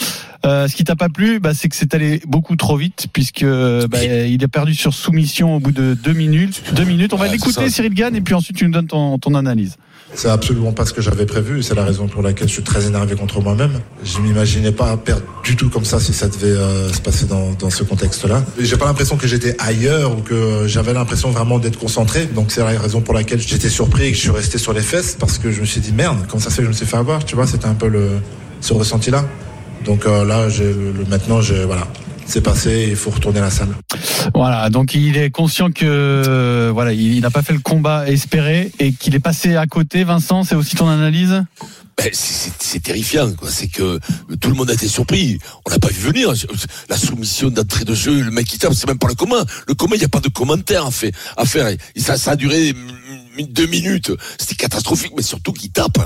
euh, 0.47 0.69
ce 0.69 0.77
qui 0.77 0.85
t'a 0.85 0.97
pas 0.97 1.09
plu, 1.09 1.41
bah, 1.41 1.53
c'est 1.55 1.69
que 1.69 1.77
c'est 1.77 1.95
allé 1.95 2.21
beaucoup 2.27 2.57
trop 2.57 2.77
vite 2.77 3.07
puisque 3.13 3.45
bah, 3.45 4.05
il 4.05 4.43
a 4.45 4.49
perdu 4.49 4.75
sur 4.75 4.95
soumission 4.95 5.57
au 5.57 5.61
bout 5.61 5.73
de 5.73 5.95
deux 5.95 6.13
minutes. 6.15 6.63
Deux 6.75 6.85
minutes. 6.85 7.13
On 7.13 7.17
va 7.17 7.27
Ouais, 7.27 7.33
l'écouter. 7.33 7.69
Cyril 7.71 7.95
Gann, 7.95 8.15
et 8.17 8.21
puis 8.21 8.35
ensuite 8.35 8.57
tu 8.57 8.65
nous 8.65 8.71
donnes 8.73 8.87
ton, 8.87 9.19
ton 9.19 9.35
analyse. 9.35 9.77
C'est 10.15 10.29
absolument 10.29 10.73
pas 10.73 10.85
ce 10.85 10.93
que 10.93 11.01
j'avais 11.01 11.25
prévu. 11.25 11.63
C'est 11.63 11.75
la 11.75 11.85
raison 11.85 12.07
pour 12.09 12.21
laquelle 12.23 12.49
je 12.49 12.53
suis 12.55 12.63
très 12.63 12.87
énervé 12.87 13.15
contre 13.15 13.41
moi-même. 13.41 13.81
Je 14.05 14.19
m'imaginais 14.19 14.73
pas 14.73 14.97
perdre 14.97 15.23
du 15.45 15.57
tout 15.57 15.71
comme 15.71 15.85
ça 15.85 16.01
si 16.01 16.13
ça 16.13 16.29
devait 16.29 16.49
euh, 16.57 16.93
se 16.93 17.01
passer 17.01 17.27
dans, 17.27 17.53
dans 17.53 17.71
ce 17.71 17.85
contexte-là. 17.85 18.45
J'ai 18.59 18.77
pas 18.77 18.87
l'impression 18.87 19.17
que 19.17 19.27
j'étais 19.27 19.57
ailleurs 19.59 20.13
ou 20.19 20.21
que 20.21 20.65
j'avais 20.67 20.93
l'impression 20.93 21.31
vraiment 21.31 21.59
d'être 21.59 21.79
concentré. 21.79 22.27
Donc 22.27 22.51
c'est 22.51 22.61
la 22.61 22.79
raison 22.79 23.01
pour 23.01 23.15
laquelle 23.15 23.41
j'étais 23.41 23.69
surpris 23.71 24.05
et 24.07 24.11
que 24.11 24.17
je 24.17 24.23
suis 24.23 24.31
resté 24.31 24.59
sur 24.59 24.73
les 24.73 24.83
fesses 24.83 25.17
parce 25.19 25.39
que 25.39 25.51
je 25.51 25.61
me 25.61 25.67
suis 25.67 25.81
dit 25.81 25.93
merde, 25.93 26.19
comment 26.29 26.43
ça 26.43 26.51
que 26.51 26.63
je 26.63 26.69
me 26.69 26.73
suis 26.73 26.87
fait 26.87 26.97
avoir. 26.99 27.25
Tu 27.25 27.35
vois, 27.37 27.47
c'était 27.47 27.67
un 27.67 27.75
peu 27.75 27.89
le 27.89 28.09
ce 28.61 28.75
ressenti-là. 28.75 29.25
Donc 29.87 30.05
euh, 30.07 30.25
là, 30.25 30.49
le- 30.49 31.05
maintenant, 31.09 31.41
j'ai 31.41 31.65
voilà, 31.65 31.87
c'est 32.31 32.41
passé. 32.41 32.87
Il 32.91 32.97
faut 32.97 33.11
retourner 33.11 33.41
à 33.41 33.43
la 33.43 33.51
salle. 33.51 33.75
Voilà, 34.35 34.71
donc 34.71 34.95
il 34.95 35.17
est 35.17 35.31
conscient 35.31 35.71
que 35.71 36.71
voilà, 36.73 36.93
il, 36.93 37.21
n'a 37.21 37.31
pas 37.31 37.43
fait 37.43 37.53
le 37.53 37.59
combat 37.59 38.09
espéré 38.09 38.71
et 38.79 38.93
qu'il 38.93 39.15
est 39.15 39.21
passé 39.21 39.57
à 39.57 39.67
côté. 39.67 40.05
Vincent, 40.05 40.45
c'est 40.45 40.55
aussi 40.55 40.77
ton 40.77 40.89
analyse? 40.89 41.43
Ben, 41.97 42.09
c'est- 42.13 42.81
terrifiant, 42.81 43.31
quoi. 43.33 43.51
C'est 43.51 43.67
que 43.67 43.99
tout 44.41 44.49
le 44.49 44.55
monde 44.55 44.71
a 44.71 44.75
été 44.75 44.89
surpris. 44.89 45.39
On 45.67 45.71
n'a 45.71 45.79
pas 45.79 45.89
vu 45.89 46.01
venir 46.01 46.33
la 46.89 46.97
soumission 46.97 47.51
d'entrée 47.51 47.85
de 47.85 47.95
jeu. 47.95 48.23
Le 48.23 48.31
mec 48.31 48.47
qui 48.47 48.59
tape, 48.59 48.73
c'est 48.75 48.87
même 48.87 48.99
pas 48.99 49.09
le 49.09 49.15
commun. 49.15 49.45
Le 49.67 49.75
commun, 49.75 49.97
il 49.97 49.99
n'y 49.99 50.05
a 50.05 50.09
pas 50.09 50.21
de 50.21 50.29
commentaire 50.29 50.87
à 50.87 50.91
faire. 50.91 51.11
À 51.37 51.45
faire. 51.45 51.69
Et 51.69 52.01
ça, 52.01 52.17
ça 52.17 52.33
a 52.33 52.37
duré 52.37 52.75
deux 53.39 53.67
minutes. 53.67 54.13
C'était 54.39 54.55
catastrophique, 54.55 55.13
mais 55.17 55.23
surtout 55.23 55.53
qu'il 55.53 55.71
tape. 55.73 55.99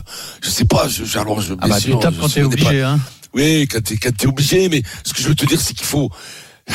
Je 0.42 0.50
sais 0.50 0.64
pas. 0.64 0.88
Je, 0.88 1.18
alors, 1.18 1.40
je, 1.40 1.54
Ah 1.60 1.68
bah 1.68 1.76
tu 1.76 1.90
sûr, 1.90 2.00
tapes 2.00 2.14
je 2.14 2.20
quand 2.20 2.28
t'es 2.28 2.42
obligé. 2.42 2.82
Hein. 2.82 2.98
Oui, 3.34 3.66
quand 3.68 3.82
t'es, 3.82 3.96
quand 3.96 4.16
t'es 4.16 4.26
obligé, 4.26 4.68
mais 4.68 4.82
ce 5.04 5.12
que 5.12 5.20
je 5.20 5.28
veux 5.28 5.34
te 5.34 5.44
dire, 5.44 5.60
c'est 5.60 5.74
qu'il 5.74 5.86
faut, 5.86 6.10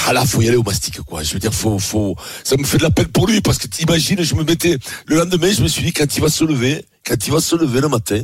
ah 0.06 0.14
là, 0.14 0.26
faut 0.26 0.42
y 0.42 0.48
aller 0.48 0.58
au 0.58 0.64
mastic, 0.64 1.02
quoi. 1.02 1.24
Je 1.24 1.34
veux 1.34 1.40
dire, 1.40 1.54
faut, 1.54 1.80
faut, 1.80 2.16
ça 2.44 2.58
me 2.58 2.66
fait 2.66 2.78
de 2.78 2.84
la 2.84 2.92
peine 2.92 3.08
pour 3.08 3.28
lui, 3.28 3.42
parce 3.42 3.58
que 3.58 3.68
t'imagines, 3.68 4.22
je 4.22 4.36
me 4.36 4.44
mettais, 4.44 4.78
le 5.06 5.18
lendemain, 5.18 5.52
je 5.52 5.64
me 5.64 5.68
suis 5.68 5.84
dit, 5.84 5.94
quand 5.94 6.16
il 6.16 6.22
va 6.22 6.30
se 6.30 6.44
lever, 6.44 6.86
quand 7.06 7.26
il 7.26 7.32
va 7.32 7.40
se 7.40 7.56
lever 7.56 7.82
le 7.82 7.88
matin, 7.88 8.24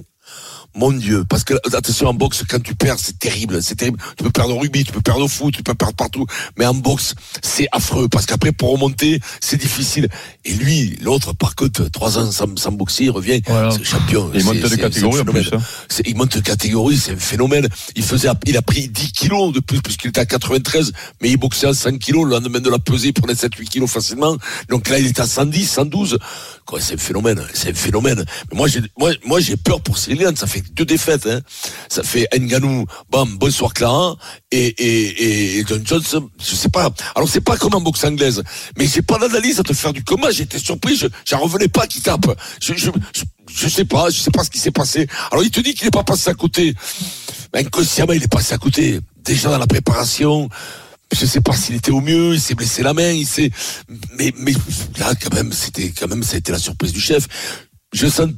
mon 0.76 0.92
Dieu, 0.92 1.24
parce 1.30 1.44
que 1.44 1.54
attention 1.76 2.08
en 2.08 2.14
boxe, 2.14 2.44
quand 2.50 2.62
tu 2.62 2.76
perds, 2.76 2.98
c'est 3.00 3.18
terrible, 3.18 3.62
c'est 3.64 3.76
terrible. 3.76 3.98
Tu 4.18 4.24
peux 4.24 4.30
perdre 4.30 4.56
au 4.56 4.60
rugby, 4.60 4.84
tu 4.84 4.92
peux 4.92 5.02
perdre 5.02 5.22
au 5.24 5.28
foot, 5.28 5.54
tu 5.56 5.64
peux 5.64 5.74
perdre 5.74 5.96
partout, 5.96 6.26
mais 6.58 6.66
en 6.66 6.74
boxe, 6.74 7.16
c'est 7.42 7.68
affreux 7.72 8.08
parce 8.10 8.26
qu'après 8.26 8.52
pour 8.52 8.72
remonter, 8.72 9.20
c'est 9.42 9.58
difficile. 9.58 10.10
Et 10.44 10.54
lui, 10.54 10.98
l'autre, 11.02 11.34
par 11.34 11.56
contre, 11.56 11.90
trois 11.90 12.18
ans 12.20 12.30
sans, 12.32 12.58
sans 12.58 12.72
boxer, 12.72 13.06
il 13.06 13.10
revient, 13.12 13.42
Voilà. 13.48 13.72
c'est 13.72 13.84
champion. 13.84 14.30
Il 14.34 14.44
monte 14.44 14.58
de 14.60 14.76
catégorie 14.76 15.14
c'est 15.16 15.20
un 15.20 15.30
en 15.30 15.32
plus. 15.32 15.44
phénomène. 15.44 15.62
hein. 15.62 16.02
Il 16.06 16.16
monte 16.18 16.36
de 16.38 16.42
catégorie, 16.42 16.98
c'est 16.98 17.12
un 17.14 17.18
phénomène. 17.18 17.68
Il 17.96 18.04
faisait, 18.04 18.28
il 18.46 18.58
a 18.58 18.62
pris 18.62 18.90
10 18.90 19.12
kilos 19.14 19.54
de 19.54 19.60
plus 19.62 19.82
puisqu'il 19.82 20.10
était 20.10 20.20
à 20.22 20.26
93, 20.26 20.92
mais 21.22 21.30
il 21.30 21.38
boxait 21.38 21.68
à 21.68 21.74
100 21.74 21.98
kilos. 22.00 22.26
Le 22.26 22.32
lendemain 22.32 22.60
de 22.60 22.70
la 22.70 22.80
pesée, 22.80 23.08
il 23.10 23.14
prenait 23.14 23.34
7-8 23.34 23.66
kilos 23.70 23.90
facilement. 23.90 24.36
Donc 24.70 24.90
là, 24.90 25.00
il 25.00 25.08
était 25.08 25.22
à 25.22 25.28
110, 25.28 25.66
112. 25.70 26.20
Quoi, 26.66 26.82
c'est 26.82 26.96
un 26.96 26.98
phénomène, 26.98 27.42
c'est 27.54 27.70
un 27.70 27.74
phénomène. 27.74 28.26
Mais 28.52 28.58
moi, 28.58 28.68
j'ai, 28.68 28.82
moi, 28.98 29.12
moi, 29.26 29.40
j'ai 29.40 29.56
peur 29.56 29.80
pour 29.82 29.98
Cyril 29.98 30.32
Ça 30.36 30.48
fait 30.48 30.64
deux 30.74 30.86
défaites, 30.86 31.28
hein. 31.28 31.42
Ça 31.90 32.04
fait 32.04 32.28
Nganou, 32.38 32.86
bam, 33.10 33.38
bonsoir 33.38 33.74
Clara, 33.74 34.16
et, 34.52 34.68
et, 34.68 35.60
et 35.60 35.66
John 35.68 35.86
Jones, 35.86 36.04
je 36.40 36.56
sais 36.56 36.70
pas. 36.70 36.90
Alors, 37.16 37.30
c'est 37.30 37.42
pas 37.42 37.58
comme 37.58 37.74
en 37.76 37.82
boxe 37.82 38.04
anglaise, 38.04 38.44
mais 38.78 38.88
j'ai 38.88 39.02
pas 39.02 39.18
d'analyse 39.18 39.60
à 39.60 39.64
te 39.64 39.74
faire 39.74 39.94
du 39.94 40.04
combat. 40.04 40.32
J'étais 40.32 40.60
surpris, 40.60 40.96
je, 40.96 41.08
j'en 41.26 41.40
revenais 41.40 41.68
pas 41.68 41.88
qu'il 41.88 42.02
tape. 42.02 42.28
Je, 42.62 42.74
je, 42.76 42.90
je, 43.50 43.68
sais 43.68 43.86
pas, 43.86 44.10
je 44.10 44.20
sais 44.20 44.32
pas 44.32 44.44
ce 44.44 44.50
qui 44.50 44.60
s'est 44.60 44.72
passé. 44.72 45.08
Alors, 45.32 45.44
il 45.44 45.52
te 45.52 45.60
dit 45.60 45.74
qu'il 45.74 45.86
n'est 45.86 45.92
pas 45.92 46.04
passé 46.04 46.30
à 46.30 46.34
côté. 46.34 46.74
Inconsciemment, 47.54 48.14
il 48.14 48.24
est 48.24 48.32
passé 48.32 48.54
à 48.54 48.58
côté. 48.58 49.00
Déjà 49.24 49.50
dans 49.50 49.58
la 49.58 49.68
préparation, 49.68 50.50
je 51.14 51.26
sais 51.26 51.42
pas 51.42 51.56
s'il 51.56 51.76
était 51.76 51.92
au 51.92 52.02
mieux, 52.02 52.34
il 52.34 52.42
s'est 52.42 52.56
blessé 52.56 52.84
la 52.84 52.94
main, 52.94 53.12
il 53.12 53.26
s'est, 53.26 53.52
mais, 54.18 54.34
mais 54.38 54.54
là, 54.98 55.14
quand 55.16 55.34
même, 55.34 55.52
c'était, 55.52 55.90
quand 55.90 56.08
même, 56.08 56.24
ça 56.24 56.36
a 56.36 56.38
été 56.38 56.52
la 56.52 56.60
surprise 56.60 56.94
du 56.94 57.00
chef. 57.00 57.28
Je 57.96 58.08
sens, 58.08 58.30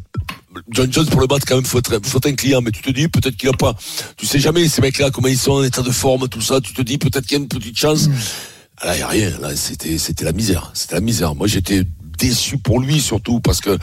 John 0.69 0.93
Jones 0.93 1.07
pour 1.07 1.19
le 1.19 1.25
battre, 1.25 1.45
quand 1.47 1.55
même, 1.55 1.65
faut 1.65 1.79
être, 1.79 1.99
faut 2.05 2.19
être 2.19 2.27
un 2.27 2.35
client, 2.35 2.61
mais 2.61 2.69
tu 2.69 2.83
te 2.83 2.91
dis, 2.91 3.07
peut-être 3.07 3.35
qu'il 3.35 3.49
a 3.49 3.53
pas, 3.53 3.75
tu 4.15 4.27
sais 4.27 4.39
jamais, 4.39 4.67
ces 4.69 4.81
mecs-là, 4.81 5.09
comment 5.09 5.27
ils 5.27 5.37
sont 5.37 5.53
en 5.53 5.63
état 5.63 5.81
de 5.81 5.89
forme, 5.89 6.29
tout 6.29 6.41
ça, 6.41 6.61
tu 6.61 6.73
te 6.73 6.81
dis, 6.83 6.99
peut-être 6.99 7.25
qu'il 7.25 7.37
y 7.37 7.39
a 7.39 7.43
une 7.43 7.47
petite 7.47 7.77
chance. 7.77 8.07
Ah, 8.77 8.85
Là, 8.87 8.95
il 8.95 8.99
y 8.99 9.01
a 9.01 9.07
rien, 9.07 9.39
là, 9.39 9.55
c'était, 9.55 9.97
c'était 9.97 10.25
la 10.25 10.33
misère, 10.33 10.69
c'était 10.75 10.93
la 10.93 11.01
misère. 11.01 11.33
Moi, 11.33 11.47
j'étais 11.47 11.81
déçu 12.17 12.57
pour 12.57 12.79
lui, 12.79 12.99
surtout, 12.99 13.39
parce 13.39 13.61
que, 13.61 13.77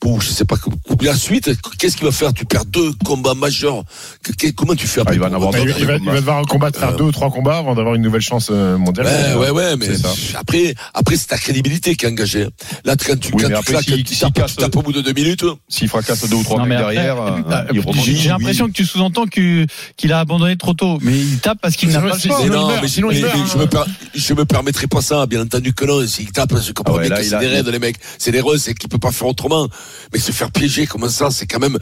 pour, 0.00 0.20
je 0.20 0.28
sais 0.30 0.44
pas, 0.44 0.56
la 1.02 1.14
suite, 1.16 1.50
qu'est-ce 1.78 1.96
qu'il 1.96 2.06
va 2.06 2.12
faire? 2.12 2.32
Tu 2.32 2.44
perds 2.44 2.64
deux 2.64 2.92
combats 3.04 3.34
majeurs. 3.34 3.84
Que- 4.22 4.32
que- 4.32 4.50
comment 4.52 4.74
tu 4.74 4.86
fais 4.86 5.00
Ah, 5.00 5.02
après 5.02 5.14
il 5.16 5.20
va 5.20 5.26
en 5.28 5.34
avoir 5.34 5.50
Il, 5.52 5.60
revenir 5.60 5.74
va- 5.74 5.80
il 5.80 5.86
va, 5.86 5.96
il 5.96 6.04
va 6.10 6.20
devoir 6.20 6.46
combattre, 6.46 6.78
faire 6.78 6.96
deux 6.96 7.04
ou 7.04 7.12
trois 7.12 7.30
combats 7.30 7.58
avant 7.58 7.74
d'avoir 7.74 7.94
une 7.94 8.02
nouvelle 8.02 8.20
chance 8.20 8.48
euh, 8.50 8.76
mondiale. 8.78 9.06
Ouais, 9.06 9.34
ouais, 9.36 9.50
ouais, 9.50 9.76
mais 9.76 9.86
après, 10.34 10.74
après 10.94 11.16
c'est 11.16 11.28
ta 11.28 11.38
crédibilité 11.38 11.94
qui 11.94 12.06
est 12.06 12.08
engagée. 12.08 12.46
Là, 12.84 12.96
quand 12.96 13.18
tu, 13.18 13.32
Oui, 13.34 13.42
quand 13.42 13.48
tu 13.60 13.64
claques, 13.64 13.84
tu 13.84 14.04
s'il 14.06 14.18
tapes, 14.18 14.34
casse- 14.34 14.50
tu 14.52 14.56
tapes 14.56 14.76
au 14.76 14.82
bout 14.82 14.92
de 14.92 15.00
deux 15.00 15.12
minutes. 15.12 15.44
S'il 15.68 15.88
fracasse 15.88 16.28
deux 16.28 16.36
ou 16.36 16.42
trois 16.42 16.58
Non, 16.58 16.66
mais 16.66 16.76
après, 16.76 16.94
derrière, 16.94 17.20
euh, 17.22 17.40
euh, 17.50 17.92
j'ai 18.04 18.28
l'impression 18.28 18.66
que 18.68 18.72
tu 18.72 18.84
sous-entends 18.84 19.26
que- 19.26 19.66
qu'il 19.96 20.12
a 20.12 20.20
abandonné 20.20 20.56
trop 20.56 20.74
tôt, 20.74 20.98
mais 21.02 21.18
il 21.18 21.38
tape 21.38 21.58
parce 21.60 21.76
qu'il 21.76 21.88
n'a 21.90 22.00
pas 22.00 22.16
le 22.16 22.48
non, 22.48 22.68
mais, 22.82 22.88
sinon, 22.88 23.10
je 23.10 24.34
me 24.34 24.44
permettrai 24.44 24.86
pas 24.86 25.00
ça, 25.00 25.26
bien 25.26 25.42
entendu 25.42 25.72
que 25.72 25.84
non. 25.84 26.06
S'il 26.06 26.30
tape, 26.32 26.52
Ah 26.54 27.22
c'est 27.22 27.34
a- 27.34 27.38
des 27.40 27.46
raids, 27.48 27.62
les 27.72 27.78
mecs. 27.78 27.96
C'est 28.18 28.30
des 28.30 28.40
raids, 28.40 28.58
c'est 28.58 28.74
qu'il 28.74 28.88
peut 28.88 28.98
pas 28.98 29.12
faire 29.12 29.28
autrement. 29.28 29.68
Mais 30.12 30.18
se 30.18 30.32
faire 30.32 30.50
piéger 30.50 30.86
comme 30.86 31.08
ça, 31.08 31.30
c'est 31.30 31.46
quand 31.46 31.58
même, 31.58 31.78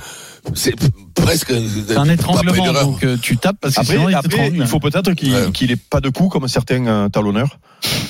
c'est 0.55 0.74
presque. 1.14 1.53
C'est 1.88 1.96
un 1.96 2.09
étranglement, 2.09 2.72
donc 2.72 3.05
euh, 3.05 3.16
tu 3.20 3.37
tapes 3.37 3.57
parce 3.61 3.74
que 3.74 3.81
Après, 3.81 3.94
sinon 3.94 4.09
il 4.09 4.14
après, 4.14 4.53
il 4.55 4.66
faut 4.66 4.81
peut-être 4.81 5.12
qu'il 5.14 5.33
Ouais. 5.35 5.50
qu'il 5.53 5.70
ait 5.70 5.76
pas 5.76 6.00
de 6.00 6.09
coup 6.09 6.29
comme 6.29 6.48
certains 6.48 6.87
euh, 6.87 7.09
talonneurs. 7.09 7.59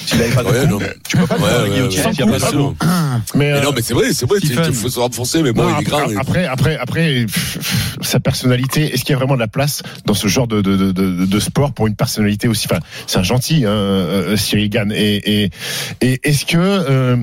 S'il 0.07 0.19
n'avait 0.19 0.35
pas 0.35 0.43
de 0.43 0.49
Ouais, 0.49 0.61
coup, 0.67 0.67
non. 0.67 0.79
tu 1.09 1.17
peux 1.17 1.27
pas 1.27 1.37
le 1.37 1.43
Ouais, 1.43 1.49
faire 1.49 1.61
ouais, 1.63 1.69
ouais, 2.33 2.39
pas 2.41 2.51
coup. 2.51 2.75
Mais, 3.35 3.53
Mais 3.53 3.53
euh, 3.53 3.63
non, 3.63 3.71
mais 3.75 3.83
c'est 3.83 3.95
vrai, 3.95 4.13
c'est 4.13 4.27
vrai, 4.27 4.39
il 4.43 4.75
faut 4.75 4.89
se 4.89 4.99
renforcer, 4.99 5.43
mais 5.43 5.53
bon, 5.53 5.63
non, 5.63 5.77
il 5.79 5.83
est 5.83 5.85
grand. 5.85 5.99
après, 6.19 6.43
il- 6.43 6.47
après, 6.49 6.77
après, 6.77 7.27
pff, 7.27 7.59
sa 8.01 8.19
personnalité, 8.19 8.93
est-ce 8.93 9.05
qu'il 9.05 9.11
y 9.13 9.15
a 9.15 9.19
vraiment 9.19 9.35
de 9.35 9.41
la 9.41 9.47
place 9.49 9.83
dans 10.07 10.15
ce 10.15 10.27
genre 10.27 10.49
de, 10.49 10.61
de, 10.63 10.77
de, 10.77 10.91
de, 10.93 11.25
de 11.27 11.41
sport 11.41 11.73
pour 11.73 11.87
une 11.87 11.95
personnalité 11.95 12.49
aussi 12.49 12.67
Enfin, 12.71 12.81
c'est 13.07 13.19
un 13.19 13.23
gentil, 13.23 13.65
hein, 13.67 13.71
euh, 13.71 14.37
Cyril 14.37 14.71
Gann. 14.71 14.91
Et, 14.93 15.43
et, 15.45 15.51
et 16.01 16.21
est-ce 16.25 16.45
que 16.47 16.57
euh, 16.59 17.17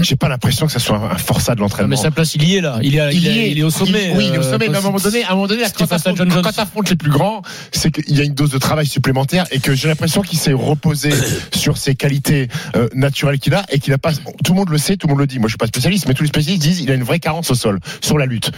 j'ai 0.00 0.16
pas 0.16 0.28
l'impression 0.28 0.66
que 0.66 0.72
ça 0.72 0.78
soit 0.80 0.96
un, 0.96 1.16
forçat 1.18 1.54
de 1.54 1.60
Non, 1.60 1.66
l'entraînement 1.66 1.90
mais 1.90 1.96
sa 1.96 2.10
place, 2.10 2.34
il 2.34 2.44
y 2.44 2.56
est 2.56 2.60
là. 2.60 2.78
Il 2.82 2.96
est, 2.98 3.14
il 3.14 3.28
est, 3.28 3.50
il 3.52 3.58
est 3.58 3.62
au 3.62 3.70
sommet. 3.70 4.10
il- 4.10 4.16
oui, 4.16 4.26
il 4.30 4.34
est 4.34 4.38
au 4.38 4.42
mais 4.58 4.66
à 4.74 4.78
un 4.78 4.82
moment 4.82 4.98
donné, 4.98 5.24
à 5.24 5.32
un 5.32 5.34
moment 5.34 5.46
donné, 5.46 5.62
quand 5.76 5.86
t'affrontes- 5.86 6.90
les 6.90 6.96
plus 6.96 7.10
grands, 7.10 7.42
c'est 7.72 7.90
qu'il 7.90 8.16
y 8.16 8.20
a 8.20 8.24
une 8.24 8.34
dose 8.34 8.50
de 8.50 8.58
travail 8.58 8.86
supplémentaire 8.86 9.44
et 9.50 9.60
que 9.60 9.74
j'ai 9.74 9.88
l'impression 9.88 10.22
qu'il 10.22 10.38
s'est 10.38 10.52
reposé 10.52 11.10
sur 11.54 11.76
ses 11.76 11.94
qualités 11.94 12.48
euh, 12.76 12.88
naturelles 12.94 13.38
qu'il 13.38 13.54
a 13.54 13.64
et 13.70 13.78
qu'il 13.78 13.92
a 13.92 13.98
pas. 13.98 14.12
Tout 14.12 14.52
le 14.52 14.54
monde 14.54 14.70
le 14.70 14.78
sait, 14.78 14.96
tout 14.96 15.06
le 15.06 15.12
monde 15.12 15.20
le 15.20 15.26
dit. 15.26 15.38
Moi, 15.38 15.48
je 15.48 15.52
suis 15.52 15.58
pas 15.58 15.66
spécialiste, 15.66 16.06
mais 16.08 16.14
tous 16.14 16.22
les 16.22 16.28
spécialistes 16.28 16.62
disent 16.62 16.80
il 16.80 16.90
a 16.90 16.94
une 16.94 17.04
vraie 17.04 17.20
carence 17.20 17.50
au 17.50 17.54
sol 17.54 17.78
sur 18.00 18.18
la 18.18 18.26
lutte. 18.26 18.50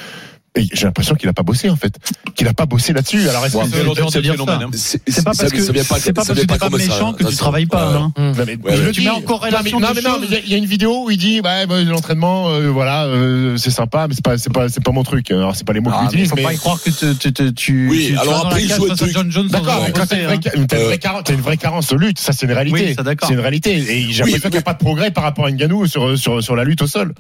Et 0.57 0.69
j'ai 0.73 0.85
l'impression 0.87 1.17
qu'il 1.17 1.29
a 1.29 1.33
pas 1.33 1.43
bossé 1.43 1.69
en 1.69 1.75
fait, 1.75 1.97
qu'il 2.37 2.47
a 2.47 2.55
pas 2.55 2.65
bossé 2.65 2.93
là-dessus. 2.93 3.29
Alors 3.29 3.45
est-ce 3.45 3.57
que 3.57 3.65
c'est- 4.11 4.23
dire 4.23 4.37
ça. 4.37 4.53
hein. 4.63 4.71
C'est 4.73 5.25
pas 5.25 5.33
parce 5.37 5.51
que 5.51 5.61
c'est 5.61 5.73
pas 5.73 5.85
parce 6.15 6.29
que 6.29 6.35
t'es 6.35 6.47
pas 6.59 6.71
méchant 6.71 7.13
que 7.13 7.25
tu 7.25 7.35
travailles 7.35 7.67
pas. 7.67 7.93
Hein. 8.17 8.33
Tu 8.93 9.01
mets 9.03 9.11
en 9.11 9.21
corrélation 9.21 9.81
Non, 9.81 9.89
deux 9.89 9.95
mais, 9.95 10.03
non, 10.03 10.19
mais 10.21 10.29
choses. 10.29 10.39
il 10.47 10.53
y 10.53 10.55
a 10.55 10.59
une 10.59 10.65
vidéo 10.67 11.07
où 11.07 11.11
il 11.11 11.17
dit 11.19 11.41
ouais, 11.41 11.67
bah, 11.67 11.83
l'entraînement, 11.83 12.51
euh, 12.51 12.69
voilà, 12.71 13.05
euh, 13.07 13.57
c'est 13.57 13.73
sympa, 13.73 14.07
mais 14.09 14.15
c'est 14.15 14.25
pas, 14.25 14.39
c'est 14.39 14.53
pas, 14.53 14.69
c'est 14.69 14.83
pas 14.83 14.93
mon 14.93 15.03
truc. 15.03 15.29
Alors 15.33 15.57
c'est 15.57 15.67
pas 15.67 15.73
les 15.73 15.81
mots 15.81 15.91
Ah, 15.93 15.97
qu'il 15.97 16.03
mais 16.21 16.25
utilise, 16.25 16.31
faut 16.31 16.37
mais 16.37 16.43
pas 16.45 16.53
y 16.55 16.57
croire 16.57 16.81
que 16.81 16.91
tu, 16.91 17.17
tu, 17.19 17.33
tu, 17.33 17.53
tu, 17.55 17.89
Oui, 17.91 18.15
alors 18.21 18.47
après, 18.47 18.63
il 18.63 18.73
joue 18.73 18.87
un 18.91 18.95
truc. 18.95 19.11
John 19.13 19.33
Jones 19.33 19.49
sans 19.49 19.59
D'accord, 19.59 19.73
avoir 19.75 19.89
mais 19.89 19.93
quand 19.93 20.07
t'as 20.07 20.17
une, 20.19 20.27
hein. 20.27 20.85
vraie, 20.87 20.99
carence, 20.99 21.23
t'as 21.25 21.35
une 21.35 21.41
vraie 21.41 21.57
carence 21.57 21.89
de 21.89 21.97
lutte, 21.97 22.21
ça 22.21 22.33
c'est 22.33 22.47
une 22.47 22.53
réalité. 22.53 22.87
Oui, 22.91 22.95
ça, 22.95 23.03
d'accord. 23.03 23.27
c'est 23.29 23.35
une 23.35 23.41
réalité. 23.41 23.73
Et 23.77 24.13
j'ai 24.13 24.23
l'impression 24.23 24.43
qu'il 24.51 24.51
n'y 24.53 24.59
a 24.59 24.63
pas 24.63 24.75
de 24.75 24.79
progrès 24.79 25.11
par 25.11 25.25
rapport 25.25 25.47
à 25.47 25.51
Nganou 25.51 25.87
sur, 25.89 26.17
sur, 26.17 26.41
sur 26.43 26.55
la 26.55 26.63
lutte 26.63 26.83
au 26.83 26.87
sol. 26.87 27.13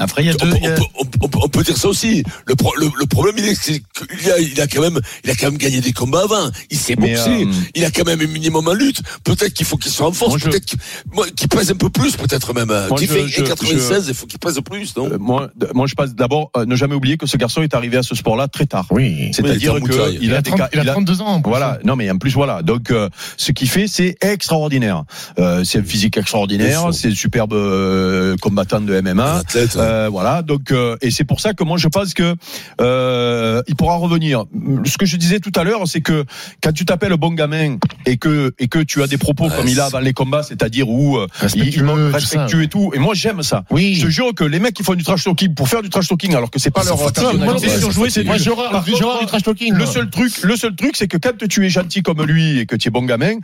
Après, 0.00 0.22
il 0.24 0.26
y 0.26 0.30
a 0.30 0.34
On 0.40 0.44
deux. 0.44 0.50
peut, 0.50 0.56
il 0.58 0.64
y 0.64 0.66
a- 0.68 0.74
on 0.98 1.04
peut- 1.04 1.18
on 1.22 1.28
peut- 1.28 1.38
on 1.58 1.62
dire 1.62 1.76
ça 1.76 1.88
aussi. 1.88 2.24
Le, 2.46 2.54
pro- 2.56 2.74
le, 2.76 2.86
le 2.98 3.06
problème, 3.06 3.34
il 3.38 3.44
est 3.48 3.60
qu'il 3.60 4.30
a, 4.32 4.38
il 4.40 4.60
a 4.60 4.66
quand 4.66 4.80
même, 4.80 4.98
il 5.24 5.30
a 5.30 5.34
quand 5.34 5.46
même 5.46 5.58
gagné 5.58 5.80
des 5.80 5.92
combats 5.92 6.22
avant. 6.24 6.50
Il 6.70 6.78
s'est 6.78 6.96
boxé. 6.96 7.28
euh, 7.44 7.52
il 7.74 7.84
a 7.84 7.90
quand 7.90 8.06
même 8.06 8.20
un 8.20 8.26
minimum 8.26 8.66
en 8.66 8.72
lutte. 8.72 9.02
Peut-être 9.24 9.52
qu'il 9.52 9.66
faut 9.66 9.76
qu'il 9.76 9.92
se 9.92 10.02
renforce. 10.02 10.30
Moi, 10.30 10.38
je- 10.38 10.48
Peut-être 10.48 10.64
qu'il 10.64 10.78
moi, 11.12 11.26
qu'il 11.36 11.48
pèse 11.48 11.70
un 11.70 11.74
peu 11.76 11.90
plus, 11.90 12.16
peut-être 12.16 12.52
même. 12.54 12.72
Je- 12.98 13.06
fait 13.06 13.28
je- 13.28 13.42
96, 13.42 14.06
il 14.08 14.14
faut 14.14 14.26
qu'il 14.26 14.38
pèse 14.38 14.58
plus, 14.68 14.96
non? 14.96 15.10
Euh, 15.12 15.18
moi, 15.18 15.50
moi, 15.74 15.86
je 15.86 15.94
passe 15.94 16.14
d'abord, 16.14 16.50
euh, 16.56 16.64
ne 16.64 16.74
jamais 16.76 16.94
oublier 16.94 17.16
que 17.18 17.26
ce 17.26 17.36
garçon 17.36 17.62
est 17.62 17.74
arrivé 17.74 17.96
à 17.98 18.02
ce 18.02 18.14
sport-là 18.14 18.48
très 18.48 18.66
tard. 18.66 18.86
Oui. 18.90 19.30
C'est-à-dire 19.32 19.74
Oui, 19.74 19.82
qu'il 19.82 20.22
Il, 20.22 20.32
a, 20.34 20.38
a 20.38 20.42
des 20.42 20.50
30 20.50 20.58
ca- 20.60 20.68
il 20.72 20.78
a 20.80 20.82
il 20.82 20.88
a- 20.88 20.92
32 20.92 21.20
ans. 21.20 21.42
Voilà, 21.44 21.78
non 21.84 21.94
mais 21.96 22.10
en 22.10 22.16
plus 22.18 22.32
voilà, 22.32 22.62
donc 22.62 22.90
euh, 22.90 23.08
ce 23.36 23.52
qu'il 23.52 23.68
fait 23.68 23.86
c'est 23.86 24.16
extraordinaire. 24.22 25.04
Euh, 25.38 25.62
c'est 25.64 25.78
un 25.78 25.82
physique 25.84 26.16
extraordinaire, 26.16 26.88
c'est 26.92 27.08
un 27.08 27.14
superbe 27.14 27.52
euh, 27.52 28.36
combattant 28.40 28.80
de 28.80 28.94
Un 28.94 29.02
MMA. 29.02 29.36
athlète. 29.38 29.76
Euh, 29.90 30.08
voilà, 30.10 30.42
donc 30.42 30.70
euh, 30.70 30.96
et 31.02 31.10
c'est 31.10 31.24
pour 31.24 31.40
ça 31.40 31.52
que 31.52 31.64
moi 31.64 31.76
je 31.78 31.88
pense 31.88 32.14
que 32.14 32.34
euh, 32.80 33.62
il 33.66 33.74
pourra 33.74 33.96
revenir. 33.96 34.44
Ce 34.84 34.96
que 34.96 35.06
je 35.06 35.16
disais 35.16 35.40
tout 35.40 35.52
à 35.56 35.64
l'heure, 35.64 35.86
c'est 35.86 36.00
que 36.00 36.24
quand 36.62 36.72
tu 36.72 36.84
t'appelles 36.84 37.16
bon 37.16 37.32
gamin 37.32 37.76
et 38.06 38.16
que 38.16 38.52
et 38.58 38.68
que 38.68 38.78
tu 38.78 39.02
as 39.02 39.06
des 39.06 39.18
propos 39.18 39.48
Ouais, 39.48 39.56
comme 39.56 39.68
il 39.68 39.80
a 39.80 39.86
avant 39.86 40.00
les 40.00 40.12
combats, 40.12 40.42
c'est-à-dire 40.42 40.88
où 40.88 41.18
il, 41.18 41.24
il 41.24 41.40
Respectueux, 41.40 41.84
manque- 41.84 41.96
tout 42.10 42.12
respectueux 42.12 42.62
et 42.62 42.68
tout. 42.68 42.92
Et 42.94 42.98
moi 42.98 43.14
j'aime 43.14 43.42
ça. 43.42 43.64
Oui. 43.70 43.94
Je 43.96 44.06
te 44.06 44.10
jure 44.10 44.34
que 44.34 44.44
les 44.44 44.60
mecs 44.60 44.74
qui 44.74 44.82
font 44.84 44.94
du 44.94 45.02
trash 45.02 45.24
talking 45.24 45.54
pour 45.54 45.68
faire 45.68 45.82
du 45.82 45.90
trash 45.90 46.08
talking 46.08 46.34
alors 46.34 46.50
que 46.50 46.58
c'est 46.58 46.70
pas 46.70 46.84
leur 46.84 46.96
c'est. 48.10 48.24
Moi, 48.24 48.36
horreur 49.02 49.20
du 49.20 49.26
trash 49.26 49.42
talking. 49.42 49.74
le 49.74 49.86
seul 49.86 50.08
truc, 50.10 50.42
le 50.42 50.56
seul 50.56 50.74
truc, 50.76 50.96
c'est 50.96 51.08
que 51.08 51.16
quand 51.16 51.36
tu 51.48 51.66
es 51.66 51.70
gentil 51.70 52.02
comme 52.02 52.22
lui 52.24 52.60
et 52.60 52.66
que 52.66 52.76
tu 52.76 52.88
es 52.88 52.90
bon 52.90 53.02
gamin, 53.02 53.34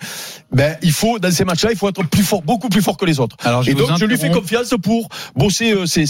ben 0.53 0.77
il 0.83 0.93
faut 0.93 1.19
dans 1.19 1.31
ces 1.31 1.45
matchs-là, 1.45 1.71
il 1.73 1.79
faut 1.79 1.89
être 1.89 2.05
plus 2.05 2.23
fort, 2.23 2.43
beaucoup 2.43 2.69
plus 2.69 2.83
fort 2.83 2.97
que 2.97 3.05
les 3.05 3.21
autres. 3.21 3.37
Alors, 3.45 3.67
et 3.67 3.75
donc 3.75 3.99
je 3.99 4.05
lui 4.05 4.17
fais 4.17 4.31
confiance 4.31 4.75
pour 4.83 5.09
bosser 5.35 5.75
ses, 5.87 6.07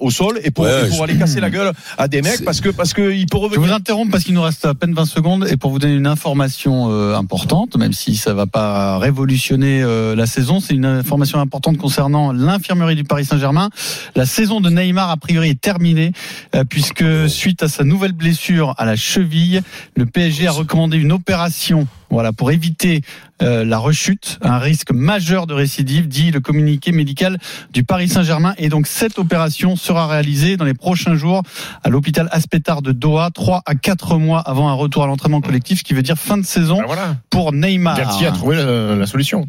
au 0.00 0.10
sol 0.10 0.40
et 0.42 0.50
pour, 0.50 0.64
Ouais, 0.64 0.86
et 0.86 0.88
pour 0.88 0.98
je- 0.98 1.02
aller 1.02 1.16
casser 1.18 1.40
la 1.40 1.50
gueule 1.50 1.72
à 1.98 2.08
des 2.08 2.22
mecs 2.22 2.44
parce 2.44 2.60
que 2.60 2.68
parce 2.70 2.92
que 2.94 3.12
il 3.12 3.26
peut 3.26 3.36
Je 3.36 3.42
vous 3.42 3.48
revenir. 3.48 3.74
interromps 3.74 4.10
parce 4.10 4.24
qu'il 4.24 4.34
nous 4.34 4.42
reste 4.42 4.64
à 4.64 4.74
peine 4.74 4.94
20 4.94 5.04
secondes 5.04 5.46
et 5.50 5.56
pour 5.56 5.70
vous 5.70 5.78
donner 5.78 5.94
une 5.94 6.06
information 6.06 6.90
euh, 6.90 7.14
importante, 7.16 7.76
même 7.76 7.92
si 7.92 8.16
ça 8.16 8.34
va 8.34 8.46
pas 8.46 8.98
révolutionner 8.98 9.82
euh, 9.82 10.14
la 10.16 10.26
saison, 10.26 10.60
c'est 10.60 10.74
une 10.74 10.84
information 10.86 11.38
importante 11.40 11.76
concernant 11.78 12.32
l'infirmerie 12.32 12.94
du 12.96 13.04
Paris 13.04 13.24
Saint-Germain. 13.24 13.70
La 14.16 14.26
saison 14.26 14.60
de 14.60 14.70
Neymar 14.70 15.10
a 15.10 15.16
priori 15.16 15.50
est 15.50 15.60
terminée 15.60 16.12
euh, 16.54 16.64
puisque 16.68 17.04
suite 17.28 17.62
à 17.62 17.68
sa 17.68 17.84
nouvelle 17.84 18.12
blessure 18.12 18.74
à 18.78 18.84
la 18.84 18.96
cheville, 18.96 19.62
le 19.96 20.06
PSG 20.06 20.46
a 20.46 20.52
recommandé 20.52 20.96
une 20.96 21.12
opération 21.12 21.86
voilà, 22.10 22.32
pour 22.32 22.50
éviter 22.50 23.02
euh, 23.42 23.64
la 23.64 23.78
rechute, 23.78 24.38
un 24.42 24.58
risque 24.58 24.90
majeur 24.92 25.46
de 25.46 25.54
récidive, 25.54 26.08
dit 26.08 26.30
le 26.30 26.40
communiqué 26.40 26.92
médical 26.92 27.38
du 27.72 27.84
Paris 27.84 28.08
Saint-Germain. 28.08 28.54
Et 28.58 28.68
donc 28.68 28.86
cette 28.86 29.18
opération 29.18 29.76
sera 29.76 30.06
réalisée 30.06 30.56
dans 30.56 30.64
les 30.64 30.74
prochains 30.74 31.14
jours 31.14 31.42
à 31.84 31.88
l'hôpital 31.88 32.28
Aspetar 32.32 32.82
de 32.82 32.92
Doha, 32.92 33.30
3 33.32 33.62
à 33.64 33.74
4 33.74 34.18
mois 34.18 34.40
avant 34.40 34.68
un 34.68 34.74
retour 34.74 35.04
à 35.04 35.06
l'entraînement 35.06 35.40
collectif, 35.40 35.78
ce 35.78 35.84
qui 35.84 35.94
veut 35.94 36.02
dire 36.02 36.16
fin 36.18 36.36
de 36.36 36.44
saison 36.44 36.78
Ben 36.78 36.86
voilà. 36.86 37.16
pour 37.30 37.52
Neymar. 37.52 37.96
Galtier 37.96 38.26
a 38.26 38.32
trouvé 38.32 38.56
la, 38.56 38.94
la 38.96 39.06
solution. 39.06 39.46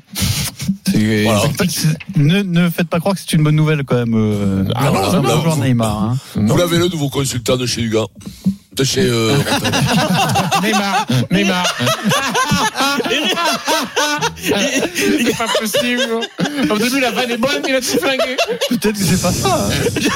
C'est- 0.87 1.23
Voilà. 1.23 1.41
ne, 2.17 2.41
ne 2.43 2.69
faites 2.69 2.87
pas 2.89 2.99
croire 2.99 3.15
que 3.15 3.21
c'est 3.21 3.33
une 3.33 3.43
bonne 3.43 3.55
nouvelle 3.55 3.83
quand 3.83 3.95
même. 3.95 4.13
Euh, 4.13 4.63
Ah 4.75 4.91
non, 4.91 5.21
non, 5.21 5.43
non, 5.43 5.55
Neymar. 5.57 6.03
hein. 6.03 6.17
Vous 6.35 6.57
l'avez 6.57 6.77
le 6.77 6.87
nouveau 6.89 7.09
consultant 7.09 7.57
de 7.57 7.65
chez 7.65 7.81
Hugo. 7.81 8.07
De 8.75 8.83
chez. 8.85 9.01
Euh, 9.05 9.35
Neymar, 10.63 11.05
Neymar. 11.29 11.63
C'est 14.95 15.37
pas 15.37 15.47
possible. 15.59 16.01
Au 16.69 16.77
début, 16.77 16.99
la 16.99 17.11
vanne 17.11 17.31
est 17.31 17.37
bonne, 17.37 17.61
il 17.67 17.75
a 17.75 17.81
tout 17.81 17.97
flingué. 17.99 18.37
Peut-être 18.69 18.93
que 18.97 19.03
c'est 19.03 19.21
pas 19.21 19.31
ça. 19.31 19.67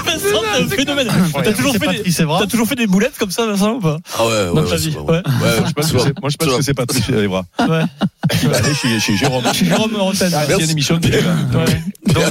Vincent, 0.05 0.41
t'es 0.41 0.63
un 0.63 0.67
phénomène. 0.69 1.07
T'as 1.33 1.53
toujours, 1.53 1.75
fait 1.75 2.03
des- 2.03 2.13
t'as 2.13 2.47
toujours 2.47 2.67
fait 2.67 2.75
des 2.75 2.87
boulettes 2.87 3.17
comme 3.19 3.31
ça, 3.31 3.45
Vincent, 3.45 3.73
ou 3.73 3.79
pas 3.81 3.97
ah 4.17 4.25
ouais, 4.25 4.31
ouais, 4.31 4.45
Dans 4.47 4.61
ouais, 4.63 4.69
ta 4.69 4.75
vie, 4.77 4.91
pas 4.91 4.99
ouais. 5.01 5.07
Ouais, 5.17 5.21
Moi 5.41 5.65
je 5.67 5.73
pense 5.73 5.91
que 5.91 5.99
c'est, 5.99 6.19
moi, 6.21 6.29
je 6.29 6.37
pense 6.37 6.55
que 6.57 6.61
c'est 6.63 6.73
Patrice 6.73 7.09
Evra. 7.09 7.43
Ouais. 7.59 7.81
Il 8.41 8.49
va 8.49 8.57
aller 8.57 8.73
chez, 8.73 8.99
chez 8.99 9.17
Jérôme. 9.17 9.43
Chez 9.53 9.65
Jérôme 9.65 9.95
Rotten. 9.97 10.31
Ah, 10.33 10.45
une 10.59 10.69
émission 10.69 10.97
de 10.97 11.07
Bien, 11.09 11.21
Donc 11.51 11.67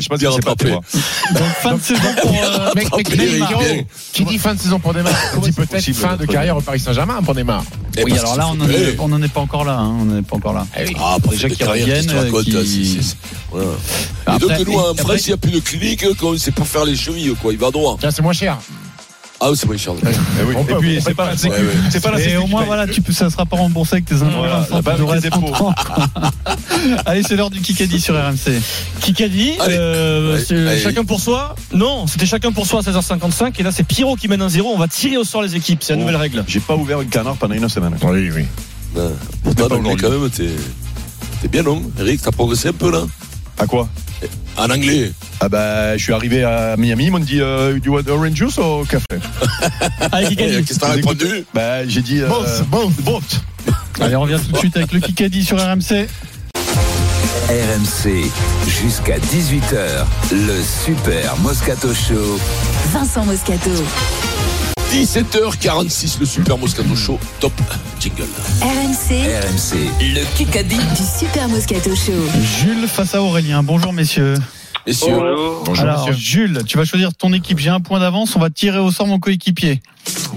je 0.00 0.08
pense 0.08 0.18
que 0.18 0.26
c'est. 0.30 0.68
Evra. 0.68 0.80
Donc 1.34 1.48
fin 1.62 1.74
de 1.74 1.80
saison 1.80 2.00
pour 2.22 2.32
euh, 2.32 2.70
Mec, 2.74 2.88
qui 4.12 4.24
dit 4.24 4.38
fin 4.38 4.54
de 4.54 4.60
saison 4.60 4.78
pour 4.80 4.94
Neymar, 4.94 5.12
dit 5.42 5.52
peut-être 5.52 5.70
possible 5.70 5.96
fin 6.16 6.24
de 6.24 6.30
carrière 6.30 6.56
au 6.56 6.60
Paris 6.60 6.80
Saint-Germain 6.80 7.22
pour 7.22 7.34
Neymar. 7.34 7.64
Eh, 7.96 8.02
Oui, 8.04 8.10
parce 8.10 8.22
alors 8.22 8.36
là, 8.36 8.48
on 8.50 8.54
n'en 8.56 8.68
est, 8.68 8.96
on 8.98 9.08
n'en 9.08 9.22
est 9.22 9.32
pas 9.32 9.40
encore 9.40 9.64
là. 9.64 9.78
hein, 9.78 9.96
on 10.00 10.04
n'en 10.04 10.18
est 10.18 10.22
pas 10.22 10.36
encore 10.36 10.52
là. 10.52 10.66
Ah, 10.98 11.14
après, 11.16 11.30
Déjà 11.36 11.48
des 11.48 11.54
qu'ils 11.54 11.66
reviennent, 11.66 12.02
c'est- 12.08 12.30
c'est- 12.44 13.02
c'est- 13.02 13.16
et 14.36 14.38
donc, 14.38 14.50
nous, 14.66 14.74
en 14.74 14.90
après- 14.90 15.02
France, 15.04 15.26
il 15.26 15.30
n'y 15.30 15.34
a 15.34 15.36
plus 15.36 15.50
de 15.52 15.60
clinique, 15.60 16.04
ne 16.32 16.36
sait 16.36 16.50
pas 16.50 16.64
faire 16.64 16.84
les 16.84 16.96
chevilles, 16.96 17.34
quoi. 17.40 17.52
Il 17.52 17.58
va 17.58 17.70
droit. 17.70 17.96
Tiens, 18.00 18.10
c'est 18.10 18.22
moins 18.22 18.32
cher. 18.32 18.58
Ah, 19.40 19.50
oui, 19.50 19.56
c'est 19.56 19.66
pas 19.66 19.76
cher. 19.76 19.94
Eh 20.02 20.72
Et 20.72 20.74
puis 20.76 21.00
c'est 21.04 21.14
pas 21.14 21.36
c'est 21.36 22.00
pas 22.00 22.10
la 22.12 22.20
Et 22.20 22.36
au 22.36 22.46
moins, 22.46 22.64
voilà, 22.64 22.86
tu 22.86 23.02
peux, 23.02 23.12
ça 23.12 23.28
sera 23.30 23.44
pas 23.44 23.56
remboursé 23.56 23.94
avec 23.94 24.06
tes 24.06 24.14
impôts. 24.14 25.70
Allez, 27.06 27.22
c'est 27.22 27.36
l'heure 27.36 27.50
du 27.50 27.60
Kikadi 27.60 28.00
sur 28.00 28.14
RMC. 28.14 28.60
Kikadi, 29.00 29.54
euh, 29.68 30.38
chacun 30.82 31.04
pour 31.04 31.20
soi. 31.20 31.54
Non, 31.72 32.06
c'était 32.06 32.26
chacun 32.26 32.52
pour 32.52 32.66
soi 32.66 32.80
à 32.80 32.82
16h55. 32.82 33.54
Et 33.58 33.62
là, 33.62 33.70
c'est 33.72 33.84
Pierrot 33.84 34.16
qui 34.16 34.28
mène 34.28 34.42
un 34.42 34.48
0 34.48 34.70
On 34.72 34.78
va 34.78 34.88
tirer 34.88 35.16
au 35.16 35.24
sort 35.24 35.42
les 35.42 35.56
équipes. 35.56 35.82
C'est 35.82 35.94
la 35.94 36.00
nouvelle 36.00 36.16
règle. 36.16 36.44
J'ai 36.46 36.60
pas 36.60 36.76
ouvert 36.76 36.98
un 36.98 37.04
canard 37.04 37.36
pendant 37.36 37.54
une 37.54 37.68
semaine. 37.68 37.96
Oui, 38.02 38.30
oui. 38.34 38.44
Pourtant, 39.42 39.64
en 39.64 39.78
anglais, 39.78 39.94
aujourd'hui. 39.94 40.02
quand 40.02 40.10
même, 40.10 40.30
t'es 40.30 40.50
t'es 41.42 41.48
bien 41.48 41.62
long. 41.62 41.82
Eric, 41.98 42.22
t'as 42.22 42.30
progressé 42.30 42.68
un 42.68 42.72
peu, 42.72 42.90
là 42.90 43.02
À 43.58 43.66
quoi? 43.66 43.88
En 44.56 44.70
anglais. 44.70 45.10
Ah 45.40 45.48
bah 45.48 45.96
je 45.96 46.02
suis 46.02 46.12
arrivé 46.12 46.44
à 46.44 46.76
Miami, 46.76 47.06
ils 47.06 47.10
m'ont 47.10 47.18
dit 47.18 47.40
euh, 47.40 47.78
du 47.78 47.88
want 47.88 48.06
orange 48.08 48.34
juice 48.34 48.56
ou 48.58 48.84
café? 48.84 49.04
Allez, 50.12 50.26
Eh, 50.26 50.28
Kikadi. 50.30 50.64
Qu'est-ce 50.64 50.78
que 50.78 50.84
t'as 50.86 50.92
répondu? 50.92 51.44
Bah 51.52 51.86
j'ai 51.86 52.02
dit 52.02 52.20
euh, 52.20 52.28
Both, 52.28 52.64
both. 52.70 52.92
both. 53.02 53.40
Allez, 54.00 54.16
on 54.16 54.22
revient 54.22 54.38
tout 54.44 54.52
de 54.52 54.58
suite 54.58 54.76
avec 54.76 54.92
le 54.92 55.00
Kikadi 55.00 55.44
sur 55.44 55.58
RMC. 55.58 56.06
RMC, 57.48 58.30
jusqu'à 58.66 59.18
18h, 59.18 60.04
le 60.32 60.62
Super 60.84 61.36
Moscato 61.38 61.88
Show. 61.92 62.38
Vincent 62.92 63.24
Moscato. 63.24 63.70
17h46, 64.94 66.20
le 66.20 66.24
Super 66.24 66.56
Moscato 66.56 66.94
Show. 66.94 67.18
Top 67.40 67.52
jingle. 67.98 68.28
RMC 68.62 69.26
RMC, 69.26 69.90
le 70.00 70.24
Kikadi. 70.36 70.76
du 70.76 71.18
Super 71.18 71.48
Moscato 71.48 71.96
Show. 71.96 72.12
Jules 72.60 72.86
face 72.86 73.16
à 73.16 73.20
Aurélien. 73.20 73.64
Bonjour, 73.64 73.92
messieurs. 73.92 74.36
Messieurs, 74.86 75.14
Bonjour, 75.64 75.80
Alors, 75.80 76.08
monsieur. 76.08 76.12
Jules, 76.22 76.62
tu 76.66 76.76
vas 76.76 76.84
choisir 76.84 77.14
ton 77.14 77.32
équipe. 77.32 77.58
J'ai 77.58 77.70
un 77.70 77.80
point 77.80 78.00
d'avance. 78.00 78.36
On 78.36 78.38
va 78.38 78.50
tirer 78.50 78.78
au 78.78 78.90
sort 78.90 79.06
mon 79.06 79.18
coéquipier. 79.18 79.80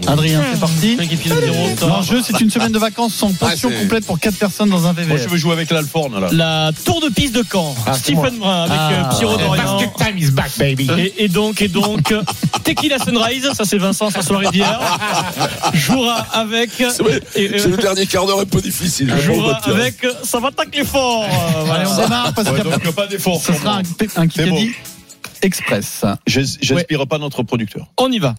Adrien, 0.08 0.42
c'est 0.54 0.60
parti. 0.62 0.98
L'enjeu, 1.82 2.22
c'est 2.26 2.40
une 2.40 2.50
semaine 2.50 2.72
de 2.72 2.80
vacances 2.80 3.14
sans 3.14 3.34
pension 3.34 3.70
c'est- 3.70 3.76
complète 3.82 4.06
pour 4.06 4.18
4 4.18 4.36
personnes 4.38 4.70
dans 4.70 4.88
un 4.88 4.94
Moi, 4.94 5.04
VVF. 5.04 5.24
je 5.24 5.28
veux 5.30 5.36
jouer 5.38 5.52
avec 5.52 5.70
l'Alforne, 5.70 6.18
là. 6.22 6.30
La 6.32 6.72
tour 6.86 7.02
de 7.02 7.10
piste 7.10 7.36
de 7.36 7.44
Caen. 7.52 7.76
Ah, 7.86 7.94
Stephen 7.94 8.38
Brun 8.40 8.64
avec 8.64 8.78
Ah. 8.80 8.92
euh, 9.14 9.18
Pierrot 9.18 9.38
Dorian. 9.38 9.78
Basket 9.80 9.94
time 9.98 10.18
is 10.18 10.32
back, 10.32 10.52
baby. 10.58 10.90
Et, 10.98 11.26
et 11.26 11.28
donc, 11.28 11.62
et 11.62 11.68
donc, 11.68 12.14
Tequila 12.64 12.98
Sunrise, 13.00 13.50
ça 13.54 13.66
c'est 13.66 13.78
Vincent 13.78 14.10
Sassoir 14.10 14.50
d'hier, 14.50 14.80
jouera 15.74 16.26
avec, 16.32 16.70
C'est 16.78 17.02
euh, 17.02 17.20
c'est 17.36 17.68
le 17.68 17.76
dernier 17.78 18.06
quart 18.06 18.26
d'heure 18.26 18.40
un 18.40 18.46
peu 18.46 18.62
difficile. 18.62 19.14
jouera 19.20 19.60
avec, 19.66 20.02
euh, 20.06 20.14
ça 20.24 20.40
va 20.40 20.52
tacler 20.52 20.86
fort. 20.86 21.26
Euh, 21.26 21.72
Allez, 21.74 21.90
on 21.90 22.02
démarre 22.02 22.34
parce 22.34 22.50
Ouais, 22.50 22.60
que 22.60 22.64
donc, 22.64 22.92
pas 22.96 23.08
d'effort. 23.08 23.42
ce 23.42 23.52
sera 23.52 23.80
un, 23.80 24.22
un 24.22 24.28
Kikadi 24.46 24.72
express. 25.42 26.04
J'inspire 26.26 27.08
pas 27.08 27.18
notre 27.20 27.44
producteur. 27.44 27.88
On 27.98 28.12
y 28.12 28.20
va. 28.20 28.36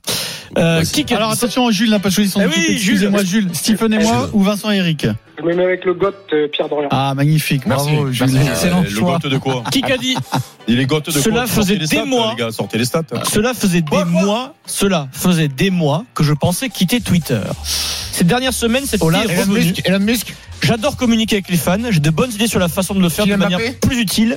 Euh, 0.57 0.83
qui 0.85 1.05
Alors 1.15 1.31
attention, 1.31 1.71
Jules 1.71 1.91
n'a 1.91 1.99
pas 1.99 2.11
choisi 2.11 2.31
son 2.31 2.41
Eh 2.41 2.47
équipe. 2.47 2.57
oui, 2.69 2.75
Excusez-moi, 2.75 3.23
Jules. 3.25 3.49
Stephen 3.53 3.93
et 3.93 3.99
moi 3.99 4.31
ou 4.33 4.43
Vincent 4.43 4.71
et 4.71 4.77
Eric 4.77 5.07
Je 5.39 5.45
me 5.45 5.55
mets 5.55 5.65
avec 5.65 5.85
le 5.85 5.95
GOT 5.95 6.13
Pierre 6.53 6.69
Dorian. 6.69 6.89
Ah, 6.91 7.15
magnifique. 7.15 7.65
Merci. 7.67 7.93
Bravo, 7.93 8.13
Jules. 8.13 8.37
Excellent 8.37 8.81
Euh, 8.81 8.85
Le 8.85 8.91
choix. 8.91 9.19
de 9.19 9.39
quoi 9.39 9.63
qui 9.71 9.83
qu'a 9.83 9.97
dit 9.97 10.17
Il 10.69 10.81
est 10.81 10.87
gote 10.87 11.07
de 11.07 11.13
quoi 11.13 11.23
Cela 11.23 11.47
Sortez 11.47 11.53
faisait 11.55 11.73
les 11.75 11.79
des 11.81 11.87
stats, 11.87 12.05
mois. 12.05 12.35
Les 12.37 12.43
gars, 12.45 12.51
sortez 12.51 12.79
les 12.79 12.85
stats. 12.85 13.03
Cela 13.31 13.55
faisait 13.55 13.83
des 13.83 14.05
mois, 14.05 14.55
cela 14.67 15.09
faisait 15.13 15.49
des 15.49 15.71
mois 15.71 16.05
que 16.15 16.25
je 16.25 16.33
pensais 16.33 16.69
quitter 16.69 17.01
Twitter. 17.01 17.41
Ces 17.65 18.25
dernières 18.25 18.53
semaines, 18.53 18.85
cette 18.85 19.01
Olaf, 19.03 19.25
idée 19.25 19.35
est 19.35 19.37
Elon. 19.43 19.53
Musk, 19.53 19.83
Elon 19.85 20.01
Musk. 20.01 20.35
J'adore 20.61 20.97
communiquer 20.97 21.37
avec 21.37 21.49
les 21.51 21.57
fans. 21.57 21.79
J'ai 21.91 22.01
de 22.01 22.11
bonnes 22.11 22.33
idées 22.33 22.49
sur 22.49 22.59
la 22.59 22.67
façon 22.69 22.93
de 22.95 23.01
le 23.01 23.09
faire 23.09 23.27
de 23.27 23.35
manière 23.37 23.61
plus 23.81 24.01
utile. 24.01 24.37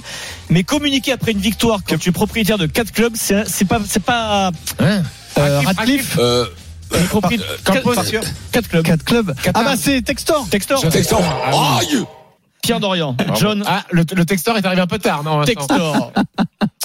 Mais 0.51 0.63
communiquer 0.63 1.13
après 1.13 1.31
une 1.31 1.39
victoire 1.39 1.79
quand 1.87 1.97
tu 1.97 2.09
es 2.09 2.11
propriétaire 2.11 2.59
de 2.59 2.67
quatre 2.67 2.91
clubs, 2.91 3.13
c'est 3.15 3.65
pas, 3.67 3.79
c'est 3.85 4.03
pas. 4.03 4.51
Hein 4.79 5.01
Euh, 5.39 5.61
Radcliffe, 5.65 6.17
Euh, 6.19 6.45
les 6.93 6.99
propri- 7.07 7.39
Campos. 7.63 7.93
quatre, 7.93 8.33
quatre 8.51 8.67
clubs. 8.69 8.83
4 8.85 9.03
clubs. 9.03 9.33
Qatar. 9.41 9.61
Ah 9.65 9.69
bah 9.71 9.75
c'est 9.77 10.01
Textor. 10.01 10.47
Textor. 10.49 10.81
Ah 11.23 11.51
oui. 11.51 11.97
Aïe 11.97 12.05
Pierre 12.63 12.79
Dorian, 12.79 13.17
John 13.39 13.63
Ah, 13.65 13.83
le, 13.89 14.03
le 14.15 14.23
texteur 14.23 14.55
est 14.55 14.63
arrivé 14.67 14.83
un 14.83 14.85
peu 14.87 14.99
tard, 14.99 15.23
non 15.23 15.43
Textor. 15.43 16.13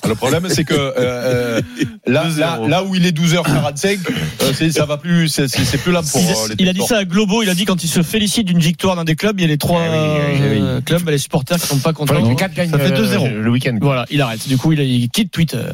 Le 0.09 0.15
problème, 0.15 0.49
c'est 0.49 0.65
que 0.65 0.73
euh, 0.73 0.93
euh, 0.97 1.61
là, 2.07 2.25
là, 2.39 2.59
là 2.67 2.83
où 2.83 2.95
il 2.95 3.05
est 3.05 3.13
12h45, 3.15 3.99
euh, 4.41 4.53
c'est- 4.55 4.71
ça 4.71 4.87
va 4.87 4.97
plus, 4.97 5.29
c'est 5.29 5.77
plus 5.79 5.93
là 5.93 6.01
pour 6.01 6.19
Il, 6.23 6.29
euh, 6.31 6.49
les 6.49 6.55
il 6.61 6.69
a 6.71 6.73
dit 6.73 6.81
ça 6.81 6.97
à 6.99 7.05
Globo. 7.05 7.43
Il 7.43 7.51
a 7.51 7.55
dit 7.55 7.67
quand 7.67 7.85
il 7.85 7.89
se 7.89 8.03
félicite 8.03 8.47
d'une 8.47 8.59
victoire 8.59 8.97
d'un 8.97 9.05
des 9.05 9.17
clubs, 9.17 9.39
il 9.39 9.43
y 9.43 9.45
a 9.45 9.49
les 9.49 9.59
trois 9.59 9.83
Eh 9.85 9.89
oui, 9.91 9.97
eh 10.39 10.49
oui, 10.49 10.59
euh, 10.63 10.81
clubs, 10.81 11.07
les 11.11 11.19
supporters 11.19 11.59
qui 11.61 11.67
sont 11.67 11.79
pas 11.79 11.93
contents. 11.93 12.15
Gagnent 12.15 12.71
Ça 12.71 12.79
fait 12.79 12.93
euh, 12.93 13.19
2-0. 13.19 13.35
le 13.43 13.51
week-end. 13.51 13.77
Voilà, 13.79 14.07
il 14.11 14.23
arrête. 14.23 14.49
Du 14.49 14.57
coup, 14.57 14.73
il, 14.73 14.81
il 14.81 15.11
quitte 15.11 15.31
Twitter. 15.31 15.67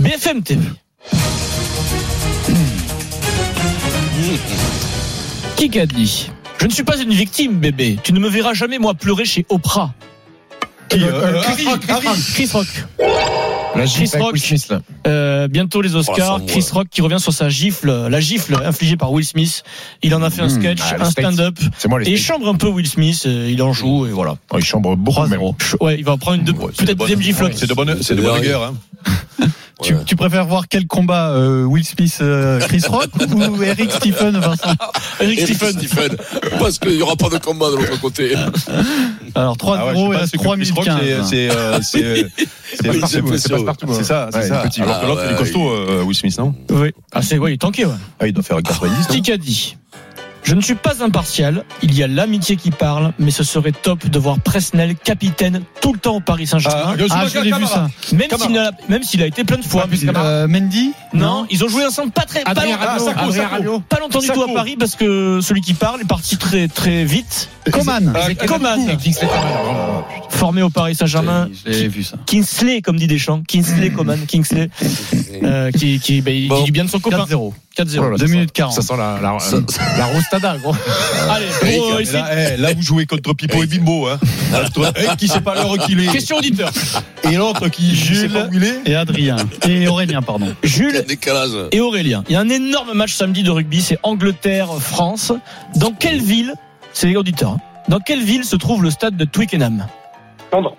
BFM 0.00 0.42
TV. 0.42 0.62
Qui 5.56 5.78
a 5.78 5.86
dit 5.86 6.30
Je 6.60 6.66
ne 6.66 6.70
suis 6.70 6.82
pas 6.84 6.96
une 6.98 7.12
victime, 7.12 7.58
bébé. 7.58 7.98
Tu 8.02 8.12
ne 8.12 8.20
me 8.20 8.28
verras 8.28 8.54
jamais, 8.54 8.78
moi, 8.78 8.94
pleurer 8.94 9.24
chez 9.24 9.44
Oprah. 9.48 9.92
Qui, 10.88 11.02
euh, 11.02 11.10
Euh, 11.12 11.42
Harry, 11.44 11.64
Chris 11.64 11.66
Rock, 11.66 11.80
Chris. 11.80 11.90
Rock. 12.06 12.16
Chris 12.34 12.50
Rock. 12.52 12.66
La 13.76 13.84
Chris 13.84 13.88
gifle 14.06 14.16
avec 14.16 14.22
Rock. 14.24 14.32
Will 14.34 14.42
Smith, 14.42 14.68
là. 14.70 14.80
Euh, 15.06 15.48
bientôt 15.48 15.82
les 15.82 15.94
Oh, 15.94 15.98
Oscars. 15.98 16.40
Chris 16.46 16.64
Rock 16.72 16.88
qui 16.90 17.02
revient 17.02 17.20
sur 17.20 17.32
sa 17.32 17.48
gifle, 17.48 18.08
la 18.08 18.20
gifle 18.20 18.56
infligée 18.64 18.96
par 18.96 19.12
Will 19.12 19.24
Smith. 19.24 19.62
Il 20.02 20.14
en 20.14 20.22
a 20.22 20.30
fait 20.30 20.40
un 20.42 20.46
Mmh, 20.46 20.50
sketch, 20.50 20.78
ah, 20.82 20.96
un 21.04 21.10
stand-up. 21.10 21.58
C'est 21.76 21.88
moi 21.88 22.00
les 22.00 22.08
Et 22.08 22.12
il 22.14 22.18
chambre 22.18 22.48
un 22.48 22.54
peu 22.54 22.68
Will 22.68 22.86
Smith. 22.88 23.24
euh, 23.26 23.48
Il 23.50 23.62
en 23.62 23.72
joue 23.72 24.06
et 24.06 24.10
voilà. 24.10 24.36
Oh, 24.50 24.56
il 24.58 24.64
chambre 24.64 24.96
beaucoup 24.96 25.26
même. 25.26 25.40
Ouais, 25.80 25.96
il 25.98 26.04
va 26.04 26.12
en 26.12 26.18
prendre 26.18 26.38
une 26.38 26.44
deux, 26.44 26.52
Ouais, 26.52 26.72
peut-être 26.76 26.88
de 26.88 26.94
deuxième 26.94 27.20
gifle. 27.22 27.50
C'est 27.54 27.66
de 27.68 27.74
bonne, 27.74 27.98
c'est 28.02 28.14
de 28.14 28.22
bonne 28.22 28.40
guerre. 28.40 28.62
Hein. 28.62 28.74
Tu, 29.82 29.94
tu 30.06 30.16
préfères 30.16 30.44
voir 30.44 30.66
quel 30.68 30.86
combat 30.88 31.30
euh, 31.30 31.62
Will 31.64 31.84
Smith, 31.84 32.18
euh, 32.20 32.58
Chris 32.60 32.82
Rock 32.88 33.10
ou 33.32 33.62
Eric 33.62 33.92
Stephen, 33.92 34.36
Vincent 34.38 34.72
Eric 35.20 35.38
Eric 35.40 35.54
Stephen. 35.56 35.72
Stephen. 35.78 36.16
Parce 36.58 36.78
qu'il 36.80 36.96
n'y 36.96 37.02
aura 37.02 37.14
pas 37.14 37.28
de 37.28 37.38
combat 37.38 37.70
de 37.70 37.76
l'autre 37.76 38.00
côté. 38.00 38.34
Alors 39.34 39.56
3-0, 39.56 39.76
Ah 39.78 39.86
ouais, 39.86 39.94
je 39.94 39.96
sais 39.96 40.02
il 40.04 40.10
pas, 40.10 40.18
reste 40.18 40.30
c'est 40.32 40.36
que 40.38 40.42
3 40.42 40.56
Chris 40.56 40.60
minutes 40.62 40.76
Rock, 40.76 40.84
15. 40.84 40.98
c'est- 41.28 41.48
c'est, 41.48 41.82
c'est, 41.82 42.28
c'est 42.74 42.90
Oui, 42.90 42.98
partout, 43.00 43.06
c'est 43.06 43.16
c'est 43.16 43.22
possible. 43.22 43.54
passe-partout, 43.54 43.86
C'est 43.94 44.04
ça, 44.04 44.28
c'est 44.32 44.48
ça. 44.48 44.58
petit. 44.62 44.82
Alors 44.82 45.00
que 45.00 45.06
l'autre, 45.06 45.22
il 45.26 45.32
est 45.32 45.36
costaud, 45.36 45.70
euh, 45.70 46.02
Will 46.02 46.16
Smith, 46.16 46.36
non 46.38 46.54
Oui. 46.70 46.90
Ah, 47.12 47.22
c'est, 47.22 47.38
ouais, 47.38 47.52
il 47.52 47.54
est 47.54 47.58
tanké, 47.58 47.84
ouais. 47.84 47.92
Ah, 48.18 48.26
il 48.26 48.32
doit 48.32 48.42
faire 48.42 48.60
90. 48.62 49.08
non 49.10 49.20
Qui 49.20 49.32
a 49.32 49.36
dit 49.36 49.76
Je 50.44 50.54
ne 50.54 50.60
suis 50.62 50.76
pas 50.76 51.02
impartial, 51.04 51.64
il 51.82 51.94
y 51.94 52.02
a 52.02 52.06
l'amitié 52.06 52.56
qui 52.56 52.70
parle, 52.70 53.12
mais 53.18 53.30
ce 53.30 53.44
serait 53.44 53.72
top 53.72 54.06
de 54.08 54.18
voir 54.18 54.38
Presnel 54.40 54.94
capitaine 54.96 55.62
tout 55.82 55.92
le 55.92 55.98
temps 55.98 56.16
au 56.16 56.20
Paris 56.20 56.46
Saint-Germain. 56.46 56.94
Ah, 56.98 57.04
Ah, 57.10 57.26
je 57.26 57.38
l'ai 57.40 57.52
vu 57.52 57.66
ça. 57.66 57.88
même 58.12 58.30
s'il 58.38 58.56
a, 58.56 58.70
même 58.88 59.02
s'il 59.02 59.22
a 59.22 59.26
été 59.26 59.44
plein 59.44 59.58
de 59.58 59.64
fois. 59.64 59.86
Euh, 60.16 60.48
Mendy 60.48 60.92
non, 61.12 61.46
ils 61.50 61.62
ont 61.64 61.68
joué 61.68 61.84
ensemble 61.84 62.12
pas 62.12 62.22
très, 62.24 62.44
pas, 62.44 62.52
Adrien 62.52 62.76
longtemps- 62.78 63.08
Adrien 63.08 63.32
Sacco. 63.32 63.50
Radio. 63.54 63.80
pas 63.80 63.98
longtemps 64.00 64.20
du 64.20 64.28
tout 64.28 64.42
à 64.42 64.52
Paris 64.54 64.76
parce 64.78 64.94
que 64.96 65.40
celui 65.42 65.60
qui 65.60 65.74
parle 65.74 66.00
est 66.00 66.08
parti 66.08 66.36
très 66.38 66.66
très 66.68 67.04
vite. 67.04 67.50
Coman. 67.70 68.12
Ah, 68.16 68.34
Coman, 68.46 68.86
Kingsley 68.96 69.26
Coman. 69.28 70.04
formé 70.30 70.62
au 70.62 70.70
Paris 70.70 70.94
Saint-Germain. 70.94 71.48
Je 71.66 71.70
l'ai 71.70 71.88
vu 71.88 72.02
ça. 72.04 72.16
Kingsley, 72.26 72.80
comme 72.80 72.96
dit 72.96 73.06
Deschamps. 73.06 73.42
Kingsley 73.46 73.90
Coman, 73.90 74.18
Kingsley, 74.26 74.70
euh, 75.42 75.70
qui, 75.72 75.98
qui, 76.00 76.22
bah, 76.22 76.30
il 76.30 76.48
Bon. 76.48 76.62
dit 76.64 76.70
bien 76.70 76.84
de 76.84 76.90
son 76.90 77.00
copain. 77.00 77.18
4-0. 77.26 77.52
4-0. 77.82 77.98
Oh 78.00 78.10
là, 78.10 78.16
2 78.18 78.26
ça 78.26 78.32
minutes 78.32 78.48
sent- 78.50 78.52
40. 78.54 78.74
Ça 78.74 78.82
sent 78.82 78.96
la, 78.96 79.18
la, 79.22 79.36
la 79.98 80.04
rostada, 80.06 80.56
gros. 80.58 80.74
Allez, 81.30 81.46
euh, 81.64 82.02
ici, 82.02 82.12
là, 82.14 82.28
eh, 82.54 82.56
là, 82.56 82.72
vous 82.74 82.82
jouez 82.82 83.06
contre 83.06 83.32
Pipo 83.34 83.62
et 83.62 83.66
Bimbo. 83.66 84.08
Hein. 84.08 84.18
Eh, 84.96 85.16
qui 85.16 85.28
sait 85.28 85.40
pas 85.40 85.54
l'heure 85.54 85.78
qu'il 85.78 86.00
est. 86.00 86.06
question 86.08 86.36
auditeur. 86.38 86.70
Et 87.24 87.36
l'autre 87.36 87.68
qui 87.68 87.94
Jules. 87.94 88.16
sait 88.16 88.28
pas 88.28 88.46
où 88.46 88.50
il 88.54 88.64
est. 88.64 88.80
Et 88.86 88.94
Adrien. 88.94 89.36
Et 89.68 89.86
Aurélien, 89.88 90.22
pardon. 90.22 90.54
Jules 90.62 91.04
et 91.72 91.80
Aurélien. 91.80 92.24
Il 92.28 92.32
y 92.32 92.36
a 92.36 92.40
un 92.40 92.48
énorme 92.48 92.92
match 92.94 93.14
samedi 93.14 93.42
de 93.42 93.50
rugby, 93.50 93.82
c'est 93.82 93.98
Angleterre-France. 94.02 95.32
Dans 95.76 95.92
quelle 95.92 96.20
ville, 96.20 96.54
c'est 96.92 97.06
les 97.06 97.16
auditeurs, 97.16 97.52
hein, 97.52 97.58
dans 97.88 98.00
quelle 98.00 98.22
ville 98.22 98.44
se 98.44 98.56
trouve 98.56 98.82
le 98.82 98.90
stade 98.90 99.16
de 99.16 99.24
Twickenham? 99.24 99.86
Londres. 100.52 100.74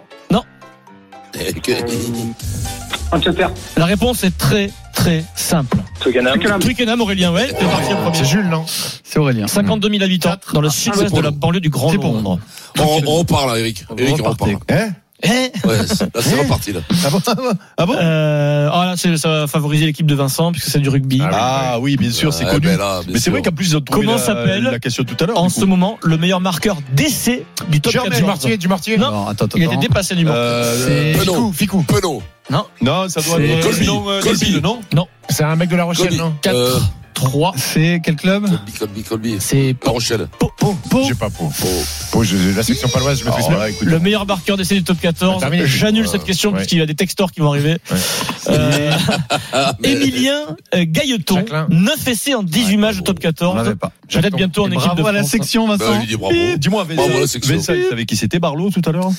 Manchester. 3.12 3.48
La 3.78 3.86
réponse 3.86 4.24
est 4.24 4.38
très 4.38 4.70
très 4.94 5.24
simple. 5.36 5.78
Twickenham. 6.00 6.40
Twickenham, 6.60 7.02
Aurélien, 7.02 7.34
ouais, 7.34 7.48
t'es 7.48 7.66
parti 7.66 7.90
le 7.90 7.96
premier. 7.98 8.18
C'est 8.18 8.26
Jules, 8.26 8.48
non 8.50 8.66
C'est 8.68 9.20
Aurélien. 9.20 9.48
52 9.48 9.90
000 9.90 10.04
habitants 10.04 10.36
dans 10.54 10.62
le 10.62 10.70
sud-ouest 10.70 11.14
de 11.16 11.22
la 11.22 11.32
banlieue 11.32 11.60
du 11.62 11.70
Grand 11.70 11.90
C'est 11.92 11.98
pour 11.98 12.14
Londres. 12.14 12.40
On, 12.78 12.84
on 13.06 13.16
repart 13.20 13.48
là, 13.48 13.58
Eric. 13.60 13.86
Eric, 13.98 14.16
on 14.26 14.30
repart. 14.30 14.42
Repartez. 14.52 14.92
Hein 15.28 15.50
Eh 15.64 15.68
Ouais, 15.68 15.78
c'est- 15.86 16.04
là, 16.16 16.22
c'est 16.22 16.40
reparti 16.42 16.72
là. 16.72 16.80
Ah 17.06 17.10
bon 17.10 17.22
Ah 17.78 17.86
bon 17.86 17.94
euh, 18.00 18.70
ah 18.72 18.86
là, 18.96 19.18
ça 19.18 19.30
va 19.30 19.48
favoriser 19.48 19.86
l'équipe 19.86 20.06
de 20.06 20.16
Vincent 20.16 20.52
puisque 20.54 20.70
c'est 20.70 20.80
du 20.80 20.88
rugby. 20.90 21.22
Ah 21.32 21.78
oui, 21.82 21.98
bien 21.98 22.12
sûr, 22.12 22.34
c'est 22.34 22.46
Ouais, 22.46 22.52
connu. 22.52 22.68
ben 22.68 22.78
là, 22.78 23.02
Mais 23.12 23.20
c'est 23.20 23.30
vrai 23.30 23.42
qu'en 23.42 23.52
plus, 23.52 23.72
ils 23.72 23.78
ont 23.78 23.82
trouvé 23.82 24.06
Comment 24.06 24.18
la, 24.18 24.24
s'appelle 24.24 24.64
la 24.64 24.80
question 24.80 25.04
tout 25.04 25.18
à 25.22 25.26
l'heure. 25.28 25.38
en 25.38 25.50
ce 25.50 25.66
moment, 25.66 25.98
le 26.04 26.18
meilleur 26.18 26.40
marqueur 26.40 26.78
d'essai 26.94 27.46
du 27.70 27.82
top 27.82 27.92
Germain 27.92 28.10
14. 28.10 28.22
Du 28.22 28.28
Martier, 28.28 28.58
du 28.58 28.68
Martier. 28.70 28.98
Non. 28.98 29.08
Alors, 29.08 29.30
attends, 29.30 29.46
attends. 29.46 29.58
Il 29.58 29.64
a 29.64 29.68
été 29.68 29.78
dépassé 29.78 30.16
du 30.16 30.26
Euh, 30.28 31.14
C'est- 31.14 31.20
Penaud. 31.20 31.52
Ficou, 31.52 31.84
Ficou. 31.84 31.84
Penaud. 31.84 32.24
Non, 32.82 33.10
ça 33.10 33.22
doit 33.22 33.42
être 33.42 33.62
Colby. 33.64 33.86
non, 33.86 34.10
euh, 34.10 34.22
Colby. 34.22 34.40
Désile, 34.40 34.62
non 34.64 34.80
C'est 35.30 35.44
un 35.44 35.56
mec 35.56 35.70
de 35.70 35.76
La 35.76 35.84
Rochelle, 35.84 36.08
Colby. 36.08 36.18
non 36.22 36.34
4, 36.42 36.56
Euh, 36.56 36.80
3. 37.14 37.54
C'est 37.58 38.02
quel 38.04 38.16
club 38.16 38.46
Colby, 38.48 38.72
Colby, 38.80 39.04
Colby. 39.04 39.36
C'est 39.40 39.76
La 39.86 39.92
Rochelle. 39.92 40.28
Po- 40.40 40.52
Po- 40.58 40.78
Po- 40.90 41.04
J'ai 41.08 41.16
pas 41.16 41.30
Pau. 41.30 41.52
Pau, 42.12 42.24
je- 42.24 42.56
la 42.56 42.64
section 42.64 42.88
paloise, 42.90 43.20
je 43.20 43.26
me 43.26 43.32
fais 43.32 43.52
là, 43.52 43.70
écoute, 43.70 43.88
le 43.88 44.00
meilleur 44.00 44.26
marqueur 44.26 44.58
d'essai 44.58 44.76
du 44.76 44.84
top 44.84 45.00
14. 45.00 45.40
Terminé. 45.40 45.66
J'annule 45.66 46.04
Ouais. 46.06 46.08
cette 46.12 46.24
question 46.24 46.50
Ouais. 46.52 46.58
puisqu'il 46.58 46.80
y 46.80 46.82
a 46.82 46.86
des 46.86 46.96
textors 46.96 47.32
qui 47.32 47.40
vont 47.40 47.50
arriver. 47.50 47.78
Euh, 48.50 48.92
Ah, 49.54 49.74
mais- 49.82 49.92
Emilien 49.92 50.56
euh, 50.76 50.86
Gailleton, 50.88 51.36
Jacqueline. 51.36 51.66
9 51.84 52.08
essais 52.08 52.34
en 52.36 52.44
18 52.44 52.78
matchs 52.78 52.98
de 52.98 53.02
top 53.02 53.18
On 53.20 53.22
14. 53.22 53.56
l'avait 53.58 53.76
pas. 53.76 53.92
Peut-être 54.12 54.36
bientôt 54.36 54.64
en 54.64 54.68
équipe 54.72 54.82
bravo 54.86 55.04
de 55.04 55.08
à 55.08 55.12
la 55.12 55.20
France. 55.20 55.32
section, 55.32 55.68
Bah, 55.68 55.76
Vincent. 55.78 56.04
Dis-moi, 56.58 56.86
Bravo, 56.96 57.20
la 57.20 57.28
section. 57.28 57.56
Vincent, 57.56 57.74
il 57.74 57.86
savait 57.90 58.06
qui 58.06 58.16
c'était 58.16 58.40
Barlow 58.40 58.70
tout 58.70 58.82
à 58.86 58.92
l'heure 58.92 59.10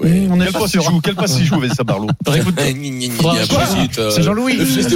Oui, 0.00 0.28
on 0.30 0.40
est 0.40 0.44
Quel 0.44 0.52
pas 0.52 0.68
sûr. 0.68 0.82
joue 0.82 1.00
Quel 1.02 1.14
poste 1.16 1.38
il 1.40 1.44
joue, 1.44 1.58
Vincent 1.60 1.82
Barlow 1.84 2.06
C'est 2.24 4.22
Jean-Louis. 4.22 4.58
Je 4.58 4.82
te 4.82 4.94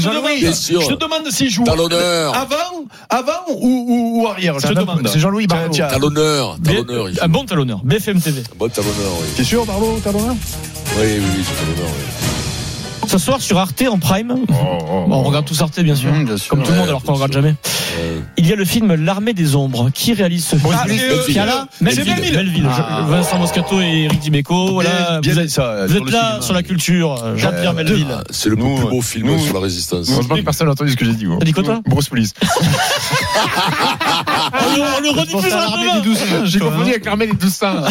demande, 0.00 0.38
Bien 0.38 0.52
sûr. 0.52 0.80
je 0.82 0.86
te 0.94 0.94
demande 1.04 1.30
s'il 1.30 1.50
joue 1.50 1.64
Talonneur. 1.64 2.34
avant, 2.36 2.56
avant 3.08 3.32
ou, 3.50 3.86
ou, 3.88 4.22
ou 4.22 4.26
arrière. 4.28 4.54
Je 4.58 4.66
C'est 4.68 4.74
te 4.74 4.78
demande. 4.78 5.06
c'est 5.08 5.18
Jean-Louis 5.18 5.46
Barlow. 5.46 5.72
il 5.72 5.76
joue. 5.76 7.22
un 7.22 7.28
bon 7.28 7.44
talonneur. 7.44 7.80
BFM 7.84 8.20
TV. 8.20 8.40
Un 8.40 8.56
bon 8.58 8.68
talonneur, 8.68 9.12
oui. 9.20 9.26
T'es 9.36 9.44
sûr, 9.44 9.66
Barlow, 9.66 9.98
talonneur 10.02 10.34
Oui, 10.96 11.02
oui, 11.02 11.22
oui, 11.36 11.44
c'est 11.44 11.54
talonneur, 11.66 11.88
oui. 11.88 12.29
Ce 13.10 13.18
soir 13.18 13.40
sur 13.40 13.58
Arte 13.58 13.82
en 13.90 13.98
prime. 13.98 14.32
Oh, 14.32 14.44
oh, 14.48 15.04
Bon, 15.08 15.16
on 15.16 15.20
oh. 15.20 15.22
regarde 15.24 15.44
tous 15.44 15.60
Arte 15.60 15.80
bien 15.80 15.96
sûr. 15.96 16.12
Mmh, 16.12 16.26
bien 16.26 16.36
sûr. 16.36 16.48
Comme 16.50 16.62
tout 16.62 16.66
le 16.68 16.72
Ouais, 16.74 16.78
monde 16.78 16.88
alors 16.90 17.02
qu'on 17.02 17.14
regarde 17.14 17.32
jamais. 17.32 17.56
Il 18.38 18.46
y 18.46 18.52
a 18.52 18.56
le 18.56 18.64
film 18.64 18.94
L'armée 18.94 19.32
des 19.32 19.56
ombres. 19.56 19.90
Qui 19.92 20.12
réalise 20.12 20.44
ce 20.46 20.54
film 20.56 20.72
Ah, 20.72 20.84
euh, 20.88 21.64
Melville. 21.80 22.04
Melville. 22.06 22.36
Melville. 22.36 22.66
Ah. 22.70 23.00
Je- 23.04 23.10
Vincent 23.10 23.38
Moscato 23.38 23.80
et 23.80 24.04
Eric 24.04 24.20
Dimeco. 24.20 24.74
Voilà. 24.74 25.20
Bien- 25.22 25.32
vous 25.32 25.38
êtes, 25.40 25.50
ça, 25.50 25.86
vous 25.86 25.92
sur 25.92 25.96
êtes 26.02 26.04
le 26.04 26.10
là 26.12 26.20
cinéma. 26.28 26.42
sur 26.42 26.54
la 26.54 26.62
culture. 26.62 27.16
Jean-Pierre 27.36 27.70
Euh, 27.70 27.74
Melville. 27.74 28.06
Ah, 28.16 28.22
C'est 28.30 28.48
le 28.48 28.54
plus 28.54 28.64
beau 28.64 29.02
film 29.02 29.36
sur 29.40 29.54
la 29.54 29.60
résistance. 29.60 30.08
Heureusement 30.12 30.36
que 30.36 30.42
personne 30.42 30.68
n'a 30.68 30.72
entendu 30.74 30.92
ce 30.92 30.96
que 30.96 31.04
j'ai 31.04 31.14
dit. 31.14 31.26
T'as 31.38 31.44
dit 31.44 31.52
quoi, 31.52 31.64
toi 31.64 31.80
Bruce 31.86 32.08
Willis. 32.12 32.30
On 34.52 34.76
le- 35.02 35.10
rediffusera. 35.20 36.44
J'ai 36.44 36.58
confondu 36.60 36.90
avec 36.90 37.04
l'armée 37.04 37.26
des 37.26 37.32
douze 37.36 37.54
saints. 37.54 37.82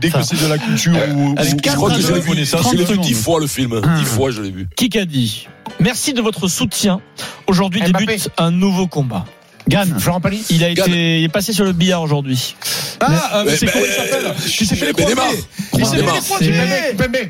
Dès 0.00 0.10
que 0.10 0.22
c'est 0.22 0.40
de 0.40 0.46
la 0.48 0.58
culture 0.58 0.92
ou, 1.14 1.34
Allez, 1.36 1.52
ou- 1.52 1.56
Je 1.64 1.70
crois 1.74 1.90
que 1.90 2.00
je 2.00 2.12
l'ai 2.12 2.20
vu, 2.20 2.44
ça, 2.46 2.58
je 2.58 2.68
c'est 2.68 2.76
le 2.94 2.98
dix 2.98 3.14
fois 3.14 3.40
le 3.40 3.46
film. 3.46 3.80
Ah. 3.96 4.00
Dix 4.00 4.06
fois 4.06 4.30
je 4.30 4.42
l'ai 4.42 4.50
vu. 4.50 4.68
Dit 4.76 5.48
Merci 5.80 6.12
de 6.12 6.22
votre 6.22 6.48
soutien. 6.48 7.00
Aujourd'hui 7.46 7.80
débute 7.82 8.28
un 8.38 8.50
nouveau 8.50 8.86
combat. 8.86 9.24
Gann. 9.68 9.98
Florent 9.98 10.20
Pagny. 10.20 10.44
Il 10.48 10.62
a 10.62 10.72
Gann. 10.72 10.86
été, 10.88 11.18
il 11.18 11.24
est 11.24 11.28
passé 11.28 11.52
sur 11.52 11.64
le 11.64 11.72
billard 11.72 12.00
aujourd'hui. 12.00 12.54
Ah, 13.00 13.38
euh, 13.40 13.42
Mais- 13.46 13.56
c'est 13.56 13.66
mais- 13.66 13.72
comment 13.72 13.84
il 13.84 13.92
s'appelle 13.92 14.34
s'est 14.64 14.76
fait 14.76 14.86
les 14.86 14.92
Mais. 14.92 15.32
Il 15.76 15.84
s'est 15.84 15.90
fait 15.96 15.96
les 15.96 16.06
Neymar. 16.06 16.20
croisés. 16.22 16.52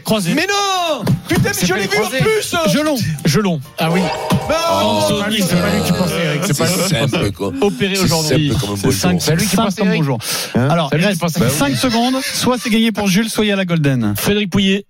Croisé. 0.05 0.35
Mais 0.35 0.47
non 0.47 1.03
Putain, 1.29 1.51
mais 1.61 1.67
je 1.67 1.75
l'ai 1.75 1.87
vu 1.87 1.99
en 1.99 2.09
plus 2.11 2.55
Gelon. 2.73 2.97
Gelon. 3.25 3.61
Ah 3.79 3.89
oui. 3.91 4.01
Non 4.01 5.01
C'est 5.09 5.19
pas 5.25 5.29
lui, 5.31 5.43
c'est 5.43 5.57
pas 5.57 5.75
lui 5.75 5.83
qui 5.83 5.93
pensait, 5.93 6.25
Eric. 6.25 6.41
C'est 6.47 6.59
pas 6.59 6.67
simple, 6.67 7.33
quoi. 7.33 7.53
Opéré 7.63 7.99
aujourd'hui. 7.99 8.53
comme 8.61 8.77
C'est 8.77 8.87
beau 8.87 8.93
5 8.93 9.11
jour. 9.13 9.23
C'est 9.23 9.35
lui 9.37 9.47
qui 9.47 9.57
pensait, 9.57 9.83
Eric. 9.85 9.99
bonjour. 10.01 10.19
Alors, 10.55 10.91
il 10.93 11.05
reste 11.05 11.21
pensait. 11.21 11.49
5 11.49 11.75
secondes. 11.75 12.17
Soit 12.35 12.59
c'est 12.63 12.71
gagné 12.71 12.93
pour 12.93 13.09
Jules, 13.09 13.31
soit 13.31 13.47
il 13.47 13.49
y 13.49 13.53
a 13.53 13.57
la 13.57 13.65
Golden. 13.65 14.15
Frédéric 14.17 14.51
Pouillet. 14.51 14.85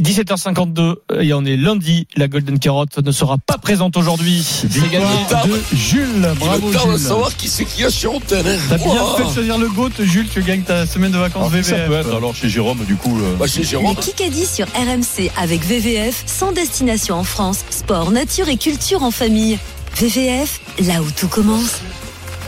17h52 0.00 0.96
et 1.20 1.32
on 1.34 1.44
est 1.44 1.56
lundi. 1.56 2.06
La 2.16 2.28
Golden 2.28 2.58
Carotte 2.58 2.98
ne 2.98 3.12
sera 3.12 3.36
pas 3.38 3.58
présente 3.58 3.96
aujourd'hui. 3.96 4.42
C'est 4.42 4.90
gagné. 4.90 5.06
De 5.46 5.76
Jules. 5.76 6.28
Bravo 6.38 6.72
Jules. 6.72 6.98
savoir 6.98 7.36
qui 7.36 7.48
c'est 7.48 7.64
qui 7.64 7.84
a 7.84 7.90
chez 7.90 8.06
Antenne. 8.08 8.46
hein. 8.46 8.58
T'as 8.68 8.78
bien 8.78 8.94
fait 9.16 9.24
de 9.24 9.32
choisir 9.32 9.58
le 9.58 9.68
GOAT, 9.68 9.90
Jules. 10.00 10.28
Tu 10.32 10.42
gagnes 10.42 10.62
ta 10.62 10.86
semaine 10.86 11.12
de 11.12 11.18
vacances 11.18 11.50
Alors, 11.52 11.62
qui 11.62 11.68
ça 11.68 11.76
peut 11.76 11.82
VVF. 11.92 12.06
être 12.06 12.16
alors 12.16 12.34
chez 12.34 12.48
Jérôme, 12.48 12.84
du 12.84 12.96
coup 12.96 13.18
euh, 13.20 13.36
Bah, 13.36 13.46
chez 13.46 13.60
Le 13.60 13.66
Jérôme. 13.66 13.96
Kikadi 13.96 14.46
sur 14.46 14.66
RMC 14.68 15.30
avec 15.36 15.64
VVF, 15.64 16.22
sans 16.26 16.52
destination 16.52 17.16
en 17.16 17.24
France, 17.24 17.64
sport, 17.70 18.10
nature 18.10 18.48
et 18.48 18.56
culture 18.56 19.02
en 19.02 19.10
famille? 19.10 19.58
VVF, 19.96 20.60
là 20.86 21.02
où 21.02 21.10
tout 21.10 21.28
commence. 21.28 21.80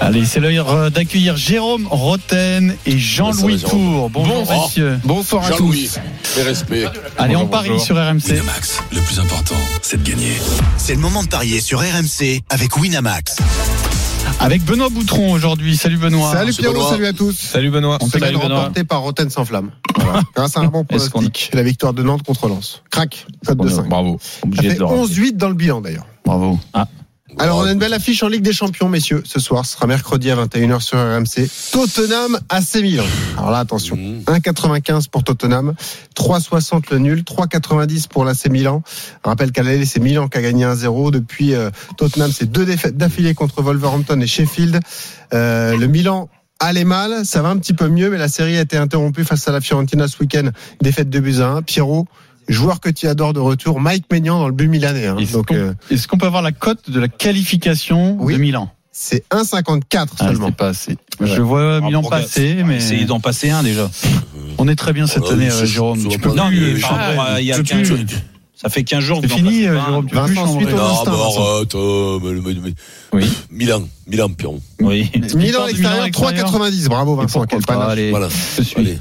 Allez, 0.01 0.25
c'est 0.25 0.41
l'heure 0.41 0.91
d'accueillir 0.91 1.37
Jérôme 1.37 1.87
Roten 1.89 2.75
et 2.87 2.99
Jean-Louis. 2.99 3.61
Tour. 3.63 4.11
Bonjour 4.11 4.45
Bon. 4.45 4.63
messieurs. 4.65 4.99
Bonsoir 5.05 5.45
à 5.45 5.51
Jean-Louis, 5.51 5.89
tous. 5.93 6.37
mes 6.39 6.43
respects. 6.43 6.89
Allez, 7.19 7.37
on 7.37 7.47
parie 7.47 7.69
bonjour. 7.71 7.85
sur 7.85 7.97
RMC. 7.97 8.31
Winamax, 8.33 8.83
le 8.93 9.01
plus 9.01 9.21
important, 9.21 9.55
c'est 9.81 10.03
de 10.03 10.09
gagner. 10.09 10.33
C'est 10.77 10.95
le 10.95 11.01
moment 11.01 11.23
de 11.23 11.29
parier 11.29 11.61
sur 11.61 11.79
RMC 11.81 12.43
avec 12.51 12.77
Winamax. 12.77 13.37
Avec 14.41 14.65
Benoît 14.65 14.89
Boutron 14.89 15.33
aujourd'hui. 15.33 15.77
Salut 15.77 15.99
Benoît. 15.99 16.33
Salut 16.33 16.53
C'est 16.53 16.63
Pierrot, 16.63 16.75
Benoît. 16.75 16.91
salut 16.91 17.07
à 17.07 17.13
tous. 17.13 17.33
Salut 17.39 17.71
Benoît. 17.71 17.99
On 18.01 18.07
gagne, 18.09 18.33
Benoît. 18.33 18.43
remportée 18.59 18.83
par 18.85 19.03
Roten 19.03 19.31
sans 19.31 19.45
flamme. 19.45 19.71
Voilà. 20.01 20.21
Grâce 20.35 20.57
à 20.57 20.61
un 20.61 20.67
bon 20.67 20.85
pronostic, 20.85 21.51
la 21.53 21.63
victoire 21.63 21.93
de 21.93 22.03
Nantes 22.03 22.23
contre 22.25 22.49
Lens. 22.49 22.83
Crac, 22.91 23.27
code 23.47 23.59
de 23.59 23.69
5. 23.69 23.89
Bravo. 23.89 24.19
Ça 24.21 24.63
fait 24.63 24.75
de 24.75 24.81
le 24.81 24.85
11-8 24.87 25.37
dans 25.37 25.49
le 25.49 25.55
bilan 25.55 25.81
d'ailleurs. 25.81 26.07
Bravo. 26.25 26.59
Ah, 26.73 26.89
Alors 27.39 27.59
on 27.59 27.65
a 27.65 27.73
une 27.73 27.79
belle 27.79 27.95
affiche 27.95 28.23
en 28.23 28.29
Ligue 28.29 28.43
des 28.43 28.53
Champions, 28.53 28.89
messieurs. 28.89 29.23
Ce 29.25 29.41
soir, 29.41 29.65
ce 29.65 29.73
sera 29.73 29.87
mercredi 29.87 30.31
à 30.31 30.37
21h 30.37 30.81
sur 30.81 30.99
RMC. 30.99 31.49
Tottenham 31.73 32.39
AC 32.49 32.77
Milan. 32.83 33.05
Alors 33.37 33.51
là, 33.51 33.59
attention. 33.59 33.97
Mmh. 33.97 34.25
1,95 34.27 35.09
pour 35.09 35.25
Tottenham, 35.25 35.75
3,60 36.17 36.85
le 36.93 36.99
nul, 36.99 37.23
3,90 37.23 38.09
pour 38.09 38.25
l'AC 38.25 38.49
Milan. 38.51 38.83
Rappelle 39.25 39.53
qu'à 39.53 39.63
l'aller, 39.63 39.87
c'est 39.87 40.01
Milan 40.01 40.29
qui 40.29 40.39
a 40.39 40.43
gagné 40.43 40.65
1-0. 40.65 41.11
Depuis 41.11 41.55
euh, 41.55 41.71
Tottenham, 41.97 42.31
c'est 42.33 42.51
deux 42.51 42.65
défaites 42.65 42.97
d'affilée 42.97 43.35
contre 43.35 43.63
Wolverhampton 43.63 44.21
et 44.21 44.27
Sheffield. 44.27 44.81
Euh, 45.33 45.77
le 45.77 45.87
Milan 45.87 46.29
allait 46.61 46.85
mal, 46.85 47.25
ça 47.25 47.43
va 47.43 47.49
un 47.49 47.57
petit 47.57 47.73
peu 47.73 47.89
mieux, 47.89 48.11
mais 48.11 48.19
la 48.19 48.29
série 48.29 48.57
a 48.57 48.61
été 48.61 48.77
interrompue 48.77 49.25
face 49.25 49.49
à 49.49 49.53
la 49.53 49.61
Fiorentina 49.61 50.07
ce 50.07 50.19
week-end. 50.21 50.51
Défaite 50.81 51.11
de 51.11 51.19
buts 51.19 51.41
à 51.41 51.49
1. 51.49 51.63
Pierrot, 51.63 52.07
joueur 52.49 52.81
que 52.81 52.91
tu 52.91 53.07
adores 53.09 53.33
de 53.33 53.41
retour, 53.41 53.81
Mike 53.81 54.05
Maignan 54.11 54.39
dans 54.39 54.47
le 54.49 54.55
but 54.55 54.69
milanais. 54.69 55.07
hein. 55.07 55.17
Est-ce 55.19 55.33
Donc 55.33 55.47
qu'on 55.49 55.55
euh, 55.55 55.73
est-ce 55.91 56.07
qu'on 56.09 56.19
peut 56.19 56.27
avoir 56.27 56.43
la 56.43 56.53
cote 56.53 56.91
de 56.91 56.99
la 57.01 57.09
qualification 57.09 58.17
Oui. 58.21 58.35
de 58.35 58.39
Milan? 58.39 58.71
C'est 58.95 59.25
1,54 59.31 59.83
Ah, 60.19 60.27
seulement. 60.27 60.53
pas 60.53 60.69
assez. 60.69 60.97
Je 61.21 61.41
vois 61.41 61.81
Milan 61.81 62.03
passer, 62.03 62.63
mais 62.65 62.77
Essayez 62.77 63.05
d'en 63.07 63.21
passer 63.21 63.49
un 63.51 63.63
déjà. 63.63 63.91
on 64.59 64.69
est 64.69 64.77
très 64.77 64.93
bien 64.93 65.07
cette 65.07 65.23
Ah, 65.29 65.33
année, 65.33 65.49
oui, 65.51 65.63
euh, 65.63 65.65
Jérôme. 65.67 65.99
Non, 66.03 66.11
plus 66.49 66.75
mais 66.75 66.81
par 66.81 66.91
chambrer. 66.91 67.05
rapport 67.07 67.25
à 67.25 67.41
il 67.41 67.47
y 67.47 67.53
a 67.53 67.57
Tu 67.57 67.63
peux 67.63 67.69
15 67.69 67.89
plus. 67.89 68.07
Ça 68.55 68.69
fait 68.69 68.85
15 68.85 69.03
jours. 69.03 69.19
C'est 69.23 69.29
fini, 69.33 69.67
euh. 69.67 69.75
Jérôme. 69.85 70.07
Tu 70.07 70.11
peux 70.15 70.21
Vincent, 70.21 70.59
suite 70.59 70.69
au- 71.75 72.21
Oui. 73.13 73.29
Milan, 73.51 73.83
Milan, 74.07 74.29
Piron. 74.29 74.61
Oui. 74.81 75.11
Milan 75.15 75.65
l'extérieur, 75.67 75.67
Milan 75.67 76.03
à 76.03 76.05
l'extérieur. 76.05 76.51
3,90. 76.51 76.89
Bravo 76.89 77.17
Vincent, 77.17 77.45
quel 77.47 77.63
panache. 77.63 77.89
Allez, 77.91 78.11
Voilà. 78.11 78.29
Je 78.59 78.63
suis. 78.63 78.79
Allez. 78.79 78.99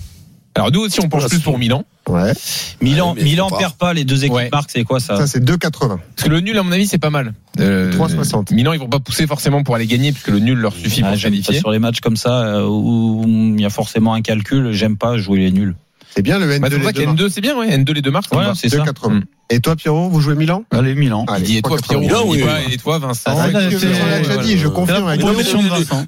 Alors 0.55 0.71
nous 0.71 0.81
aussi, 0.81 0.99
on 0.99 1.07
penche 1.09 1.27
plus 1.27 1.39
pour 1.39 1.57
Milan. 1.57 1.85
Ouais, 2.09 2.33
Milan, 2.81 3.09
Ouais, 3.09 3.13
mais 3.17 3.23
Milan 3.23 3.49
perd 3.57 3.73
pas, 3.75 3.93
les 3.93 4.03
deux 4.03 4.23
équipes 4.25 4.35
Ouais. 4.35 4.49
marquent, 4.51 4.71
c'est 4.71 4.83
quoi 4.83 4.99
ça 4.99 5.15
ça 5.17 5.27
c'est 5.27 5.39
2,80. 5.43 5.99
Parce 6.15 6.27
que 6.27 6.29
le 6.29 6.39
nul, 6.41 6.57
à 6.57 6.63
mon 6.63 6.71
avis, 6.71 6.87
c'est 6.87 6.97
pas 6.97 7.09
mal. 7.11 7.33
Euh, 7.59 7.91
3,60. 7.93 8.51
Milan, 8.53 8.73
ils 8.73 8.79
vont 8.79 8.89
pas 8.89 8.99
pousser 8.99 9.27
forcément 9.27 9.63
pour 9.63 9.75
aller 9.75 9.85
gagner, 9.85 10.11
puisque 10.11 10.27
le 10.29 10.39
nul 10.39 10.57
leur 10.57 10.73
suffit 10.73 11.01
Ah, 11.05 11.11
pour 11.11 11.21
qualifier. 11.21 11.59
sur 11.59 11.71
les 11.71 11.79
matchs 11.79 11.99
comme 12.01 12.17
ça 12.17 12.41
euh, 12.43 12.65
où 12.67 13.23
il 13.55 13.61
y 13.61 13.65
a 13.65 13.69
forcément 13.69 14.13
un 14.13 14.21
calcul. 14.21 14.71
J'aime 14.71 14.97
pas 14.97 15.17
jouer 15.17 15.39
les 15.39 15.51
nuls. 15.51 15.75
C'est 16.13 16.21
bien 16.21 16.39
le 16.39 16.45
N2 16.51 16.59
Bah, 16.59 16.67
c'est 16.69 16.77
pour 16.77 16.85
ça 16.85 16.91
les 16.99 17.05
deux 17.05 17.27
qu'N2, 17.27 17.29
c'est 17.31 17.41
bien, 17.41 17.57
ouais. 17.57 17.69
N2, 17.77 17.93
les 17.93 18.01
deux 18.01 18.11
marques. 18.11 18.25
Voilà, 18.31 18.53
c'est 18.55 18.69
ça. 18.69 18.77
2,80. 18.77 19.09
Mm. 19.13 19.23
Et 19.53 19.59
toi 19.59 19.75
Pierrot, 19.75 20.09
vous 20.09 20.21
jouez 20.21 20.35
Milan? 20.35 20.63
Allez, 20.71 20.95
Milan. 20.95 21.25
Allez, 21.27 21.41
Il 21.43 21.45
dit, 21.47 21.57
et 21.57 21.61
toi, 21.61 21.77
3,80. 21.77 21.81
Pierrot, 21.87 22.01
Milan, 22.01 22.23
oui. 22.27 22.41
pas, 22.43 22.61
et 22.73 22.77
toi, 22.77 22.99
Vincent. 22.99 23.21
Ah, 23.27 23.47
là, 23.47 23.59
Vincent 23.69 23.87
l'a 24.09 24.19
déjà 24.19 24.37
dit, 24.37 24.57
je 24.57 24.67
confirme 24.67 25.07
avec 25.07 25.19
de 25.21 25.25
Vincent. 25.25 25.61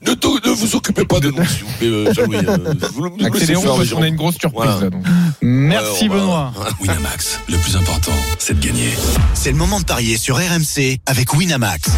Ne, 0.06 0.14
te- 0.14 0.48
ne 0.50 0.54
vous 0.54 0.76
occupez 0.76 1.04
pas 1.06 1.20
de 1.20 1.30
nous, 1.30 1.46
s'il 1.46 1.64
vous 1.64 1.72
plaît, 1.78 1.88
euh, 1.88 2.14
Jean-Louis. 2.14 2.38
euh, 2.48 3.26
Accélérons 3.26 3.78
parce 3.78 3.90
qu'on 3.90 4.02
a 4.02 4.08
une 4.08 4.16
grosse 4.16 4.36
surprise 4.38 4.64
Voilà. 4.66 4.80
là. 4.82 4.90
donc. 4.90 5.04
Merci 5.42 6.08
on 6.10 6.14
Benoît. 6.14 6.54
Winamax, 6.82 7.40
le 7.50 7.58
plus 7.58 7.76
important, 7.76 8.12
c'est 8.40 8.58
de 8.60 8.66
gagner. 8.66 8.90
C'est 9.34 9.52
le 9.52 9.58
moment 9.58 9.80
de 9.80 9.86
parier 9.86 10.18
sur 10.18 10.38
RMC 10.38 11.00
avec 11.06 11.34
Winamax. 11.34 11.90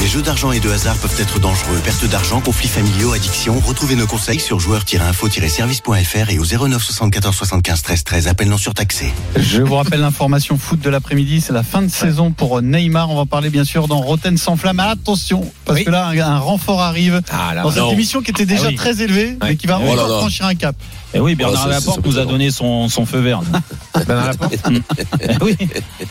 Les 0.00 0.06
jeux 0.08 0.22
d'argent 0.22 0.52
et 0.52 0.60
de 0.60 0.70
hasard 0.70 0.94
peuvent 0.96 1.18
être 1.18 1.40
dangereux. 1.40 1.78
Perte 1.82 2.04
d'argent, 2.06 2.40
conflits 2.40 2.68
familiaux, 2.68 3.12
addiction. 3.12 3.58
Retrouvez 3.60 3.96
nos 3.96 4.06
conseils 4.06 4.38
sur 4.38 4.60
joueurs-info-service.fr 4.60 6.30
et 6.30 6.38
au 6.38 6.44
09 6.44 6.82
74 6.82 7.34
75 7.34 7.82
13 7.82 8.04
13. 8.04 8.28
Appel 8.28 8.48
non 8.48 8.58
surtaxé. 8.58 9.12
Je 9.36 9.62
vous 9.62 9.74
rappelle 9.74 10.00
l'information 10.00 10.58
foot 10.58 10.80
de 10.80 10.90
l'après-midi, 10.90 11.40
c'est 11.40 11.52
la 11.52 11.62
fin 11.62 11.82
de 11.82 11.88
saison 11.90 12.30
pour 12.30 12.60
Neymar. 12.62 13.10
On 13.10 13.16
va 13.16 13.24
parler 13.26 13.50
bien 13.50 13.64
sûr 13.64 13.88
dans 13.88 13.98
Roten 14.00 14.36
sans 14.36 14.56
flamme. 14.56 14.80
Attention, 14.80 15.50
parce 15.64 15.78
Oui. 15.78 15.84
que 15.84 15.90
là, 15.90 16.06
un, 16.08 16.18
un 16.18 16.38
renfort 16.38 16.82
arrive 16.82 17.22
Ah 17.30 17.54
là, 17.54 17.62
dans 17.62 17.70
cette 17.72 17.92
émission 17.92 18.20
qui 18.22 18.30
était 18.30 18.46
déjà 18.46 18.64
Ah 18.66 18.68
oui. 18.68 18.74
très 18.76 19.00
élevée, 19.02 19.36
mais 19.42 19.56
qui 19.56 19.66
va 19.66 19.78
Ouais. 19.78 19.84
encore 19.90 20.04
Oh 20.04 20.08
là 20.08 20.14
là. 20.14 20.18
franchir 20.20 20.46
un 20.46 20.54
cap. 20.54 20.76
Et 21.14 21.20
oui, 21.20 21.34
Bernard 21.34 21.62
ça, 21.64 21.68
Laporte 21.68 22.04
nous 22.04 22.18
a 22.18 22.26
donné 22.26 22.50
son, 22.50 22.88
son 22.90 23.06
feu 23.06 23.20
vert. 23.20 23.40
Bernard 24.06 24.26
Laporte. 24.26 24.54
Eh 25.20 25.36
oui. 25.42 25.56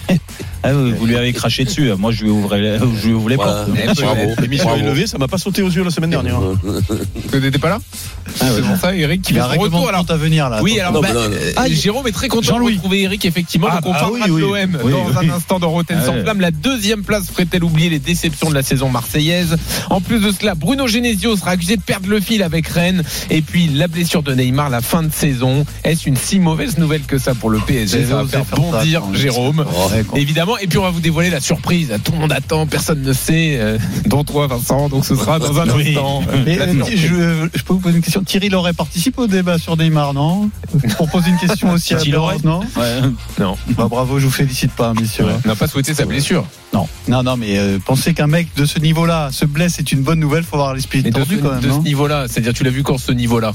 Ah 0.67 0.73
vous 0.73 1.05
lui 1.05 1.15
avez 1.15 1.31
craché 1.33 1.63
dessus. 1.65 1.91
Moi, 1.97 2.11
je 2.11 2.23
lui 2.23 2.29
ouvrais, 2.31 2.59
les- 2.61 2.77
je 2.79 3.07
lui 3.07 3.13
ouvre 3.13 3.29
les 3.29 3.35
Voilà. 3.35 3.65
portes. 3.65 3.69
Eh, 3.81 4.01
Bravo. 4.01 4.21
L'émission 4.41 4.75
est 4.75 4.81
levée, 4.81 5.07
ça 5.07 5.17
m'a 5.17 5.27
pas 5.27 5.37
sauté 5.37 5.61
aux 5.61 5.69
yeux 5.69 5.83
la 5.83 5.91
semaine 5.91 6.09
dernière. 6.09 6.39
Tu 7.31 7.39
n'étais 7.39 7.59
pas 7.59 7.69
là 7.69 7.79
C'est 8.35 8.61
pour 8.63 8.77
ça, 8.77 8.95
Eric, 8.95 9.21
qui 9.21 9.31
Il 9.31 9.35
y 9.35 9.35
fait 9.35 9.41
a 9.41 9.43
un 9.43 9.45
son 9.45 9.51
règlement 9.61 9.77
retour. 9.77 9.89
Alors, 9.89 10.05
à 10.09 10.17
venir 10.17 10.49
là. 10.49 10.59
Oui, 10.63 10.79
alors 10.79 10.93
Non, 10.93 11.01
bah, 11.01 11.09
euh, 11.13 11.51
Ah, 11.55 11.69
Jérôme 11.69 12.07
est 12.07 12.11
très 12.11 12.27
content 12.27 12.59
de 12.59 12.63
retrouver 12.65 13.01
Eric, 13.03 13.25
effectivement. 13.25 13.67
Ah, 13.69 13.75
donc 13.81 13.87
on 13.87 13.93
parlera 13.93 14.25
oui, 14.25 14.27
de 14.27 14.31
oui. 14.33 14.41
l'OM 14.41 14.77
Oui, 14.83 14.91
dans 14.91 15.19
oui. 15.19 15.29
un 15.29 15.33
instant 15.35 15.59
dans 15.59 15.69
Rotten 15.69 15.97
Ah 16.01 16.05
sans 16.05 16.21
flamme. 16.21 16.41
La 16.41 16.51
deuxième 16.51 17.03
place 17.03 17.27
ferait-elle 17.29 17.63
oublier 17.63 17.89
les 17.89 17.99
déceptions 17.99 18.49
de 18.49 18.55
la 18.55 18.63
saison 18.63 18.89
marseillaise 18.89 19.55
En 19.89 20.01
plus 20.01 20.19
de 20.19 20.31
cela, 20.31 20.55
Bruno 20.55 20.87
Genesio 20.87 21.35
sera 21.37 21.51
accusé 21.51 21.77
de 21.77 21.81
perdre 21.81 22.09
le 22.09 22.19
fil 22.19 22.41
avec 22.43 22.67
Rennes. 22.67 23.03
Et 23.29 23.41
puis 23.41 23.67
la 23.67 23.87
blessure 23.87 24.23
de 24.23 24.33
Neymar, 24.33 24.69
la 24.69 24.81
fin 24.81 25.03
de 25.03 25.11
saison. 25.13 25.65
Est-ce 25.83 26.07
une 26.09 26.17
si 26.17 26.39
mauvaise 26.39 26.77
nouvelle 26.77 27.03
que 27.03 27.17
ça 27.17 27.35
pour 27.35 27.49
le 27.49 27.59
PSG 27.59 28.05
Ça 28.05 28.23
va 28.23 28.25
faire 28.27 28.45
bondir. 28.55 29.03
Jérôme. 29.13 29.65
Quand- 30.09 30.15
Évidemment, 30.55 30.57
et 30.59 30.67
puis 30.67 30.77
on 30.77 30.83
va 30.83 30.89
vous 30.89 30.99
dévoiler 31.01 31.29
la 31.29 31.39
surprise. 31.39 31.93
Tout 32.03 32.11
le 32.11 32.19
monde 32.19 32.31
attend, 32.31 32.65
personne 32.67 33.01
ne 33.01 33.13
sait, 33.13 33.57
euh, 33.59 33.77
dont 34.05 34.23
toi 34.23 34.47
Vincent. 34.47 34.89
Donc 34.89 35.05
ce 35.05 35.15
sera 35.15 35.39
dans 35.39 35.59
un 35.59 35.69
Oui. 35.69 35.89
instant. 35.89 36.21
Mais, 36.45 36.59
euh, 36.59 36.73
je, 36.95 37.47
je 37.53 37.63
peux 37.63 37.73
vous 37.73 37.79
poser 37.79 37.97
une 37.97 38.01
question. 38.03 38.23
Thierry 38.23 38.49
Loret 38.49 38.73
participe 38.73 39.17
au 39.17 39.27
débat 39.27 39.57
sur 39.57 39.77
Neymar, 39.77 40.13
non 40.13 40.49
Pour 40.97 41.09
poser 41.09 41.29
une 41.29 41.37
question 41.37 41.71
aussi 41.71 41.93
à 41.93 41.97
Thierry 41.97 42.11
Loret 42.11 42.37
non 42.43 42.61
Ouais. 42.75 43.01
Non. 43.39 43.55
Bah, 43.77 43.87
Bravo, 43.89 44.19
je 44.19 44.25
vous 44.25 44.31
félicite 44.31 44.71
pas, 44.71 44.93
messieurs. 44.93 45.25
On 45.45 45.47
n'a 45.47 45.55
pas 45.55 45.67
souhaité 45.67 45.93
sa 45.93 46.05
blessure. 46.05 46.45
Non, 46.73 46.87
non, 47.07 47.23
non, 47.23 47.37
mais 47.37 47.57
euh, 47.57 47.79
penser 47.79 48.13
qu'un 48.13 48.27
mec 48.27 48.47
de 48.57 48.65
ce 48.65 48.79
niveau-là 48.79 49.29
se 49.31 49.45
blesse, 49.45 49.75
c'est 49.77 49.91
une 49.91 50.01
bonne 50.01 50.19
nouvelle. 50.19 50.43
Faut 50.43 50.55
avoir 50.55 50.73
l'esprit 50.73 51.01
ce, 51.03 51.09
quand 51.09 51.51
même. 51.51 51.61
de 51.61 51.71
ce 51.71 51.79
niveau-là, 51.79 52.25
c'est-à-dire 52.27 52.53
tu 52.53 52.63
l'as 52.63 52.69
vu 52.69 52.83
quand 52.83 52.97
ce 52.97 53.11
niveau-là? 53.13 53.53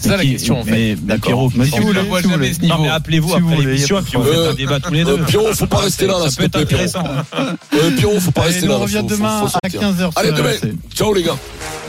C'est 0.00 0.08
ça 0.08 0.16
la 0.16 0.24
question 0.24 0.60
en 0.60 0.64
fait. 0.64 0.96
Mais, 1.02 1.18
Pierrot, 1.18 1.50
si 1.50 1.78
vous 1.80 1.92
le 1.92 2.00
vous 2.00 2.28
jamais 2.28 2.52
ce 2.52 2.60
niveau. 2.60 2.76
Non, 2.76 2.82
mais 2.82 2.88
appelez-vous 2.88 3.34
après 3.34 3.56
l'émission 3.56 3.98
et 3.98 4.02
puis 4.02 4.16
on 4.16 4.24
fait 4.24 4.48
un 4.48 4.54
débat 4.54 4.80
tous 4.80 4.92
les 4.92 5.04
deux. 5.04 5.18
Euh, 5.18 5.24
Pierrot, 5.24 5.54
faut 5.54 5.66
pas 5.66 5.78
rester 5.78 6.06
là, 6.06 6.14
Ça 6.28 6.36
peut 6.36 6.44
être 6.44 6.56
intéressant. 6.56 7.04
Euh, 7.34 7.90
Pierrot, 7.96 8.20
faut 8.20 8.30
pas 8.30 8.42
rester 8.42 8.66
là. 8.66 8.74
on 8.76 8.80
revient 8.80 9.04
demain 9.08 9.42
à 9.44 9.48
sortir. 9.48 9.80
15h. 9.80 10.10
Allez, 10.16 10.32
demain. 10.32 10.52
Ciao 10.94 11.12
les 11.12 11.22
gars. 11.22 11.36